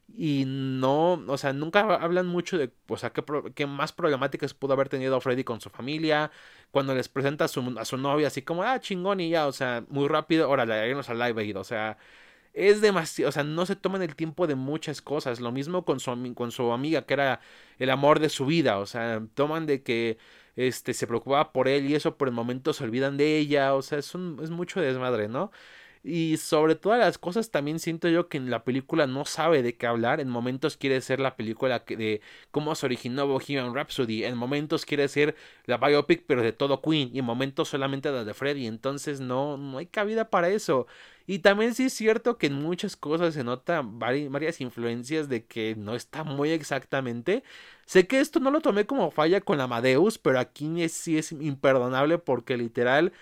y 0.08 0.44
no, 0.46 1.14
o 1.26 1.38
sea, 1.38 1.52
nunca 1.52 1.80
hablan 1.80 2.26
mucho 2.26 2.58
de, 2.58 2.72
o 2.88 2.96
sea, 2.96 3.10
qué, 3.10 3.66
más 3.66 3.92
problemáticas 3.92 4.54
pudo 4.54 4.74
haber 4.74 4.88
tenido 4.88 5.20
Freddy 5.20 5.44
con 5.44 5.60
su 5.60 5.70
familia, 5.70 6.30
cuando 6.70 6.94
les 6.94 7.08
presenta 7.08 7.46
a 7.46 7.48
su, 7.48 7.74
a 7.78 7.84
su 7.84 7.96
novia 7.96 8.28
así 8.28 8.42
como, 8.42 8.62
ah, 8.62 8.80
chingón 8.80 9.20
y 9.20 9.30
ya, 9.30 9.46
o 9.46 9.52
sea, 9.52 9.84
muy 9.88 10.08
rápido, 10.08 10.48
órale, 10.50 10.88
irnos 10.88 11.08
al 11.10 11.18
live 11.18 11.54
o 11.56 11.64
sea, 11.64 11.98
es 12.52 12.80
demasiado, 12.80 13.28
o 13.30 13.32
sea, 13.32 13.44
no 13.44 13.66
se 13.66 13.76
toman 13.76 14.02
el 14.02 14.16
tiempo 14.16 14.46
de 14.46 14.54
muchas 14.54 15.02
cosas, 15.02 15.40
lo 15.40 15.52
mismo 15.52 15.84
con 15.84 16.00
su, 16.00 16.34
con 16.34 16.52
su 16.52 16.72
amiga, 16.72 17.06
que 17.06 17.14
era 17.14 17.40
el 17.78 17.90
amor 17.90 18.20
de 18.20 18.28
su 18.28 18.46
vida, 18.46 18.78
o 18.78 18.86
sea, 18.86 19.22
toman 19.34 19.66
de 19.66 19.82
que, 19.82 20.18
este, 20.56 20.94
se 20.94 21.06
preocupaba 21.06 21.52
por 21.52 21.68
él 21.68 21.86
y 21.90 21.94
eso 21.94 22.16
por 22.16 22.28
el 22.28 22.34
momento 22.34 22.72
se 22.72 22.84
olvidan 22.84 23.16
de 23.16 23.38
ella, 23.38 23.74
o 23.74 23.82
sea, 23.82 23.98
es, 23.98 24.14
un, 24.14 24.38
es 24.42 24.50
mucho 24.50 24.80
desmadre, 24.80 25.28
¿no? 25.28 25.50
Y 26.06 26.36
sobre 26.36 26.74
todas 26.74 26.98
las 26.98 27.16
cosas 27.16 27.50
también 27.50 27.78
siento 27.78 28.08
yo 28.10 28.28
que 28.28 28.36
en 28.36 28.50
la 28.50 28.62
película 28.62 29.06
no 29.06 29.24
sabe 29.24 29.62
de 29.62 29.74
qué 29.76 29.86
hablar. 29.86 30.20
En 30.20 30.28
momentos 30.28 30.76
quiere 30.76 31.00
ser 31.00 31.18
la 31.18 31.34
película 31.34 31.82
de 31.88 32.20
cómo 32.50 32.74
se 32.74 32.84
originó 32.84 33.26
Bohemian 33.26 33.74
Rhapsody. 33.74 34.24
En 34.24 34.36
momentos 34.36 34.84
quiere 34.84 35.08
ser 35.08 35.34
la 35.64 35.78
biopic 35.78 36.24
pero 36.26 36.42
de 36.42 36.52
todo 36.52 36.82
Queen. 36.82 37.10
Y 37.14 37.20
en 37.20 37.24
momentos 37.24 37.70
solamente 37.70 38.10
la 38.12 38.24
de 38.24 38.34
Freddy. 38.34 38.66
Entonces 38.66 39.20
no, 39.20 39.56
no 39.56 39.78
hay 39.78 39.86
cabida 39.86 40.28
para 40.28 40.50
eso. 40.50 40.86
Y 41.26 41.38
también 41.38 41.74
sí 41.74 41.84
es 41.84 41.94
cierto 41.94 42.36
que 42.36 42.48
en 42.48 42.54
muchas 42.62 42.96
cosas 42.96 43.32
se 43.32 43.42
nota 43.42 43.80
varias 43.82 44.60
influencias 44.60 45.28
de 45.30 45.46
que 45.46 45.74
no 45.74 45.94
está 45.94 46.22
muy 46.22 46.50
exactamente. 46.50 47.42
Sé 47.86 48.06
que 48.06 48.20
esto 48.20 48.40
no 48.40 48.50
lo 48.50 48.60
tomé 48.60 48.84
como 48.86 49.10
falla 49.10 49.40
con 49.40 49.58
Amadeus, 49.60 50.18
pero 50.18 50.38
aquí 50.38 50.86
sí 50.90 51.16
es 51.16 51.32
imperdonable 51.32 52.18
porque 52.18 52.58
literal 52.58 53.12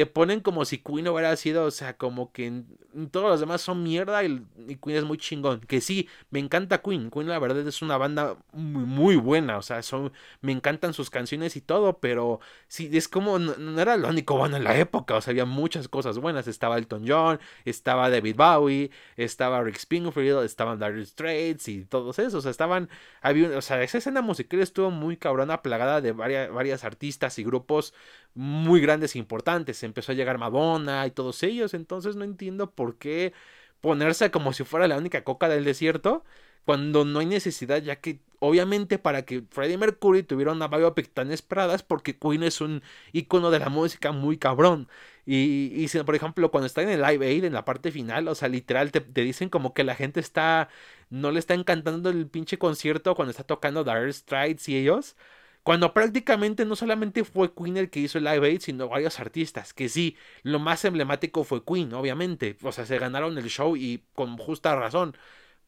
te 0.00 0.06
ponen 0.06 0.40
como 0.40 0.64
si 0.64 0.78
Queen 0.78 1.06
hubiera 1.08 1.36
sido, 1.36 1.66
o 1.66 1.70
sea, 1.70 1.98
como 1.98 2.32
que 2.32 2.62
todos 3.10 3.28
los 3.28 3.40
demás 3.40 3.60
son 3.60 3.82
mierda 3.82 4.24
y, 4.24 4.46
Queen 4.82 4.96
es 4.96 5.04
muy 5.04 5.18
chingón. 5.18 5.60
Que 5.60 5.82
sí, 5.82 6.08
me 6.30 6.38
encanta 6.38 6.80
Queen. 6.80 7.10
Queen 7.10 7.28
la 7.28 7.38
verdad 7.38 7.68
es 7.68 7.82
una 7.82 7.98
banda 7.98 8.38
muy, 8.52 8.84
muy 8.84 9.16
buena, 9.16 9.58
o 9.58 9.62
sea, 9.62 9.82
son, 9.82 10.10
me 10.40 10.52
encantan 10.52 10.94
sus 10.94 11.10
canciones 11.10 11.54
y 11.54 11.60
todo, 11.60 11.98
pero 11.98 12.40
sí, 12.66 12.88
es 12.94 13.08
como, 13.08 13.38
no, 13.38 13.78
era 13.78 13.98
lo 13.98 14.08
único 14.08 14.38
bueno 14.38 14.56
en 14.56 14.64
la 14.64 14.78
época, 14.78 15.16
o 15.16 15.20
sea, 15.20 15.32
había 15.32 15.44
muchas 15.44 15.86
cosas 15.86 16.16
buenas. 16.16 16.48
Estaba 16.48 16.78
Elton 16.78 17.04
John, 17.06 17.38
estaba 17.66 18.08
David 18.08 18.36
Bowie, 18.36 18.90
estaba 19.18 19.62
Rick 19.62 19.76
Springfield, 19.76 20.44
estaban 20.44 20.78
Dire 20.78 21.04
Straits 21.04 21.68
y 21.68 21.84
todos 21.84 22.18
esos, 22.18 22.36
o 22.36 22.40
sea, 22.40 22.50
estaban, 22.50 22.88
había, 23.20 23.50
o 23.58 23.60
sea, 23.60 23.82
esa 23.82 23.98
escena 23.98 24.22
musical 24.22 24.60
estuvo 24.60 24.90
muy 24.90 25.18
cabrona, 25.18 25.60
plagada 25.60 26.00
de 26.00 26.12
varias, 26.12 26.50
varias 26.50 26.84
artistas 26.84 27.38
y 27.38 27.44
grupos 27.44 27.92
muy 28.34 28.80
grandes 28.80 29.14
e 29.14 29.18
importantes. 29.18 29.82
Empezó 29.90 30.12
a 30.12 30.14
llegar 30.14 30.38
Madonna 30.38 31.06
y 31.06 31.10
todos 31.10 31.42
ellos. 31.42 31.74
Entonces 31.74 32.16
no 32.16 32.24
entiendo 32.24 32.70
por 32.70 32.96
qué 32.96 33.32
ponerse 33.80 34.30
como 34.30 34.52
si 34.52 34.64
fuera 34.64 34.88
la 34.88 34.96
única 34.98 35.24
coca 35.24 35.48
del 35.48 35.64
desierto 35.64 36.24
cuando 36.64 37.04
no 37.04 37.20
hay 37.20 37.26
necesidad, 37.26 37.82
ya 37.82 37.96
que 37.96 38.20
obviamente 38.38 38.98
para 38.98 39.24
que 39.24 39.42
Freddie 39.50 39.78
Mercury 39.78 40.22
tuviera 40.22 40.52
una 40.52 40.68
biopic 40.68 41.12
tan 41.12 41.32
esperada 41.32 41.74
es 41.74 41.82
porque 41.82 42.16
Queen 42.18 42.42
es 42.42 42.60
un 42.60 42.82
icono 43.12 43.50
de 43.50 43.58
la 43.58 43.68
música 43.68 44.12
muy 44.12 44.38
cabrón. 44.38 44.88
Y, 45.26 45.72
y 45.74 45.88
si, 45.88 45.98
por 46.02 46.14
ejemplo, 46.14 46.50
cuando 46.50 46.66
está 46.66 46.82
en 46.82 46.90
el 46.90 47.02
Live 47.02 47.26
Aid, 47.26 47.44
en 47.44 47.52
la 47.52 47.64
parte 47.64 47.90
final, 47.92 48.28
o 48.28 48.34
sea, 48.34 48.48
literal, 48.48 48.90
te, 48.92 49.00
te, 49.00 49.22
dicen 49.22 49.48
como 49.48 49.74
que 49.74 49.84
la 49.84 49.94
gente 49.94 50.20
está, 50.20 50.68
no 51.10 51.30
le 51.30 51.38
está 51.38 51.54
encantando 51.54 52.10
el 52.10 52.26
pinche 52.28 52.58
concierto 52.58 53.14
cuando 53.14 53.30
está 53.30 53.44
tocando 53.44 53.84
Dire 53.84 54.12
Straits 54.12 54.68
y 54.68 54.76
ellos. 54.76 55.16
Cuando 55.62 55.92
prácticamente 55.92 56.64
no 56.64 56.74
solamente 56.76 57.24
fue 57.24 57.54
Queen 57.54 57.76
el 57.76 57.90
que 57.90 58.00
hizo 58.00 58.18
el 58.18 58.24
Live 58.24 58.46
Aid, 58.46 58.60
sino 58.60 58.88
varios 58.88 59.20
artistas. 59.20 59.74
Que 59.74 59.88
sí, 59.88 60.16
lo 60.42 60.58
más 60.58 60.84
emblemático 60.84 61.44
fue 61.44 61.64
Queen, 61.64 61.92
obviamente. 61.94 62.56
O 62.62 62.72
sea, 62.72 62.86
se 62.86 62.98
ganaron 62.98 63.36
el 63.36 63.48
show 63.48 63.76
y 63.76 64.04
con 64.14 64.36
justa 64.38 64.74
razón. 64.76 65.16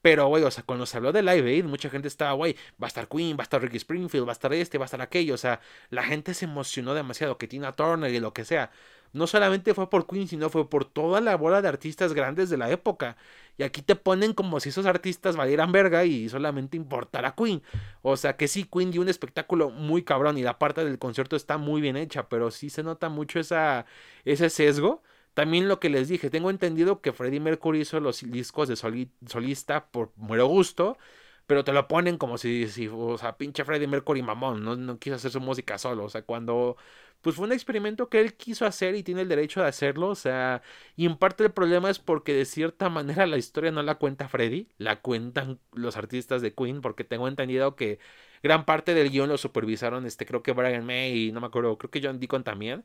Pero, 0.02 0.26
güey, 0.28 0.42
o 0.42 0.50
sea, 0.50 0.64
cuando 0.64 0.84
se 0.86 0.96
habló 0.96 1.12
de 1.12 1.22
Live 1.22 1.48
Aid, 1.48 1.64
mucha 1.64 1.88
gente 1.88 2.08
estaba, 2.08 2.32
güey, 2.32 2.54
va 2.82 2.86
a 2.86 2.88
estar 2.88 3.08
Queen, 3.08 3.36
va 3.36 3.42
a 3.42 3.44
estar 3.44 3.62
Ricky 3.62 3.76
Springfield, 3.76 4.26
va 4.26 4.32
a 4.32 4.34
estar 4.34 4.52
este, 4.52 4.78
va 4.78 4.84
a 4.84 4.86
estar 4.86 5.00
aquello. 5.00 5.34
O 5.34 5.38
sea, 5.38 5.60
la 5.90 6.02
gente 6.02 6.34
se 6.34 6.46
emocionó 6.46 6.94
demasiado, 6.94 7.38
que 7.38 7.46
Tina 7.46 7.72
Turner 7.72 8.12
y 8.12 8.18
lo 8.20 8.32
que 8.32 8.44
sea 8.44 8.72
no 9.12 9.26
solamente 9.26 9.74
fue 9.74 9.90
por 9.90 10.06
Queen, 10.06 10.28
sino 10.28 10.48
fue 10.48 10.68
por 10.68 10.84
toda 10.84 11.20
la 11.20 11.36
bola 11.36 11.62
de 11.62 11.68
artistas 11.68 12.14
grandes 12.14 12.50
de 12.50 12.56
la 12.56 12.70
época. 12.70 13.16
Y 13.58 13.62
aquí 13.62 13.82
te 13.82 13.96
ponen 13.96 14.32
como 14.32 14.60
si 14.60 14.70
esos 14.70 14.86
artistas 14.86 15.36
valieran 15.36 15.72
verga 15.72 16.04
y 16.04 16.28
solamente 16.28 16.76
importara 16.76 17.34
Queen. 17.34 17.62
O 18.02 18.16
sea 18.16 18.36
que 18.36 18.48
sí, 18.48 18.64
Queen 18.64 18.90
dio 18.90 19.02
un 19.02 19.08
espectáculo 19.08 19.70
muy 19.70 20.02
cabrón 20.02 20.38
y 20.38 20.42
la 20.42 20.58
parte 20.58 20.84
del 20.84 20.98
concierto 20.98 21.36
está 21.36 21.58
muy 21.58 21.80
bien 21.80 21.96
hecha, 21.96 22.28
pero 22.28 22.50
sí 22.50 22.70
se 22.70 22.82
nota 22.82 23.08
mucho 23.08 23.38
esa, 23.38 23.86
ese 24.24 24.50
sesgo. 24.50 25.02
También 25.34 25.68
lo 25.68 25.80
que 25.80 25.88
les 25.90 26.08
dije, 26.08 26.30
tengo 26.30 26.50
entendido 26.50 27.00
que 27.00 27.12
Freddie 27.12 27.40
Mercury 27.40 27.80
hizo 27.80 28.00
los 28.00 28.20
discos 28.30 28.68
de 28.68 28.76
solista 28.76 29.86
por 29.86 30.12
muero 30.16 30.46
gusto, 30.46 30.98
pero 31.46 31.64
te 31.64 31.72
lo 31.72 31.88
ponen 31.88 32.18
como 32.18 32.38
si, 32.38 32.68
si 32.68 32.88
o 32.88 33.16
sea, 33.18 33.36
pinche 33.38 33.64
Freddie 33.64 33.86
Mercury 33.86 34.22
mamón, 34.22 34.62
no, 34.62 34.76
no 34.76 34.98
quiso 34.98 35.16
hacer 35.16 35.30
su 35.30 35.40
música 35.40 35.78
solo, 35.78 36.04
o 36.04 36.08
sea, 36.10 36.22
cuando 36.22 36.76
pues 37.22 37.36
fue 37.36 37.46
un 37.46 37.52
experimento 37.52 38.08
que 38.08 38.20
él 38.20 38.34
quiso 38.34 38.66
hacer 38.66 38.94
y 38.96 39.02
tiene 39.02 39.22
el 39.22 39.28
derecho 39.28 39.62
de 39.62 39.68
hacerlo, 39.68 40.08
o 40.08 40.14
sea, 40.14 40.62
y 40.96 41.06
en 41.06 41.16
parte 41.16 41.44
el 41.44 41.52
problema 41.52 41.90
es 41.90 41.98
porque 41.98 42.34
de 42.34 42.44
cierta 42.44 42.88
manera 42.90 43.26
la 43.26 43.38
historia 43.38 43.70
no 43.70 43.82
la 43.82 43.96
cuenta 43.96 44.28
Freddy, 44.28 44.68
la 44.78 45.00
cuentan 45.00 45.60
los 45.72 45.96
artistas 45.96 46.42
de 46.42 46.54
Queen, 46.54 46.80
porque 46.82 47.04
tengo 47.04 47.28
entendido 47.28 47.76
que 47.76 47.98
gran 48.42 48.64
parte 48.64 48.94
del 48.94 49.10
guion 49.10 49.28
lo 49.28 49.38
supervisaron, 49.38 50.06
este, 50.06 50.26
creo 50.26 50.42
que 50.42 50.52
Brian 50.52 50.84
May 50.84 51.28
y 51.28 51.32
no 51.32 51.40
me 51.40 51.46
acuerdo, 51.46 51.78
creo 51.78 51.90
que 51.90 52.00
John 52.02 52.20
Deacon 52.20 52.44
también, 52.44 52.84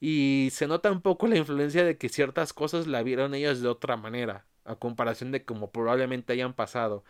y 0.00 0.48
se 0.52 0.66
nota 0.66 0.90
un 0.92 1.00
poco 1.02 1.26
la 1.26 1.36
influencia 1.36 1.84
de 1.84 1.96
que 1.98 2.08
ciertas 2.08 2.52
cosas 2.52 2.86
la 2.86 3.02
vieron 3.02 3.34
ellos 3.34 3.60
de 3.62 3.68
otra 3.68 3.96
manera, 3.96 4.46
a 4.64 4.76
comparación 4.76 5.32
de 5.32 5.44
como 5.44 5.70
probablemente 5.72 6.32
hayan 6.32 6.54
pasado. 6.54 7.04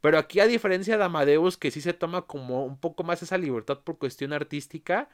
Pero 0.00 0.18
aquí 0.18 0.40
a 0.40 0.46
diferencia 0.46 0.96
de 0.96 1.04
Amadeus, 1.04 1.56
que 1.58 1.70
sí 1.70 1.80
se 1.80 1.92
toma 1.92 2.22
como 2.26 2.64
un 2.64 2.78
poco 2.80 3.04
más 3.04 3.22
esa 3.22 3.38
libertad 3.38 3.80
por 3.80 3.98
cuestión 3.98 4.32
artística, 4.32 5.08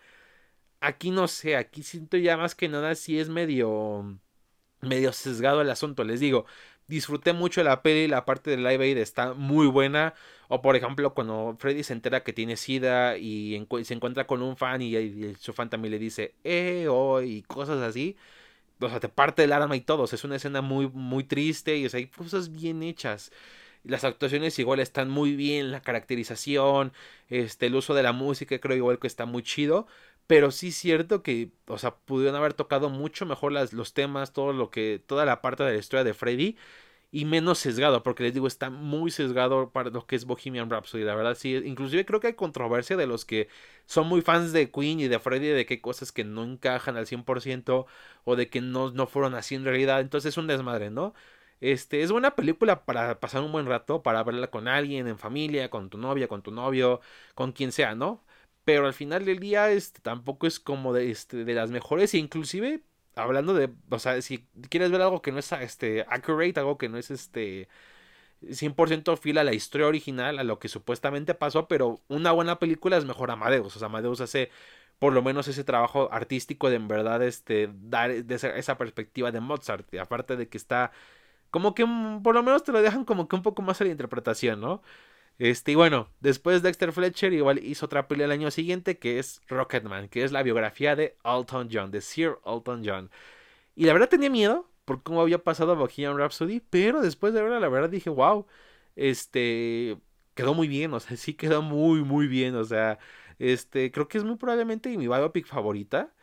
aquí 0.81 1.11
no 1.11 1.29
sé, 1.29 1.57
aquí 1.57 1.83
siento 1.83 2.17
ya 2.17 2.37
más 2.37 2.55
que 2.55 2.69
nada 2.69 2.95
si 2.95 3.19
es 3.19 3.29
medio 3.29 4.19
medio 4.81 5.13
sesgado 5.13 5.61
el 5.63 5.71
asunto, 5.71 6.05
les 6.05 6.21
digo, 6.21 6.47
disfruté 6.89 7.33
mucho 7.33 7.63
la 7.63 7.83
peli, 7.83 8.09
la 8.09 8.25
parte 8.25 8.51
del 8.51 8.63
live 8.63 8.85
aid 8.85 8.99
está 8.99 9.35
muy 9.35 9.67
buena, 9.67 10.15
o 10.49 10.63
por 10.63 10.77
ejemplo 10.77 11.15
cuando 11.15 11.57
Freddy 11.59 11.83
se 11.83 11.93
entera 11.93 12.23
que 12.23 12.33
tiene 12.33 12.57
sida 12.57 13.17
y 13.19 13.67
se 13.85 13.95
encuentra 13.95 14.27
con 14.27 14.43
un 14.43 14.57
fan 14.57 14.83
y, 14.83 15.35
su 15.41 15.53
fan 15.53 15.71
también 15.71 15.93
le 15.93 15.99
dice, 15.99 16.35
eh, 16.45 16.87
oh, 16.89 17.21
y 17.23 17.43
cosas 17.43 17.81
así, 17.83 18.17
o 18.81 18.89
sea, 18.89 19.01
te 19.01 19.09
parte 19.09 19.45
el 19.45 19.53
arma 19.53 19.77
y 19.77 19.81
todo, 19.81 20.05
es 20.05 20.25
una 20.25 20.37
escena 20.37 20.61
muy, 20.63 20.89
muy 20.89 21.25
triste 21.25 21.77
y 21.77 21.87
o 21.87 21.91
sea, 21.91 21.99
hay 21.99 22.09
cosas 22.09 22.53
bien 22.53 22.83
hechas. 22.83 23.33
Las 23.85 24.05
actuaciones 24.05 24.59
igual 24.59 24.81
están 24.81 25.09
muy 25.11 25.37
bien, 25.37 25.71
la 25.71 25.81
caracterización, 25.81 26.93
este, 27.29 27.67
el 27.67 27.77
uso 27.77 27.95
de 27.95 28.03
la 28.03 28.13
música 28.13 28.59
creo 28.59 28.77
igual 28.77 28.99
que 28.99 29.07
está 29.07 29.27
muy 29.27 29.43
chido, 29.43 29.87
pero 30.27 30.51
sí 30.51 30.69
es 30.69 30.77
cierto 30.77 31.23
que, 31.23 31.53
o 31.67 31.79
sea, 31.79 31.97
pudieron 31.97 32.37
haber 32.37 32.55
tocado 32.55 32.89
mucho 32.91 33.27
mejor 33.27 33.53
las, 33.53 33.73
los 33.73 33.95
temas, 33.95 34.33
todo 34.33 34.53
lo 34.53 34.71
que, 34.71 35.03
toda 35.07 35.25
la 35.25 35.41
parte 35.43 35.63
de 35.65 35.73
la 35.73 35.79
historia 35.79 36.05
de 36.05 36.15
Freddy 36.15 36.57
y 37.13 37.25
menos 37.25 37.59
sesgado, 37.59 38.03
porque 38.03 38.25
les 38.25 38.35
digo, 38.35 38.47
está 38.47 38.69
muy 38.71 39.11
sesgado 39.11 39.71
para 39.71 39.91
lo 39.91 40.07
que 40.07 40.17
es 40.17 40.25
Bohemian 40.27 40.71
Rhapsody, 40.71 41.05
la 41.05 41.15
verdad 41.15 41.37
sí, 41.37 41.55
inclusive 41.65 42.05
creo 42.05 42.21
que 42.21 42.29
hay 42.29 42.35
controversia 42.35 42.97
de 42.97 43.07
los 43.07 43.25
que 43.25 43.49
son 43.87 44.09
muy 44.09 44.23
fans 44.23 44.53
de 44.53 44.71
Queen 44.71 45.01
y 45.01 45.09
de 45.09 45.19
Freddy, 45.21 45.49
de 45.49 45.67
qué 45.67 45.81
cosas 45.81 46.13
que 46.13 46.25
no 46.25 46.45
encajan 46.45 46.97
al 46.97 47.07
100% 47.07 47.87
o 48.25 48.37
de 48.37 48.49
que 48.51 48.61
no, 48.61 48.91
no 48.91 49.07
fueron 49.07 49.35
así 49.35 49.55
en 49.55 49.65
realidad, 49.65 50.01
entonces 50.01 50.31
es 50.35 50.39
un 50.39 50.47
desmadre, 50.49 50.91
¿no? 50.91 51.15
Este, 51.61 52.03
es 52.03 52.13
buena 52.13 52.35
película 52.35 52.85
para 52.85 53.19
pasar 53.19 53.43
un 53.43 53.53
buen 53.53 53.67
rato, 53.67 54.03
para 54.03 54.23
verla 54.23 54.51
con 54.51 54.69
alguien, 54.69 55.09
en 55.09 55.19
familia, 55.19 55.71
con 55.71 55.89
tu 55.89 55.97
novia, 55.99 56.29
con 56.29 56.43
tu 56.43 56.51
novio, 56.51 57.01
con 57.35 57.53
quien 57.53 57.73
sea, 57.73 57.95
¿no? 57.95 58.23
Pero 58.67 58.89
al 58.89 58.95
final 58.95 59.25
del 59.25 59.39
día 59.41 59.71
este, 59.71 60.01
tampoco 60.03 60.49
es 60.49 60.61
como 60.61 60.93
de, 60.93 61.13
este, 61.13 61.45
de 61.45 61.55
las 61.55 61.71
mejores, 61.71 62.15
e 62.15 62.19
inclusive 62.19 62.83
hablando 63.15 63.55
de, 63.55 63.71
o 63.91 63.99
sea, 64.01 64.21
si 64.23 64.49
quieres 64.71 64.91
ver 64.91 65.03
algo 65.03 65.23
que 65.23 65.33
no 65.33 65.39
es 65.39 65.53
este, 65.53 66.05
accurate, 66.09 66.61
algo 66.61 66.77
que 66.79 66.89
no 66.89 66.99
es 66.99 67.13
este 67.13 67.69
100% 68.43 69.17
fiel 69.19 69.39
a 69.39 69.45
la 69.45 69.55
historia 69.55 69.87
original, 69.87 70.39
a 70.41 70.45
lo 70.45 70.59
que 70.59 70.69
supuestamente 70.69 71.35
pasó, 71.35 71.69
pero 71.69 72.03
una 72.09 72.33
buena 72.33 72.59
película 72.59 72.97
es 72.97 73.05
mejor 73.05 73.31
Amadeus, 73.31 73.77
o 73.77 73.79
sea, 73.79 73.87
Amadeus 73.87 74.21
hace 74.21 74.51
por 74.99 75.13
lo 75.13 75.23
menos 75.23 75.49
ese 75.49 75.65
trabajo 75.65 76.09
artístico 76.13 76.71
de 76.71 76.77
en 76.77 76.89
verdad 76.89 77.23
este 77.23 77.71
dar 77.73 78.11
esa 78.11 78.79
perspectiva 78.79 79.31
de 79.33 79.41
Mozart, 79.41 79.93
y 79.95 79.99
aparte 79.99 80.37
de 80.37 80.49
que 80.49 80.59
está 80.59 80.93
como 81.51 81.75
que 81.75 81.85
mm, 81.87 82.23
por 82.23 82.35
lo 82.35 82.43
menos 82.43 82.65
te 82.65 82.73
lo 82.73 82.83
dejan 82.83 83.05
como 83.05 83.29
que 83.29 83.37
un 83.37 83.43
poco 83.43 83.63
más 83.63 83.81
a 83.81 83.85
la 83.85 83.91
interpretación, 83.91 84.61
¿no? 84.61 84.83
Este, 85.39 85.73
y 85.73 85.75
bueno, 85.75 86.09
después 86.21 86.63
Dexter 86.63 86.93
Fletcher 86.93 87.33
igual 87.33 87.63
hizo 87.63 87.87
otra 87.87 88.09
película 88.09 88.27
el 88.27 88.41
año 88.41 88.51
siguiente 88.51 88.99
que 88.99 89.19
es 89.19 89.43
Rocketman, 89.49 90.09
que 90.09 90.25
es 90.25 90.33
la 90.33 90.43
biografía 90.43 90.97
de 90.97 91.17
Alton 91.25 91.69
John, 91.71 91.91
de 91.91 92.01
Sir 92.01 92.39
Alton 92.45 92.83
John. 92.85 93.11
Y 93.75 93.87
la 93.87 93.93
verdad 93.95 94.09
tenía 94.09 94.31
miedo 94.31 94.71
por 94.87 95.03
cómo 95.03 95.21
había 95.21 95.45
pasado 95.45 95.77
Bohemian 95.77 96.19
Rhapsody, 96.19 96.61
pero 96.61 97.03
después 97.03 97.35
de 97.35 97.43
verla, 97.43 97.61
la 97.61 97.69
verdad 97.69 97.91
dije, 97.91 98.11
wow, 98.11 98.47
este, 98.97 99.99
quedó 100.35 100.55
muy 100.55 100.69
bien, 100.69 100.95
o 100.95 101.01
sea, 101.01 101.17
sí 101.17 101.35
quedó 101.35 101.63
muy, 101.63 102.03
muy 102.05 102.29
bien, 102.29 102.57
o 102.57 102.65
sea, 102.65 102.99
este, 103.39 103.93
creo 103.93 104.09
que 104.09 104.19
es 104.19 104.25
muy 104.25 104.37
probablemente 104.37 104.97
mi 104.97 105.09
biopic 105.09 105.47
favorita. 105.47 106.15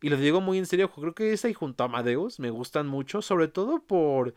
Y 0.00 0.10
lo 0.10 0.16
digo 0.18 0.40
muy 0.40 0.58
en 0.58 0.66
serio, 0.66 0.90
creo 0.92 1.14
que 1.14 1.32
esa 1.32 1.48
y 1.48 1.54
junto 1.54 1.82
a 1.82 1.86
Amadeus 1.86 2.40
me 2.40 2.50
gustan 2.50 2.86
mucho, 2.86 3.22
sobre 3.22 3.48
todo 3.48 3.86
por 3.86 4.34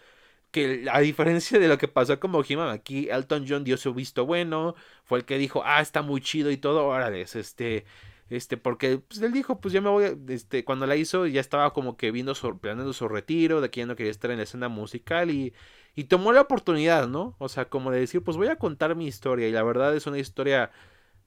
a 0.92 1.00
diferencia 1.00 1.60
de 1.60 1.68
lo 1.68 1.78
que 1.78 1.88
pasó 1.88 2.20
con 2.20 2.32
Bohemian, 2.32 2.70
aquí 2.70 3.10
Elton 3.10 3.46
John 3.48 3.64
dio 3.64 3.78
su 3.78 3.94
visto 3.94 4.26
bueno, 4.26 4.76
fue 5.04 5.20
el 5.20 5.26
que 5.26 5.38
dijo, 5.38 5.62
ah, 5.66 5.82
está 5.82 6.02
muy 6.02 6.22
chido 6.22 6.52
y 6.52 6.58
todo, 6.58 6.86
órale, 6.86 7.22
este, 7.22 7.86
este, 8.30 8.58
porque 8.58 9.00
pues, 9.00 9.22
él 9.22 9.32
dijo, 9.32 9.60
pues 9.62 9.74
ya 9.74 9.82
me 9.82 9.90
voy, 9.90 10.18
este, 10.30 10.66
cuando 10.66 10.86
la 10.86 10.96
hizo 10.96 11.28
ya 11.28 11.42
estaba 11.42 11.74
como 11.74 11.98
que 11.98 12.12
viendo 12.12 12.36
su, 12.36 12.58
planeando 12.60 12.94
su 12.94 13.08
retiro, 13.08 13.62
de 13.62 13.70
que 13.70 13.82
ya 13.82 13.86
no 13.86 13.96
quería 13.96 14.12
estar 14.12 14.32
en 14.32 14.38
la 14.38 14.44
escena 14.44 14.70
musical 14.70 15.32
y, 15.32 15.54
y 15.96 16.06
tomó 16.06 16.34
la 16.34 16.42
oportunidad, 16.42 17.08
¿no? 17.08 17.36
O 17.40 17.50
sea, 17.50 17.66
como 17.70 17.92
de 17.92 18.00
decir, 18.00 18.24
pues 18.24 18.38
voy 18.38 18.48
a 18.48 18.58
contar 18.58 18.96
mi 18.96 19.08
historia 19.08 19.48
y 19.48 19.52
la 19.52 19.64
verdad 19.64 19.96
es 19.96 20.08
una 20.08 20.20
historia 20.20 20.72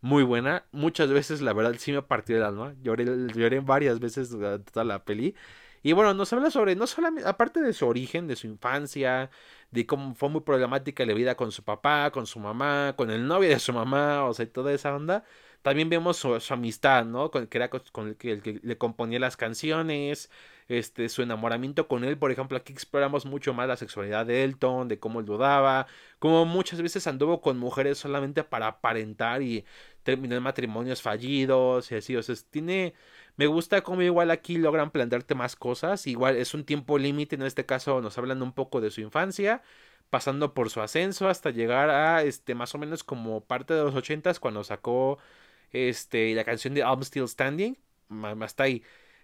muy 0.01 0.23
buena, 0.23 0.65
muchas 0.73 1.11
veces 1.11 1.41
la 1.43 1.53
verdad 1.53 1.75
sí 1.79 1.93
me 1.93 2.03
partió 2.03 2.37
el 2.37 2.43
alma, 2.43 2.75
lloré, 2.83 3.05
lloré 3.35 3.61
varias 3.61 4.01
veces 4.01 4.31
toda 4.31 4.85
la 4.85 5.05
peli. 5.05 5.35
Y 5.83 5.93
bueno, 5.93 6.13
nos 6.15 6.33
habla 6.33 6.51
sobre, 6.51 6.77
no 6.77 6.87
solamente, 6.87 7.29
aparte 7.29 7.61
de 7.61 7.73
su 7.73 7.87
origen, 7.87 8.27
de 8.27 8.37
su 8.37 8.47
infancia, 8.47 9.31
de 9.71 9.87
cómo 9.87 10.15
fue 10.15 10.29
muy 10.29 10.43
problemática 10.43 11.07
la 11.07 11.15
vida 11.15 11.37
con 11.37 11.53
su 11.53 11.63
papá, 11.65 12.11
con 12.13 12.27
su 12.27 12.39
mamá, 12.39 12.95
con 12.97 13.11
el 13.11 13.27
novio 13.27 13.49
de 13.49 13.59
su 13.59 13.73
mamá, 13.73 14.25
o 14.25 14.35
sea, 14.35 14.51
toda 14.51 14.73
esa 14.73 14.95
onda. 14.95 15.25
También 15.63 15.91
vemos 15.91 16.17
su, 16.17 16.39
amistad, 16.51 17.05
¿no? 17.05 17.31
Con, 17.31 17.47
que 17.47 17.59
era 17.59 17.69
con 17.71 18.09
el 18.09 18.17
que, 18.17 18.33
el 18.33 18.43
que 18.43 18.61
le 18.63 18.79
componía 18.79 19.19
las 19.19 19.37
canciones, 19.37 20.31
este, 20.71 21.09
su 21.09 21.23
enamoramiento 21.23 21.89
con 21.89 22.05
él, 22.05 22.17
por 22.17 22.31
ejemplo, 22.31 22.57
aquí 22.57 22.73
exploramos 22.73 23.27
mucho 23.27 23.53
más 23.55 23.67
la 23.69 23.77
sexualidad 23.77 24.25
de 24.25 24.45
Elton, 24.45 24.89
de 24.89 25.01
cómo 25.01 25.21
él 25.21 25.27
dudaba, 25.27 25.87
como 26.21 26.45
muchas 26.45 26.81
veces 26.81 27.07
anduvo 27.09 27.41
con 27.41 27.59
mujeres 27.59 27.99
solamente 27.99 28.45
para 28.45 28.69
aparentar 28.69 29.43
y 29.43 29.65
terminó 30.03 30.37
en 30.37 30.43
matrimonios 30.43 31.03
fallidos 31.03 31.91
y 31.93 31.97
así, 31.97 32.17
o 32.17 32.23
sea, 32.23 32.35
tiene 32.51 32.95
me 33.37 33.47
gusta 33.47 33.83
cómo 33.83 34.03
igual 34.03 34.31
aquí 34.31 34.59
logran 34.59 34.91
plantearte 34.91 35.35
más 35.35 35.57
cosas. 35.57 36.07
Igual 36.07 36.37
es 36.37 36.53
un 36.55 36.65
tiempo 36.65 36.99
límite, 36.99 37.37
en 37.37 37.43
este 37.43 37.65
caso 37.67 38.01
nos 38.03 38.19
hablan 38.19 38.43
un 38.43 38.53
poco 38.53 38.81
de 38.83 38.91
su 38.91 39.01
infancia, 39.01 39.63
pasando 40.11 40.53
por 40.55 40.71
su 40.71 40.81
ascenso 40.83 41.29
hasta 41.29 41.51
llegar 41.51 41.89
a 41.91 42.23
este 42.23 42.55
más 42.55 42.75
o 42.75 42.79
menos 42.79 43.05
como 43.05 43.43
parte 43.43 43.75
de 43.75 43.83
los 43.83 43.95
ochentas 43.95 44.41
cuando 44.41 44.63
sacó 44.65 45.19
este 45.73 46.35
la 46.35 46.45
canción 46.45 46.75
de 46.75 46.81
I'm 46.83 47.01
Still 47.03 47.29
Standing. 47.29 47.79
Hasta 48.43 48.65
ahí. 48.65 48.83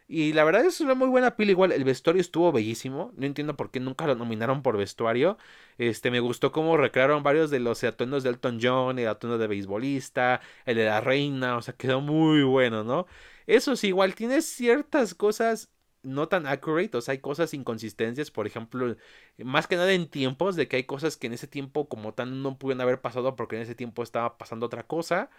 Y 0.09 0.33
la 0.35 0.45
verdad 0.45 0.65
es 0.65 0.81
una 0.81 0.95
muy 0.95 1.09
buena 1.09 1.37
pila. 1.37 1.51
Igual 1.51 1.73
el 1.73 1.85
vestuario 1.85 2.21
estuvo 2.21 2.53
bellísimo. 2.53 3.13
No 3.17 3.27
entiendo 3.27 3.57
por 3.57 3.71
qué 3.71 3.81
nunca 3.81 4.07
lo 4.07 4.15
nominaron 4.15 4.63
por 4.63 4.77
vestuario. 4.77 5.37
Este, 5.79 6.11
me 6.11 6.21
gustó 6.21 6.53
cómo 6.53 6.77
recrearon 6.77 7.23
varios 7.25 7.51
de 7.51 7.59
los 7.61 7.83
atuendos 7.83 8.23
de 8.23 8.31
Elton 8.31 8.59
John, 8.63 8.99
el 8.99 9.09
atuendo 9.09 9.37
de 9.39 9.49
beisbolista, 9.49 10.41
el 10.65 10.77
de 10.77 10.85
la 10.87 11.01
reina. 11.01 11.57
O 11.57 11.63
sea, 11.63 11.75
quedó 11.75 12.01
muy 12.01 12.43
bueno, 12.45 12.85
¿no? 12.85 13.07
Eso 13.47 13.75
sí, 13.77 13.89
igual 13.89 14.15
tiene 14.15 14.43
ciertas 14.43 15.15
cosas 15.15 15.71
no 16.03 16.29
tan 16.29 16.47
accurate, 16.47 16.97
o 16.97 17.01
sea, 17.01 17.13
hay 17.13 17.19
cosas 17.19 17.53
inconsistencias, 17.53 18.31
por 18.31 18.47
ejemplo, 18.47 18.97
más 19.39 19.67
que 19.67 19.75
nada 19.77 19.93
en 19.93 20.09
tiempos, 20.09 20.55
de 20.55 20.69
que 20.69 20.77
hay 20.77 20.85
cosas 20.85 21.17
que 21.17 21.27
en 21.27 21.33
ese 21.33 21.49
tiempo 21.49 21.89
como 21.89 22.15
tan 22.15 22.43
no 22.43 22.59
pudieron 22.59 22.81
haber 22.83 23.01
pasado 23.01 23.35
porque 23.35 23.57
en 23.57 23.63
ese 23.63 23.75
tiempo 23.75 24.03
estaba 24.05 24.39
pasando 24.39 24.67
otra 24.67 24.87
cosa 24.87 25.31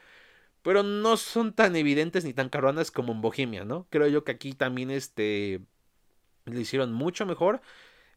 pero 0.67 0.83
no 0.83 1.15
son 1.15 1.53
tan 1.53 1.77
evidentes 1.77 2.25
ni 2.25 2.33
tan 2.33 2.49
caronas 2.49 2.91
como 2.91 3.13
en 3.13 3.21
Bohemia, 3.21 3.63
¿no? 3.63 3.87
Creo 3.89 4.09
yo 4.09 4.25
que 4.25 4.33
aquí 4.33 4.51
también 4.51 4.91
este 4.91 5.61
lo 6.43 6.59
hicieron 6.59 6.91
mucho 6.91 7.25
mejor. 7.25 7.61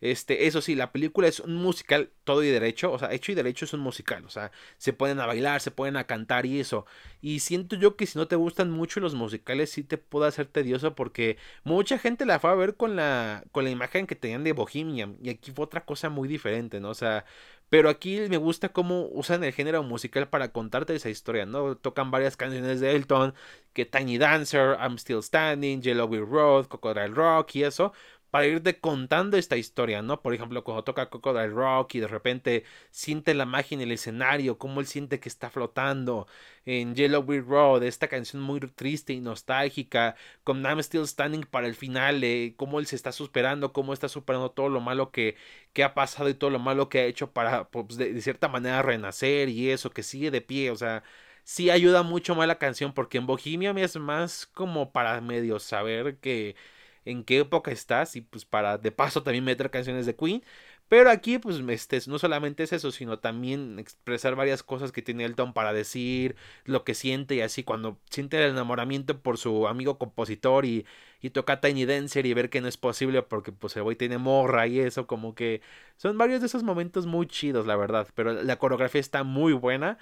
Este, 0.00 0.48
eso 0.48 0.60
sí, 0.60 0.74
la 0.74 0.90
película 0.90 1.28
es 1.28 1.38
un 1.38 1.54
musical 1.54 2.10
todo 2.24 2.42
y 2.42 2.48
derecho, 2.48 2.90
o 2.90 2.98
sea, 2.98 3.12
hecho 3.12 3.30
y 3.30 3.36
derecho 3.36 3.66
es 3.66 3.72
un 3.72 3.80
musical, 3.80 4.24
o 4.24 4.30
sea, 4.30 4.50
se 4.78 4.92
pueden 4.92 5.20
a 5.20 5.26
bailar, 5.26 5.60
se 5.60 5.70
pueden 5.70 5.96
a 5.96 6.08
cantar 6.08 6.44
y 6.44 6.58
eso. 6.58 6.86
Y 7.20 7.38
siento 7.38 7.76
yo 7.76 7.94
que 7.96 8.06
si 8.06 8.18
no 8.18 8.26
te 8.26 8.34
gustan 8.34 8.68
mucho 8.72 8.98
los 8.98 9.14
musicales 9.14 9.70
sí 9.70 9.84
te 9.84 9.96
puede 9.96 10.26
hacer 10.26 10.46
tedioso 10.46 10.96
porque 10.96 11.36
mucha 11.62 11.98
gente 12.00 12.26
la 12.26 12.40
fue 12.40 12.50
a 12.50 12.54
ver 12.54 12.74
con 12.74 12.96
la 12.96 13.44
con 13.52 13.62
la 13.62 13.70
imagen 13.70 14.08
que 14.08 14.16
tenían 14.16 14.42
de 14.42 14.54
Bohemian 14.54 15.18
y 15.22 15.30
aquí 15.30 15.52
fue 15.52 15.66
otra 15.66 15.84
cosa 15.84 16.08
muy 16.08 16.26
diferente, 16.26 16.80
¿no? 16.80 16.90
O 16.90 16.94
sea, 16.94 17.24
pero 17.70 17.88
aquí 17.88 18.20
me 18.28 18.36
gusta 18.36 18.70
cómo 18.70 19.06
usan 19.12 19.44
el 19.44 19.52
género 19.52 19.82
musical 19.82 20.28
para 20.28 20.52
contarte 20.52 20.94
esa 20.94 21.08
historia, 21.08 21.46
¿no? 21.46 21.76
Tocan 21.76 22.10
varias 22.10 22.36
canciones 22.36 22.80
de 22.80 22.94
Elton, 22.96 23.34
que 23.72 23.86
Tiny 23.86 24.18
Dancer, 24.18 24.76
I'm 24.80 24.98
Still 24.98 25.22
Standing, 25.22 25.80
Yellow 25.80 26.06
Wheel 26.08 26.26
Road, 26.26 26.66
Crocodile 26.68 27.08
Rock 27.08 27.54
y 27.56 27.64
eso, 27.64 27.92
para 28.30 28.46
irte 28.46 28.78
contando 28.80 29.36
esta 29.36 29.56
historia, 29.56 30.02
¿no? 30.02 30.22
Por 30.22 30.34
ejemplo, 30.34 30.64
cuando 30.64 30.84
toca 30.84 31.10
Crocodile 31.10 31.48
Rock 31.48 31.96
y 31.96 32.00
de 32.00 32.08
repente 32.08 32.64
siente 32.90 33.34
la 33.34 33.46
magia 33.46 33.74
en 33.76 33.80
el 33.82 33.92
escenario, 33.92 34.58
cómo 34.58 34.80
él 34.80 34.86
siente 34.86 35.20
que 35.20 35.28
está 35.28 35.50
flotando. 35.50 36.26
En 36.64 36.94
Yellow 36.94 37.22
Brick 37.22 37.46
Road, 37.46 37.82
esta 37.82 38.08
canción 38.08 38.42
muy 38.42 38.60
triste 38.60 39.12
y 39.12 39.20
nostálgica, 39.20 40.14
con 40.44 40.62
I'm 40.62 40.78
Still 40.80 41.06
Standing 41.06 41.42
para 41.50 41.66
el 41.66 41.74
final, 41.74 42.22
eh, 42.22 42.54
cómo 42.56 42.78
él 42.80 42.86
se 42.86 42.96
está 42.96 43.12
superando, 43.12 43.72
cómo 43.72 43.92
está 43.92 44.08
superando 44.08 44.50
todo 44.50 44.68
lo 44.68 44.80
malo 44.80 45.10
que, 45.10 45.36
que 45.72 45.82
ha 45.84 45.94
pasado 45.94 46.28
y 46.28 46.34
todo 46.34 46.50
lo 46.50 46.58
malo 46.58 46.88
que 46.88 47.00
ha 47.00 47.04
hecho 47.06 47.32
para, 47.32 47.68
pues, 47.70 47.96
de, 47.96 48.12
de 48.12 48.20
cierta 48.22 48.48
manera, 48.48 48.82
renacer 48.82 49.48
y 49.48 49.70
eso, 49.70 49.90
que 49.90 50.02
sigue 50.02 50.30
de 50.30 50.40
pie, 50.40 50.70
o 50.70 50.76
sea 50.76 51.02
sí 51.44 51.70
ayuda 51.70 52.02
mucho 52.02 52.34
más 52.34 52.46
la 52.46 52.58
canción 52.58 52.92
porque 52.92 53.18
en 53.18 53.26
Bohemia 53.26 53.72
es 53.72 53.96
más 53.96 54.46
como 54.46 54.92
para 54.92 55.20
medio 55.20 55.58
saber 55.58 56.18
que 56.18 56.56
en 57.04 57.24
qué 57.24 57.40
época 57.40 57.70
estás 57.70 58.16
y 58.16 58.20
pues 58.20 58.44
para 58.44 58.78
de 58.78 58.92
paso 58.92 59.22
también 59.22 59.44
meter 59.44 59.70
canciones 59.70 60.06
de 60.06 60.16
Queen. 60.16 60.42
Pero 60.88 61.08
aquí 61.10 61.38
pues 61.38 61.60
este, 61.68 62.00
no 62.08 62.18
solamente 62.18 62.64
es 62.64 62.72
eso, 62.72 62.90
sino 62.90 63.20
también 63.20 63.78
expresar 63.78 64.34
varias 64.34 64.64
cosas 64.64 64.90
que 64.90 65.02
tiene 65.02 65.24
Elton 65.24 65.52
para 65.52 65.72
decir, 65.72 66.34
lo 66.64 66.82
que 66.82 66.94
siente 66.94 67.36
y 67.36 67.42
así 67.42 67.62
cuando 67.62 68.00
siente 68.10 68.38
el 68.38 68.50
enamoramiento 68.50 69.20
por 69.20 69.38
su 69.38 69.68
amigo 69.68 69.98
compositor 69.98 70.64
y, 70.64 70.84
y 71.20 71.30
toca 71.30 71.60
Tiny 71.60 71.84
Dancer 71.86 72.26
y 72.26 72.34
ver 72.34 72.50
que 72.50 72.60
no 72.60 72.66
es 72.66 72.76
posible 72.76 73.22
porque 73.22 73.52
pues 73.52 73.76
el 73.76 73.84
güey 73.84 73.96
tiene 73.96 74.18
morra 74.18 74.66
y 74.66 74.80
eso, 74.80 75.06
como 75.06 75.34
que 75.36 75.60
son 75.96 76.18
varios 76.18 76.40
de 76.40 76.46
esos 76.48 76.64
momentos 76.64 77.06
muy 77.06 77.26
chidos 77.26 77.66
la 77.66 77.76
verdad, 77.76 78.08
pero 78.16 78.32
la 78.32 78.58
coreografía 78.58 79.00
está 79.00 79.22
muy 79.22 79.52
buena. 79.52 79.96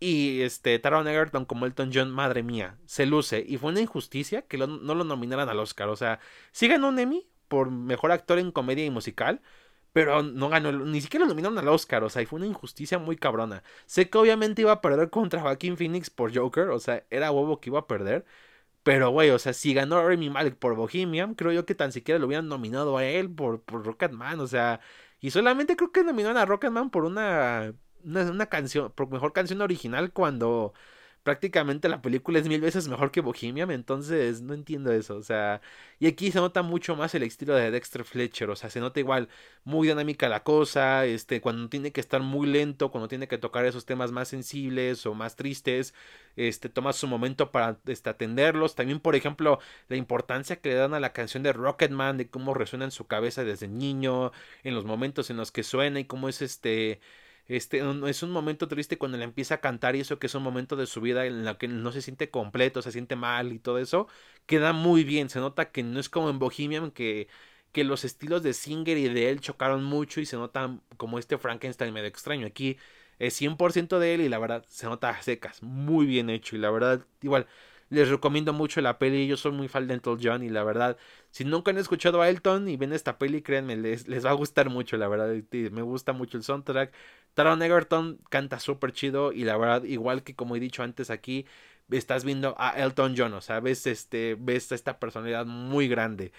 Y 0.00 0.40
este, 0.42 0.78
Taron 0.78 1.06
Egerton 1.08 1.44
como 1.44 1.66
Elton 1.66 1.90
John, 1.92 2.10
madre 2.10 2.42
mía, 2.42 2.78
se 2.86 3.06
luce. 3.06 3.44
Y 3.46 3.58
fue 3.58 3.70
una 3.70 3.82
injusticia 3.82 4.42
que 4.42 4.58
no 4.58 4.94
lo 4.94 5.04
nominaran 5.04 5.48
al 5.50 5.60
Oscar. 5.60 5.88
O 5.90 5.96
sea, 5.96 6.20
sí 6.52 6.68
ganó 6.68 6.88
un 6.88 6.98
Emmy 6.98 7.28
por 7.48 7.70
mejor 7.70 8.12
actor 8.12 8.38
en 8.38 8.52
comedia 8.52 8.84
y 8.84 8.90
musical. 8.90 9.42
Pero 9.92 10.22
no 10.22 10.48
ganó, 10.48 10.72
ni 10.72 11.00
siquiera 11.00 11.24
lo 11.24 11.30
nominaron 11.30 11.58
al 11.58 11.68
Oscar, 11.68 12.04
o 12.04 12.10
sea, 12.10 12.22
y 12.22 12.26
fue 12.26 12.38
una 12.38 12.46
injusticia 12.46 12.98
muy 12.98 13.16
cabrona. 13.16 13.64
Sé 13.86 14.08
que 14.08 14.18
obviamente 14.18 14.62
iba 14.62 14.72
a 14.72 14.80
perder 14.80 15.10
contra 15.10 15.40
Joaquín 15.40 15.76
Phoenix 15.76 16.10
por 16.10 16.34
Joker, 16.34 16.68
o 16.68 16.78
sea, 16.78 17.04
era 17.10 17.32
huevo 17.32 17.60
que 17.60 17.70
iba 17.70 17.80
a 17.80 17.86
perder. 17.88 18.24
Pero, 18.82 19.10
güey, 19.10 19.30
o 19.30 19.38
sea, 19.38 19.52
si 19.52 19.74
ganó 19.74 20.06
Remy 20.06 20.30
Malek 20.30 20.56
por 20.56 20.74
Bohemian, 20.76 21.34
creo 21.34 21.52
yo 21.52 21.66
que 21.66 21.74
tan 21.74 21.92
siquiera 21.92 22.18
lo 22.18 22.26
hubieran 22.26 22.48
nominado 22.48 22.96
a 22.96 23.04
él 23.04 23.30
por, 23.30 23.62
por 23.62 23.84
Rocketman, 23.84 24.40
o 24.40 24.46
sea, 24.46 24.80
y 25.20 25.30
solamente 25.32 25.76
creo 25.76 25.92
que 25.92 26.04
nominaron 26.04 26.36
a 26.38 26.46
Rocketman 26.46 26.90
por 26.90 27.04
una 27.04 27.74
una, 28.04 28.46
canción, 28.46 28.92
por 28.92 29.10
mejor 29.10 29.32
canción 29.32 29.60
original 29.62 30.12
cuando 30.12 30.72
prácticamente 31.22 31.88
la 31.88 32.00
película 32.02 32.38
es 32.38 32.48
mil 32.48 32.60
veces 32.60 32.88
mejor 32.88 33.10
que 33.10 33.20
Bohemian, 33.20 33.70
entonces 33.70 34.40
no 34.40 34.54
entiendo 34.54 34.90
eso, 34.92 35.16
o 35.16 35.22
sea, 35.22 35.60
y 35.98 36.06
aquí 36.06 36.32
se 36.32 36.38
nota 36.38 36.62
mucho 36.62 36.96
más 36.96 37.14
el 37.14 37.22
estilo 37.22 37.54
de 37.54 37.70
Dexter 37.70 38.04
Fletcher, 38.04 38.48
o 38.50 38.56
sea, 38.56 38.70
se 38.70 38.80
nota 38.80 39.00
igual 39.00 39.28
muy 39.64 39.88
dinámica 39.88 40.28
la 40.28 40.42
cosa, 40.42 41.04
este, 41.04 41.40
cuando 41.42 41.68
tiene 41.68 41.92
que 41.92 42.00
estar 42.00 42.22
muy 42.22 42.46
lento, 42.46 42.90
cuando 42.90 43.08
tiene 43.08 43.28
que 43.28 43.36
tocar 43.38 43.66
esos 43.66 43.84
temas 43.84 44.12
más 44.12 44.28
sensibles 44.28 45.04
o 45.06 45.14
más 45.14 45.36
tristes, 45.36 45.94
este, 46.36 46.68
toma 46.70 46.92
su 46.94 47.06
momento 47.06 47.50
para 47.50 47.78
este, 47.86 48.08
atenderlos, 48.10 48.74
también 48.74 49.00
por 49.00 49.14
ejemplo, 49.14 49.58
la 49.88 49.96
importancia 49.96 50.56
que 50.56 50.70
le 50.70 50.76
dan 50.76 50.94
a 50.94 51.00
la 51.00 51.12
canción 51.12 51.42
de 51.42 51.52
Rocketman, 51.52 52.16
de 52.16 52.30
cómo 52.30 52.54
resuena 52.54 52.86
en 52.86 52.90
su 52.92 53.06
cabeza 53.06 53.44
desde 53.44 53.68
niño, 53.68 54.32
en 54.64 54.74
los 54.74 54.84
momentos 54.86 55.28
en 55.30 55.36
los 55.36 55.52
que 55.52 55.62
suena 55.64 56.00
y 56.00 56.04
cómo 56.06 56.28
es 56.28 56.40
este 56.42 57.00
este, 57.50 57.82
es 58.08 58.22
un 58.22 58.30
momento 58.30 58.68
triste 58.68 58.96
cuando 58.96 59.18
le 59.18 59.24
empieza 59.24 59.56
a 59.56 59.60
cantar 59.60 59.96
y 59.96 60.00
eso 60.00 60.20
que 60.20 60.28
es 60.28 60.34
un 60.36 60.42
momento 60.44 60.76
de 60.76 60.86
su 60.86 61.00
vida 61.00 61.26
en 61.26 61.44
la 61.44 61.58
que 61.58 61.66
no 61.66 61.90
se 61.90 62.00
siente 62.00 62.30
completo, 62.30 62.80
se 62.80 62.92
siente 62.92 63.16
mal 63.16 63.52
y 63.52 63.58
todo 63.58 63.78
eso, 63.78 64.06
queda 64.46 64.72
muy 64.72 65.02
bien. 65.02 65.28
Se 65.28 65.40
nota 65.40 65.72
que 65.72 65.82
no 65.82 65.98
es 65.98 66.08
como 66.08 66.30
en 66.30 66.38
Bohemian 66.38 66.92
que, 66.92 67.26
que 67.72 67.82
los 67.82 68.04
estilos 68.04 68.44
de 68.44 68.52
Singer 68.54 68.96
y 68.98 69.08
de 69.08 69.30
él 69.30 69.40
chocaron 69.40 69.82
mucho 69.82 70.20
y 70.20 70.26
se 70.26 70.36
nota 70.36 70.78
como 70.96 71.18
este 71.18 71.38
Frankenstein 71.38 71.92
medio 71.92 72.06
extraño. 72.08 72.46
Aquí 72.46 72.78
es 73.18 73.34
100% 73.34 73.98
de 73.98 74.14
él 74.14 74.20
y 74.20 74.28
la 74.28 74.38
verdad 74.38 74.64
se 74.68 74.86
nota 74.86 75.20
secas, 75.20 75.60
muy 75.62 76.06
bien 76.06 76.30
hecho 76.30 76.54
y 76.56 76.60
la 76.60 76.70
verdad 76.70 77.04
igual 77.20 77.48
les 77.90 78.08
recomiendo 78.08 78.52
mucho 78.52 78.80
la 78.80 78.98
peli. 78.98 79.26
Yo 79.26 79.36
soy 79.36 79.52
muy 79.52 79.68
fan 79.68 79.86
de 79.88 79.94
Elton 79.94 80.18
John 80.22 80.42
y 80.42 80.48
la 80.48 80.64
verdad, 80.64 80.96
si 81.30 81.44
nunca 81.44 81.70
han 81.72 81.78
escuchado 81.78 82.22
a 82.22 82.28
Elton 82.28 82.68
y 82.68 82.76
ven 82.76 82.92
esta 82.92 83.18
peli, 83.18 83.42
créanme, 83.42 83.76
les, 83.76 84.08
les 84.08 84.24
va 84.24 84.30
a 84.30 84.34
gustar 84.34 84.70
mucho, 84.70 84.96
la 84.96 85.08
verdad. 85.08 85.34
Me 85.72 85.82
gusta 85.82 86.12
mucho 86.12 86.36
el 86.38 86.44
soundtrack. 86.44 86.92
Taron 87.34 87.62
Egerton 87.62 88.18
canta 88.30 88.60
súper 88.60 88.92
chido 88.92 89.32
y 89.32 89.44
la 89.44 89.56
verdad, 89.56 89.84
igual 89.84 90.22
que 90.22 90.34
como 90.34 90.56
he 90.56 90.60
dicho 90.60 90.82
antes 90.82 91.10
aquí, 91.10 91.46
estás 91.90 92.24
viendo 92.24 92.54
a 92.58 92.70
Elton 92.80 93.14
John, 93.16 93.34
o 93.34 93.40
sea, 93.40 93.60
ves, 93.60 93.86
este, 93.86 94.36
ves 94.38 94.72
esta 94.72 94.98
personalidad 94.98 95.46
muy 95.46 95.88
grande. 95.88 96.32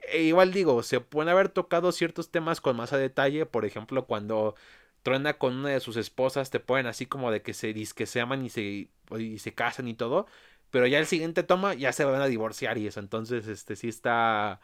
E 0.00 0.22
igual 0.24 0.52
digo, 0.52 0.82
se 0.82 1.00
pueden 1.00 1.28
haber 1.30 1.48
tocado 1.50 1.92
ciertos 1.92 2.30
temas 2.30 2.60
con 2.60 2.76
más 2.76 2.92
a 2.92 2.98
detalle, 2.98 3.46
por 3.46 3.64
ejemplo, 3.64 4.06
cuando 4.06 4.54
truena 5.02 5.38
con 5.38 5.56
una 5.56 5.70
de 5.70 5.80
sus 5.80 5.96
esposas, 5.96 6.50
te 6.50 6.60
ponen 6.60 6.86
así 6.86 7.06
como 7.06 7.30
de 7.30 7.42
que 7.42 7.54
se, 7.54 7.74
que 7.94 8.06
se 8.06 8.20
aman 8.20 8.44
y 8.44 8.50
se, 8.50 8.90
y 9.18 9.38
se 9.38 9.54
casan 9.54 9.88
y 9.88 9.94
todo, 9.94 10.26
pero 10.70 10.86
ya 10.86 10.98
el 10.98 11.06
siguiente 11.06 11.42
toma 11.42 11.74
ya 11.74 11.92
se 11.92 12.04
van 12.04 12.20
a 12.22 12.26
divorciar 12.26 12.78
y 12.78 12.86
eso, 12.86 13.00
entonces, 13.00 13.46
este, 13.48 13.76
sí 13.76 13.88
está, 13.88 14.60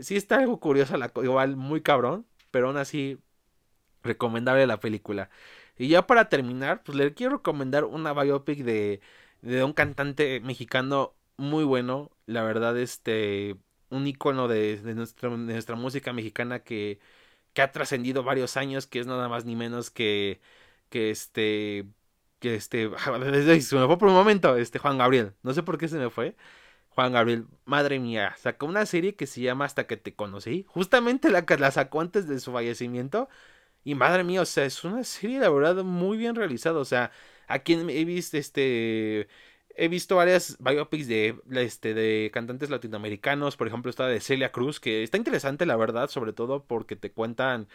sí 0.00 0.16
está 0.16 0.36
algo 0.38 0.60
curioso, 0.60 0.96
la, 0.96 1.12
igual 1.22 1.56
muy 1.56 1.82
cabrón, 1.82 2.26
pero 2.50 2.68
aún 2.68 2.76
así 2.76 3.18
recomendable 4.02 4.66
la 4.66 4.80
película. 4.80 5.30
Y 5.78 5.88
ya 5.88 6.06
para 6.06 6.28
terminar, 6.28 6.82
pues 6.82 6.96
le 6.96 7.14
quiero 7.14 7.36
recomendar 7.36 7.84
una 7.84 8.12
biopic 8.12 8.60
de, 8.64 9.00
de 9.42 9.64
un 9.64 9.72
cantante 9.72 10.40
mexicano 10.40 11.14
muy 11.36 11.64
bueno, 11.64 12.10
la 12.26 12.42
verdad, 12.44 12.76
este, 12.78 13.56
un 13.90 14.06
icono 14.06 14.48
de, 14.48 14.76
de, 14.78 14.94
nuestra, 14.94 15.30
de 15.30 15.36
nuestra 15.36 15.76
música 15.76 16.12
mexicana 16.12 16.60
que, 16.62 17.00
que 17.52 17.62
ha 17.62 17.72
trascendido 17.72 18.22
varios 18.24 18.56
años, 18.56 18.86
que 18.86 19.00
es 19.00 19.06
nada 19.06 19.28
más 19.28 19.44
ni 19.44 19.56
menos 19.56 19.90
que, 19.90 20.40
que 20.90 21.10
este, 21.10 21.86
que 22.40 22.54
este, 22.56 22.90
se 23.62 23.76
me 23.76 23.86
fue 23.86 23.98
por 23.98 24.08
un 24.08 24.14
momento, 24.14 24.56
este 24.56 24.78
Juan 24.78 24.98
Gabriel, 24.98 25.34
no 25.42 25.54
sé 25.54 25.62
por 25.62 25.78
qué 25.78 25.88
se 25.88 25.98
me 25.98 26.10
fue. 26.10 26.36
Juan 26.90 27.12
Gabriel, 27.12 27.46
madre 27.64 27.98
mía, 28.00 28.34
sacó 28.38 28.66
una 28.66 28.86
serie 28.86 29.16
que 29.16 29.26
se 29.26 29.40
llama 29.42 29.64
Hasta 29.64 29.86
que 29.86 29.96
te 29.96 30.14
conocí, 30.14 30.64
justamente 30.68 31.30
la 31.30 31.44
la 31.58 31.70
sacó 31.70 32.00
antes 32.00 32.28
de 32.28 32.40
su 32.40 32.52
fallecimiento, 32.52 33.28
y 33.84 33.94
madre 33.94 34.24
mía, 34.24 34.42
o 34.42 34.44
sea, 34.46 34.64
es 34.64 34.84
una 34.84 35.04
serie, 35.04 35.38
la 35.40 35.50
verdad, 35.50 35.82
muy 35.84 36.18
bien 36.18 36.34
realizada. 36.34 36.78
O 36.78 36.84
sea, 36.84 37.10
aquí 37.46 37.74
he 37.74 38.04
visto 38.04 38.36
este. 38.36 39.28
He 39.76 39.88
visto 39.88 40.16
varias 40.16 40.58
biopics 40.60 41.06
de, 41.08 41.40
este, 41.52 41.94
de 41.94 42.30
cantantes 42.32 42.70
latinoamericanos. 42.70 43.56
Por 43.56 43.66
ejemplo, 43.68 43.88
esta 43.90 44.06
de 44.06 44.20
Celia 44.20 44.52
Cruz, 44.52 44.80
que 44.80 45.02
está 45.02 45.16
interesante, 45.16 45.64
la 45.64 45.76
verdad, 45.76 46.08
sobre 46.10 46.32
todo 46.32 46.64
porque 46.66 46.96
te 46.96 47.12
cuentan 47.12 47.68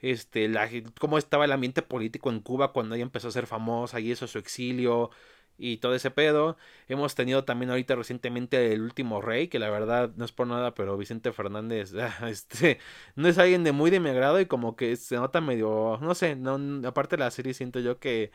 este, 0.00 0.48
la, 0.48 0.68
cómo 0.98 1.18
estaba 1.18 1.44
el 1.44 1.52
ambiente 1.52 1.82
político 1.82 2.30
en 2.30 2.40
Cuba 2.40 2.72
cuando 2.72 2.94
ella 2.94 3.04
empezó 3.04 3.28
a 3.28 3.32
ser 3.32 3.46
famosa 3.46 4.00
y 4.00 4.12
eso, 4.12 4.26
su 4.26 4.38
exilio 4.38 5.10
y 5.60 5.76
todo 5.78 5.94
ese 5.94 6.10
pedo. 6.10 6.56
Hemos 6.88 7.14
tenido 7.14 7.44
también 7.44 7.70
ahorita 7.70 7.94
recientemente 7.94 8.72
el 8.72 8.82
último 8.82 9.20
rey, 9.20 9.48
que 9.48 9.58
la 9.58 9.70
verdad 9.70 10.10
no 10.16 10.24
es 10.24 10.32
por 10.32 10.46
nada, 10.46 10.74
pero 10.74 10.96
Vicente 10.96 11.32
Fernández, 11.32 11.94
ah, 12.00 12.28
este, 12.30 12.78
no 13.16 13.28
es 13.28 13.38
alguien 13.38 13.62
de 13.64 13.72
muy 13.72 13.90
de 13.90 14.00
mi 14.00 14.10
agrado 14.10 14.40
y 14.40 14.46
como 14.46 14.76
que 14.76 14.96
se 14.96 15.16
nota 15.16 15.40
medio, 15.40 15.98
no 16.00 16.14
sé, 16.14 16.34
no, 16.36 16.58
aparte 16.88 17.16
de 17.16 17.20
la 17.24 17.30
serie 17.30 17.54
siento 17.54 17.80
yo 17.80 17.98
que 17.98 18.32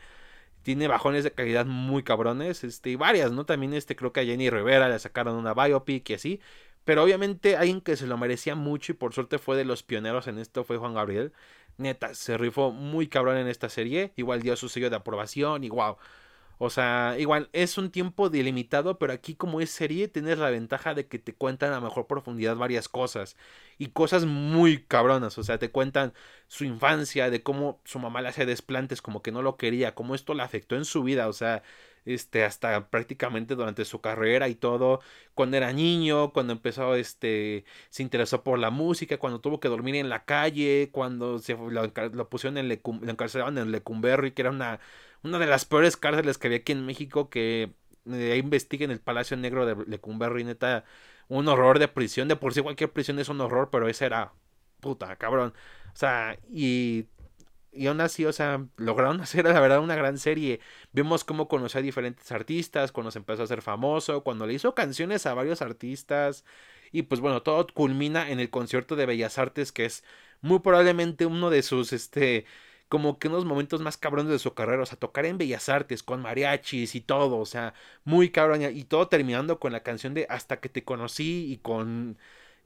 tiene 0.62 0.88
bajones 0.88 1.24
de 1.24 1.32
calidad 1.32 1.66
muy 1.66 2.02
cabrones, 2.02 2.64
este, 2.64 2.90
y 2.90 2.96
varias, 2.96 3.32
¿no? 3.32 3.46
También 3.46 3.74
este, 3.74 3.96
creo 3.96 4.12
que 4.12 4.20
a 4.20 4.24
Jenny 4.24 4.50
Rivera 4.50 4.88
le 4.88 4.98
sacaron 4.98 5.36
una 5.36 5.54
biopic 5.54 6.10
y 6.10 6.14
así, 6.14 6.40
pero 6.84 7.02
obviamente 7.04 7.56
alguien 7.56 7.80
que 7.80 7.96
se 7.96 8.06
lo 8.06 8.16
merecía 8.18 8.54
mucho 8.54 8.92
y 8.92 8.94
por 8.94 9.12
suerte 9.14 9.38
fue 9.38 9.56
de 9.56 9.64
los 9.64 9.82
pioneros 9.82 10.28
en 10.28 10.38
esto 10.38 10.64
fue 10.64 10.76
Juan 10.78 10.94
Gabriel. 10.94 11.32
Neta, 11.78 12.14
se 12.14 12.38
rifó 12.38 12.70
muy 12.70 13.08
cabrón 13.08 13.36
en 13.38 13.48
esta 13.48 13.68
serie, 13.68 14.12
igual 14.16 14.42
dio 14.42 14.56
su 14.56 14.68
sello 14.68 14.88
de 14.90 14.96
aprobación 14.96 15.64
y 15.64 15.68
wow. 15.68 15.96
O 16.58 16.70
sea, 16.70 17.16
igual 17.18 17.50
es 17.52 17.76
un 17.76 17.90
tiempo 17.90 18.30
delimitado, 18.30 18.98
pero 18.98 19.12
aquí 19.12 19.34
como 19.34 19.60
es 19.60 19.70
serie 19.70 20.08
tienes 20.08 20.38
la 20.38 20.50
ventaja 20.50 20.94
de 20.94 21.06
que 21.06 21.18
te 21.18 21.34
cuentan 21.34 21.72
a 21.74 21.80
mejor 21.80 22.06
profundidad 22.06 22.56
varias 22.56 22.88
cosas 22.88 23.36
y 23.78 23.88
cosas 23.88 24.24
muy 24.24 24.82
cabronas, 24.82 25.36
o 25.38 25.44
sea, 25.44 25.58
te 25.58 25.70
cuentan 25.70 26.14
su 26.48 26.64
infancia, 26.64 27.28
de 27.30 27.42
cómo 27.42 27.80
su 27.84 27.98
mamá 27.98 28.22
le 28.22 28.28
hacía 28.28 28.46
desplantes 28.46 29.02
como 29.02 29.22
que 29.22 29.32
no 29.32 29.42
lo 29.42 29.56
quería, 29.56 29.94
cómo 29.94 30.14
esto 30.14 30.32
le 30.34 30.42
afectó 30.42 30.76
en 30.76 30.86
su 30.86 31.02
vida, 31.02 31.28
o 31.28 31.32
sea, 31.34 31.62
este 32.06 32.44
hasta 32.44 32.88
prácticamente 32.88 33.54
durante 33.56 33.84
su 33.84 34.00
carrera 34.00 34.48
y 34.48 34.54
todo, 34.54 35.00
cuando 35.34 35.56
era 35.56 35.72
niño, 35.72 36.32
cuando 36.32 36.52
empezó 36.52 36.94
este 36.94 37.64
se 37.90 38.02
interesó 38.02 38.42
por 38.44 38.58
la 38.58 38.70
música, 38.70 39.18
cuando 39.18 39.40
tuvo 39.40 39.60
que 39.60 39.68
dormir 39.68 39.96
en 39.96 40.08
la 40.08 40.24
calle, 40.24 40.90
cuando 40.92 41.38
se 41.38 41.54
lo, 41.54 42.28
pusieron 42.30 42.58
en 42.58 42.68
lo 42.68 43.10
encarcelaban 43.10 43.58
en 43.58 43.72
Lecumberri, 43.72 44.32
que 44.32 44.42
era 44.42 44.50
una 44.50 44.80
una 45.22 45.38
de 45.38 45.46
las 45.46 45.64
peores 45.64 45.96
cárceles 45.96 46.38
que 46.38 46.48
había 46.48 46.58
aquí 46.58 46.72
en 46.72 46.86
México 46.86 47.30
que 47.30 47.74
eh, 48.10 48.36
investiga 48.38 48.84
en 48.84 48.90
el 48.90 49.00
Palacio 49.00 49.36
Negro 49.36 49.66
de 49.66 49.84
Lecumberri, 49.86 50.44
neta, 50.44 50.84
un 51.28 51.48
horror 51.48 51.78
de 51.78 51.88
prisión. 51.88 52.28
De 52.28 52.36
por 52.36 52.54
sí 52.54 52.62
cualquier 52.62 52.92
prisión 52.92 53.18
es 53.18 53.28
un 53.28 53.40
horror, 53.40 53.70
pero 53.70 53.88
ese 53.88 54.06
era 54.06 54.32
puta, 54.80 55.16
cabrón. 55.16 55.54
O 55.94 55.96
sea, 55.96 56.38
y, 56.50 57.06
y 57.72 57.86
aún 57.88 58.00
así, 58.00 58.24
o 58.24 58.32
sea, 58.32 58.64
lograron 58.76 59.20
hacer 59.22 59.44
la 59.46 59.60
verdad 59.60 59.80
una 59.80 59.96
gran 59.96 60.18
serie. 60.18 60.60
Vimos 60.92 61.24
cómo 61.24 61.48
conoció 61.48 61.80
a 61.80 61.82
diferentes 61.82 62.30
artistas, 62.32 62.92
cuando 62.92 63.10
se 63.10 63.18
empezó 63.18 63.42
a 63.42 63.44
hacer 63.46 63.62
famoso, 63.62 64.22
cuando 64.24 64.46
le 64.46 64.54
hizo 64.54 64.74
canciones 64.74 65.26
a 65.26 65.34
varios 65.34 65.62
artistas. 65.62 66.44
Y 66.92 67.02
pues 67.02 67.20
bueno, 67.20 67.42
todo 67.42 67.66
culmina 67.74 68.30
en 68.30 68.40
el 68.40 68.50
concierto 68.50 68.96
de 68.96 69.06
Bellas 69.06 69.38
Artes, 69.38 69.72
que 69.72 69.84
es 69.86 70.04
muy 70.40 70.60
probablemente 70.60 71.26
uno 71.26 71.50
de 71.50 71.62
sus, 71.62 71.92
este, 71.92 72.46
como 72.88 73.18
que 73.18 73.28
unos 73.28 73.44
momentos 73.44 73.80
más 73.82 73.96
cabrones 73.96 74.30
de 74.32 74.38
su 74.38 74.54
carrera, 74.54 74.82
o 74.82 74.86
sea, 74.86 74.98
tocar 74.98 75.26
en 75.26 75.38
Bellas 75.38 75.68
Artes 75.68 76.02
con 76.02 76.22
mariachis 76.22 76.94
y 76.94 77.00
todo, 77.00 77.38
o 77.38 77.46
sea, 77.46 77.74
muy 78.04 78.30
cabrón, 78.30 78.62
y 78.62 78.84
todo 78.84 79.08
terminando 79.08 79.58
con 79.60 79.72
la 79.72 79.82
canción 79.82 80.14
de 80.14 80.26
Hasta 80.30 80.60
que 80.60 80.68
te 80.68 80.84
conocí 80.84 81.52
y 81.52 81.58
con 81.58 82.18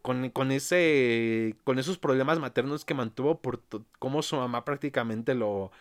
con, 0.03 0.31
con 0.31 0.51
ese 0.53 1.57
con 1.65 1.79
esos 1.79 1.99
problemas 1.99 2.39
maternos 2.39 2.85
que 2.85 2.95
mantuvo 2.95 3.41
por 3.41 3.61
cómo 3.99 4.23
su 4.23 4.37
mamá 4.37 4.65
prácticamente 4.65 5.35
lo 5.35 5.73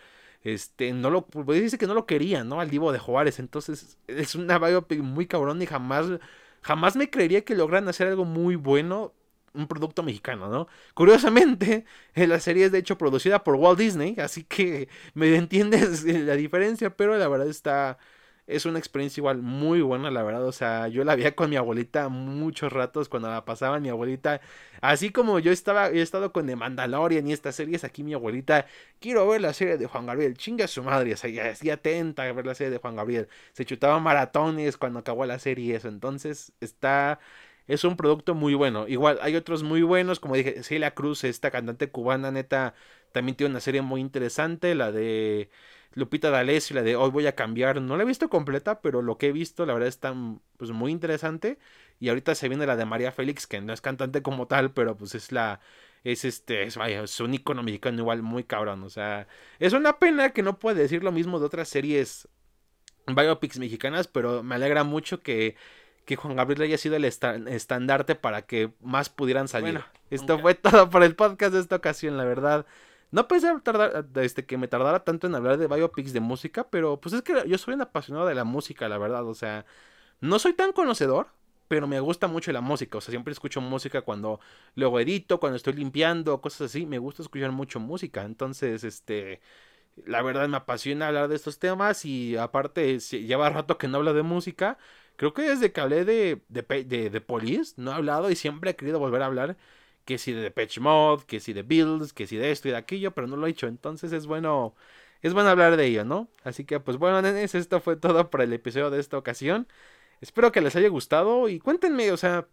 este 0.43 0.93
no 0.93 1.09
lo 1.09 1.25
pues 1.27 1.61
dice 1.61 1.77
que 1.77 1.87
no 1.87 1.93
lo 1.93 2.05
quería, 2.05 2.43
¿no? 2.43 2.59
Al 2.61 2.69
Divo 2.69 2.91
de 2.91 2.99
Juárez, 2.99 3.39
entonces 3.39 3.97
es 4.07 4.35
una 4.35 4.59
biopic 4.59 4.99
muy 5.01 5.27
cabrón 5.27 5.61
y 5.61 5.65
jamás 5.67 6.07
jamás 6.61 6.95
me 6.95 7.09
creería 7.09 7.43
que 7.45 7.55
logran 7.55 7.87
hacer 7.87 8.07
algo 8.07 8.25
muy 8.25 8.55
bueno 8.55 9.13
un 9.53 9.67
producto 9.67 10.03
mexicano, 10.03 10.49
¿no? 10.49 10.67
Curiosamente, 10.93 11.85
la 12.15 12.39
serie 12.39 12.65
es 12.65 12.71
de 12.71 12.79
hecho 12.79 12.97
producida 12.97 13.43
por 13.43 13.55
Walt 13.55 13.79
Disney, 13.79 14.15
así 14.19 14.43
que 14.43 14.89
me 15.13 15.35
entiendes 15.35 16.03
la 16.05 16.35
diferencia, 16.35 16.95
pero 16.95 17.17
la 17.17 17.27
verdad 17.27 17.47
está 17.47 17.97
es 18.49 18.65
una 18.65 18.79
experiencia 18.79 19.21
igual 19.21 19.37
muy 19.41 19.81
buena, 19.81 20.09
la 20.11 20.23
verdad. 20.23 20.45
O 20.45 20.51
sea, 20.51 20.87
yo 20.87 21.03
la 21.03 21.15
veía 21.15 21.35
con 21.35 21.49
mi 21.49 21.55
abuelita 21.55 22.09
muchos 22.09 22.73
ratos 22.73 23.07
cuando 23.07 23.29
la 23.29 23.45
pasaba 23.45 23.79
mi 23.79 23.89
abuelita. 23.89 24.41
Así 24.81 25.11
como 25.11 25.39
yo 25.39 25.51
estaba, 25.51 25.89
he 25.89 26.01
estado 26.01 26.33
con 26.33 26.47
The 26.47 26.55
Mandalorian 26.55 27.27
y 27.27 27.33
estas 27.33 27.55
series, 27.55 27.83
aquí 27.83 28.03
mi 28.03 28.13
abuelita, 28.13 28.65
quiero 28.99 29.27
ver 29.27 29.41
la 29.41 29.53
serie 29.53 29.77
de 29.77 29.85
Juan 29.85 30.07
Gabriel. 30.07 30.35
Chinga 30.35 30.67
su 30.67 30.83
madre, 30.83 31.13
o 31.13 31.17
sea, 31.17 31.29
ya 31.29 31.49
así 31.51 31.69
atenta 31.69 32.23
a 32.23 32.31
ver 32.33 32.45
la 32.45 32.55
serie 32.55 32.71
de 32.71 32.79
Juan 32.79 32.95
Gabriel. 32.95 33.27
Se 33.53 33.65
chutaba 33.65 33.99
maratones 33.99 34.77
cuando 34.77 34.99
acabó 34.99 35.25
la 35.25 35.39
serie 35.39 35.65
y 35.65 35.71
eso. 35.73 35.87
Entonces, 35.87 36.51
está 36.59 37.19
es 37.69 37.83
un 37.83 37.95
producto 37.95 38.33
muy 38.33 38.55
bueno. 38.55 38.87
Igual 38.87 39.19
hay 39.21 39.35
otros 39.35 39.61
muy 39.61 39.83
buenos, 39.83 40.19
como 40.19 40.35
dije, 40.35 40.63
Celia 40.63 40.95
Cruz, 40.95 41.23
esta 41.23 41.51
cantante 41.51 41.91
cubana, 41.91 42.31
neta, 42.31 42.73
también 43.11 43.37
tiene 43.37 43.51
una 43.51 43.59
serie 43.59 43.83
muy 43.83 44.01
interesante, 44.01 44.73
la 44.73 44.91
de 44.91 45.51
Lupita 45.93 46.31
D'Alessio, 46.31 46.75
la 46.75 46.81
de 46.81 46.95
Hoy 46.95 47.11
voy 47.11 47.27
a 47.27 47.35
cambiar. 47.35 47.79
No 47.79 47.95
la 47.95 48.03
he 48.03 48.05
visto 48.07 48.27
completa, 48.27 48.81
pero 48.81 49.03
lo 49.03 49.19
que 49.19 49.27
he 49.27 49.31
visto, 49.31 49.67
la 49.67 49.73
verdad, 49.73 49.87
está 49.87 50.15
pues, 50.57 50.71
muy 50.71 50.91
interesante. 50.91 51.59
Y 51.99 52.09
ahorita 52.09 52.33
se 52.33 52.49
viene 52.49 52.65
la 52.65 52.75
de 52.75 52.85
María 52.85 53.11
Félix, 53.11 53.45
que 53.45 53.61
no 53.61 53.71
es 53.71 53.81
cantante 53.81 54.23
como 54.23 54.47
tal, 54.47 54.73
pero 54.73 54.97
pues 54.97 55.13
es 55.13 55.31
la 55.31 55.59
es 56.03 56.25
este, 56.25 56.63
es, 56.63 56.77
vaya, 56.77 57.03
es 57.03 57.19
un 57.19 57.33
icono 57.35 57.61
mexicano 57.61 57.99
igual 57.99 58.23
muy 58.23 58.45
cabrón, 58.45 58.83
o 58.83 58.89
sea, 58.89 59.27
es 59.59 59.73
una 59.73 59.99
pena 59.99 60.29
que 60.31 60.43
no 60.43 60.57
puede 60.57 60.81
decir 60.81 61.03
lo 61.03 61.11
mismo 61.11 61.39
de 61.39 61.45
otras 61.45 61.67
series 61.67 62.29
biopics 63.05 63.59
mexicanas, 63.59 64.07
pero 64.07 64.43
me 64.43 64.55
alegra 64.55 64.83
mucho 64.83 65.21
que 65.21 65.55
que 66.09 66.15
Juan 66.15 66.35
Gabriel 66.35 66.63
haya 66.63 66.77
sido 66.79 66.95
el 66.95 67.05
estandarte 67.05 68.15
para 68.15 68.41
que 68.41 68.71
más 68.81 69.09
pudieran 69.09 69.47
salir. 69.47 69.73
Bueno, 69.73 69.85
Esto 70.09 70.39
fue 70.39 70.55
todo 70.55 70.89
por 70.89 71.03
el 71.03 71.15
podcast 71.15 71.53
de 71.53 71.59
esta 71.59 71.75
ocasión, 71.75 72.17
la 72.17 72.23
verdad. 72.23 72.65
No 73.11 73.27
pensé 73.27 73.47
tardar, 73.61 74.07
este, 74.15 74.43
que 74.43 74.57
me 74.57 74.67
tardara 74.67 75.03
tanto 75.03 75.27
en 75.27 75.35
hablar 75.35 75.59
de 75.59 75.67
biopics 75.67 76.11
de 76.11 76.19
música, 76.19 76.67
pero 76.67 76.99
pues 76.99 77.13
es 77.13 77.21
que 77.21 77.43
yo 77.47 77.59
soy 77.59 77.75
un 77.75 77.81
apasionado 77.81 78.25
de 78.25 78.33
la 78.33 78.43
música, 78.43 78.89
la 78.89 78.97
verdad. 78.97 79.23
O 79.27 79.35
sea, 79.35 79.67
no 80.19 80.39
soy 80.39 80.53
tan 80.53 80.71
conocedor, 80.71 81.27
pero 81.67 81.85
me 81.85 81.99
gusta 81.99 82.27
mucho 82.27 82.51
la 82.51 82.61
música. 82.61 82.97
O 82.97 83.01
sea, 83.01 83.11
siempre 83.11 83.31
escucho 83.31 83.61
música 83.61 84.01
cuando 84.01 84.39
luego 84.73 84.99
edito, 84.99 85.39
cuando 85.39 85.57
estoy 85.57 85.73
limpiando, 85.73 86.41
cosas 86.41 86.71
así. 86.71 86.87
Me 86.87 86.97
gusta 86.97 87.21
escuchar 87.21 87.51
mucho 87.51 87.79
música. 87.79 88.23
Entonces, 88.23 88.83
este, 88.83 89.41
la 90.07 90.23
verdad 90.23 90.49
me 90.49 90.57
apasiona 90.57 91.09
hablar 91.09 91.27
de 91.27 91.35
estos 91.35 91.59
temas 91.59 92.03
y 92.03 92.35
aparte 92.35 92.97
lleva 92.97 93.51
rato 93.51 93.77
que 93.77 93.87
no 93.87 93.97
hablo 93.99 94.15
de 94.15 94.23
música. 94.23 94.79
Creo 95.19 95.33
que 95.33 95.41
desde 95.41 95.73
que 95.73 95.81
hablé 95.81 96.05
de, 96.05 96.41
de, 96.47 97.09
de, 97.09 97.21
Police, 97.21 97.73
no 97.75 97.91
he 97.91 97.93
hablado 97.93 98.31
y 98.31 98.37
siempre 98.37 98.71
he 98.71 98.75
querido 98.77 98.99
volver 98.99 99.21
a 99.21 99.25
hablar. 99.25 99.57
Que 100.05 100.17
si 100.17 100.31
de 100.31 100.41
Depeche 100.41 100.79
Mode, 100.79 101.25
que 101.25 101.41
si 101.41 101.51
de 101.51 101.61
Bills, 101.63 102.13
que 102.13 102.25
si 102.25 102.37
de 102.37 102.51
esto 102.51 102.69
y 102.69 102.71
de 102.71 102.77
aquello, 102.77 103.11
pero 103.13 103.27
no 103.27 103.35
lo 103.35 103.45
he 103.45 103.49
hecho. 103.49 103.67
Entonces 103.67 104.13
es 104.13 104.27
bueno, 104.27 104.75
es 105.21 105.33
bueno 105.33 105.49
hablar 105.49 105.75
de 105.75 105.87
ello, 105.87 106.05
¿no? 106.05 106.29
Así 106.45 106.63
que 106.63 106.79
pues 106.79 106.95
bueno, 106.97 107.21
nenes, 107.21 107.53
esto 107.53 107.81
fue 107.81 107.97
todo 107.97 108.29
para 108.29 108.45
el 108.45 108.53
episodio 108.53 108.89
de 108.91 109.01
esta 109.01 109.17
ocasión. 109.17 109.67
Espero 110.21 110.53
que 110.53 110.61
les 110.61 110.77
haya 110.77 110.87
gustado 110.87 111.49
y 111.49 111.59
cuéntenme, 111.59 112.11
o 112.13 112.17
sea, 112.17 112.47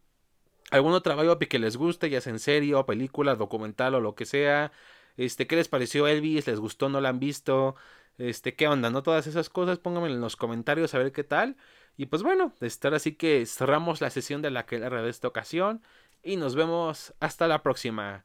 algún 0.72 0.92
otro 0.92 1.16
biopic 1.16 1.48
que 1.50 1.58
les 1.60 1.76
guste, 1.76 2.10
ya 2.10 2.20
sea 2.20 2.32
en 2.32 2.40
serio, 2.40 2.84
película, 2.86 3.36
documental 3.36 3.94
o 3.94 4.00
lo 4.00 4.16
que 4.16 4.26
sea. 4.26 4.72
Este, 5.16 5.46
¿qué 5.46 5.56
les 5.56 5.68
pareció 5.68 6.08
Elvis? 6.08 6.48
¿Les 6.48 6.58
gustó? 6.60 6.88
¿No 6.88 7.00
la 7.00 7.10
han 7.10 7.20
visto? 7.20 7.76
Este, 8.18 8.54
¿qué 8.56 8.68
onda? 8.68 8.90
¿No? 8.90 9.02
Todas 9.04 9.28
esas 9.28 9.50
cosas, 9.50 9.78
pónganme 9.78 10.08
en 10.08 10.20
los 10.20 10.36
comentarios 10.36 10.94
a 10.94 10.98
ver 10.98 11.12
qué 11.12 11.24
tal. 11.24 11.56
Y 11.96 12.06
pues 12.06 12.22
bueno, 12.22 12.52
estar 12.60 12.94
así 12.94 13.14
que 13.14 13.44
cerramos 13.46 14.00
la 14.00 14.10
sesión 14.10 14.42
de 14.42 14.50
la 14.50 14.66
que 14.66 14.78
de 15.02 15.10
esta 15.10 15.28
ocasión. 15.28 15.82
Y 16.22 16.36
nos 16.36 16.54
vemos 16.54 17.14
hasta 17.20 17.48
la 17.48 17.62
próxima. 17.62 18.24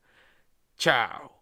Chao. 0.77 1.40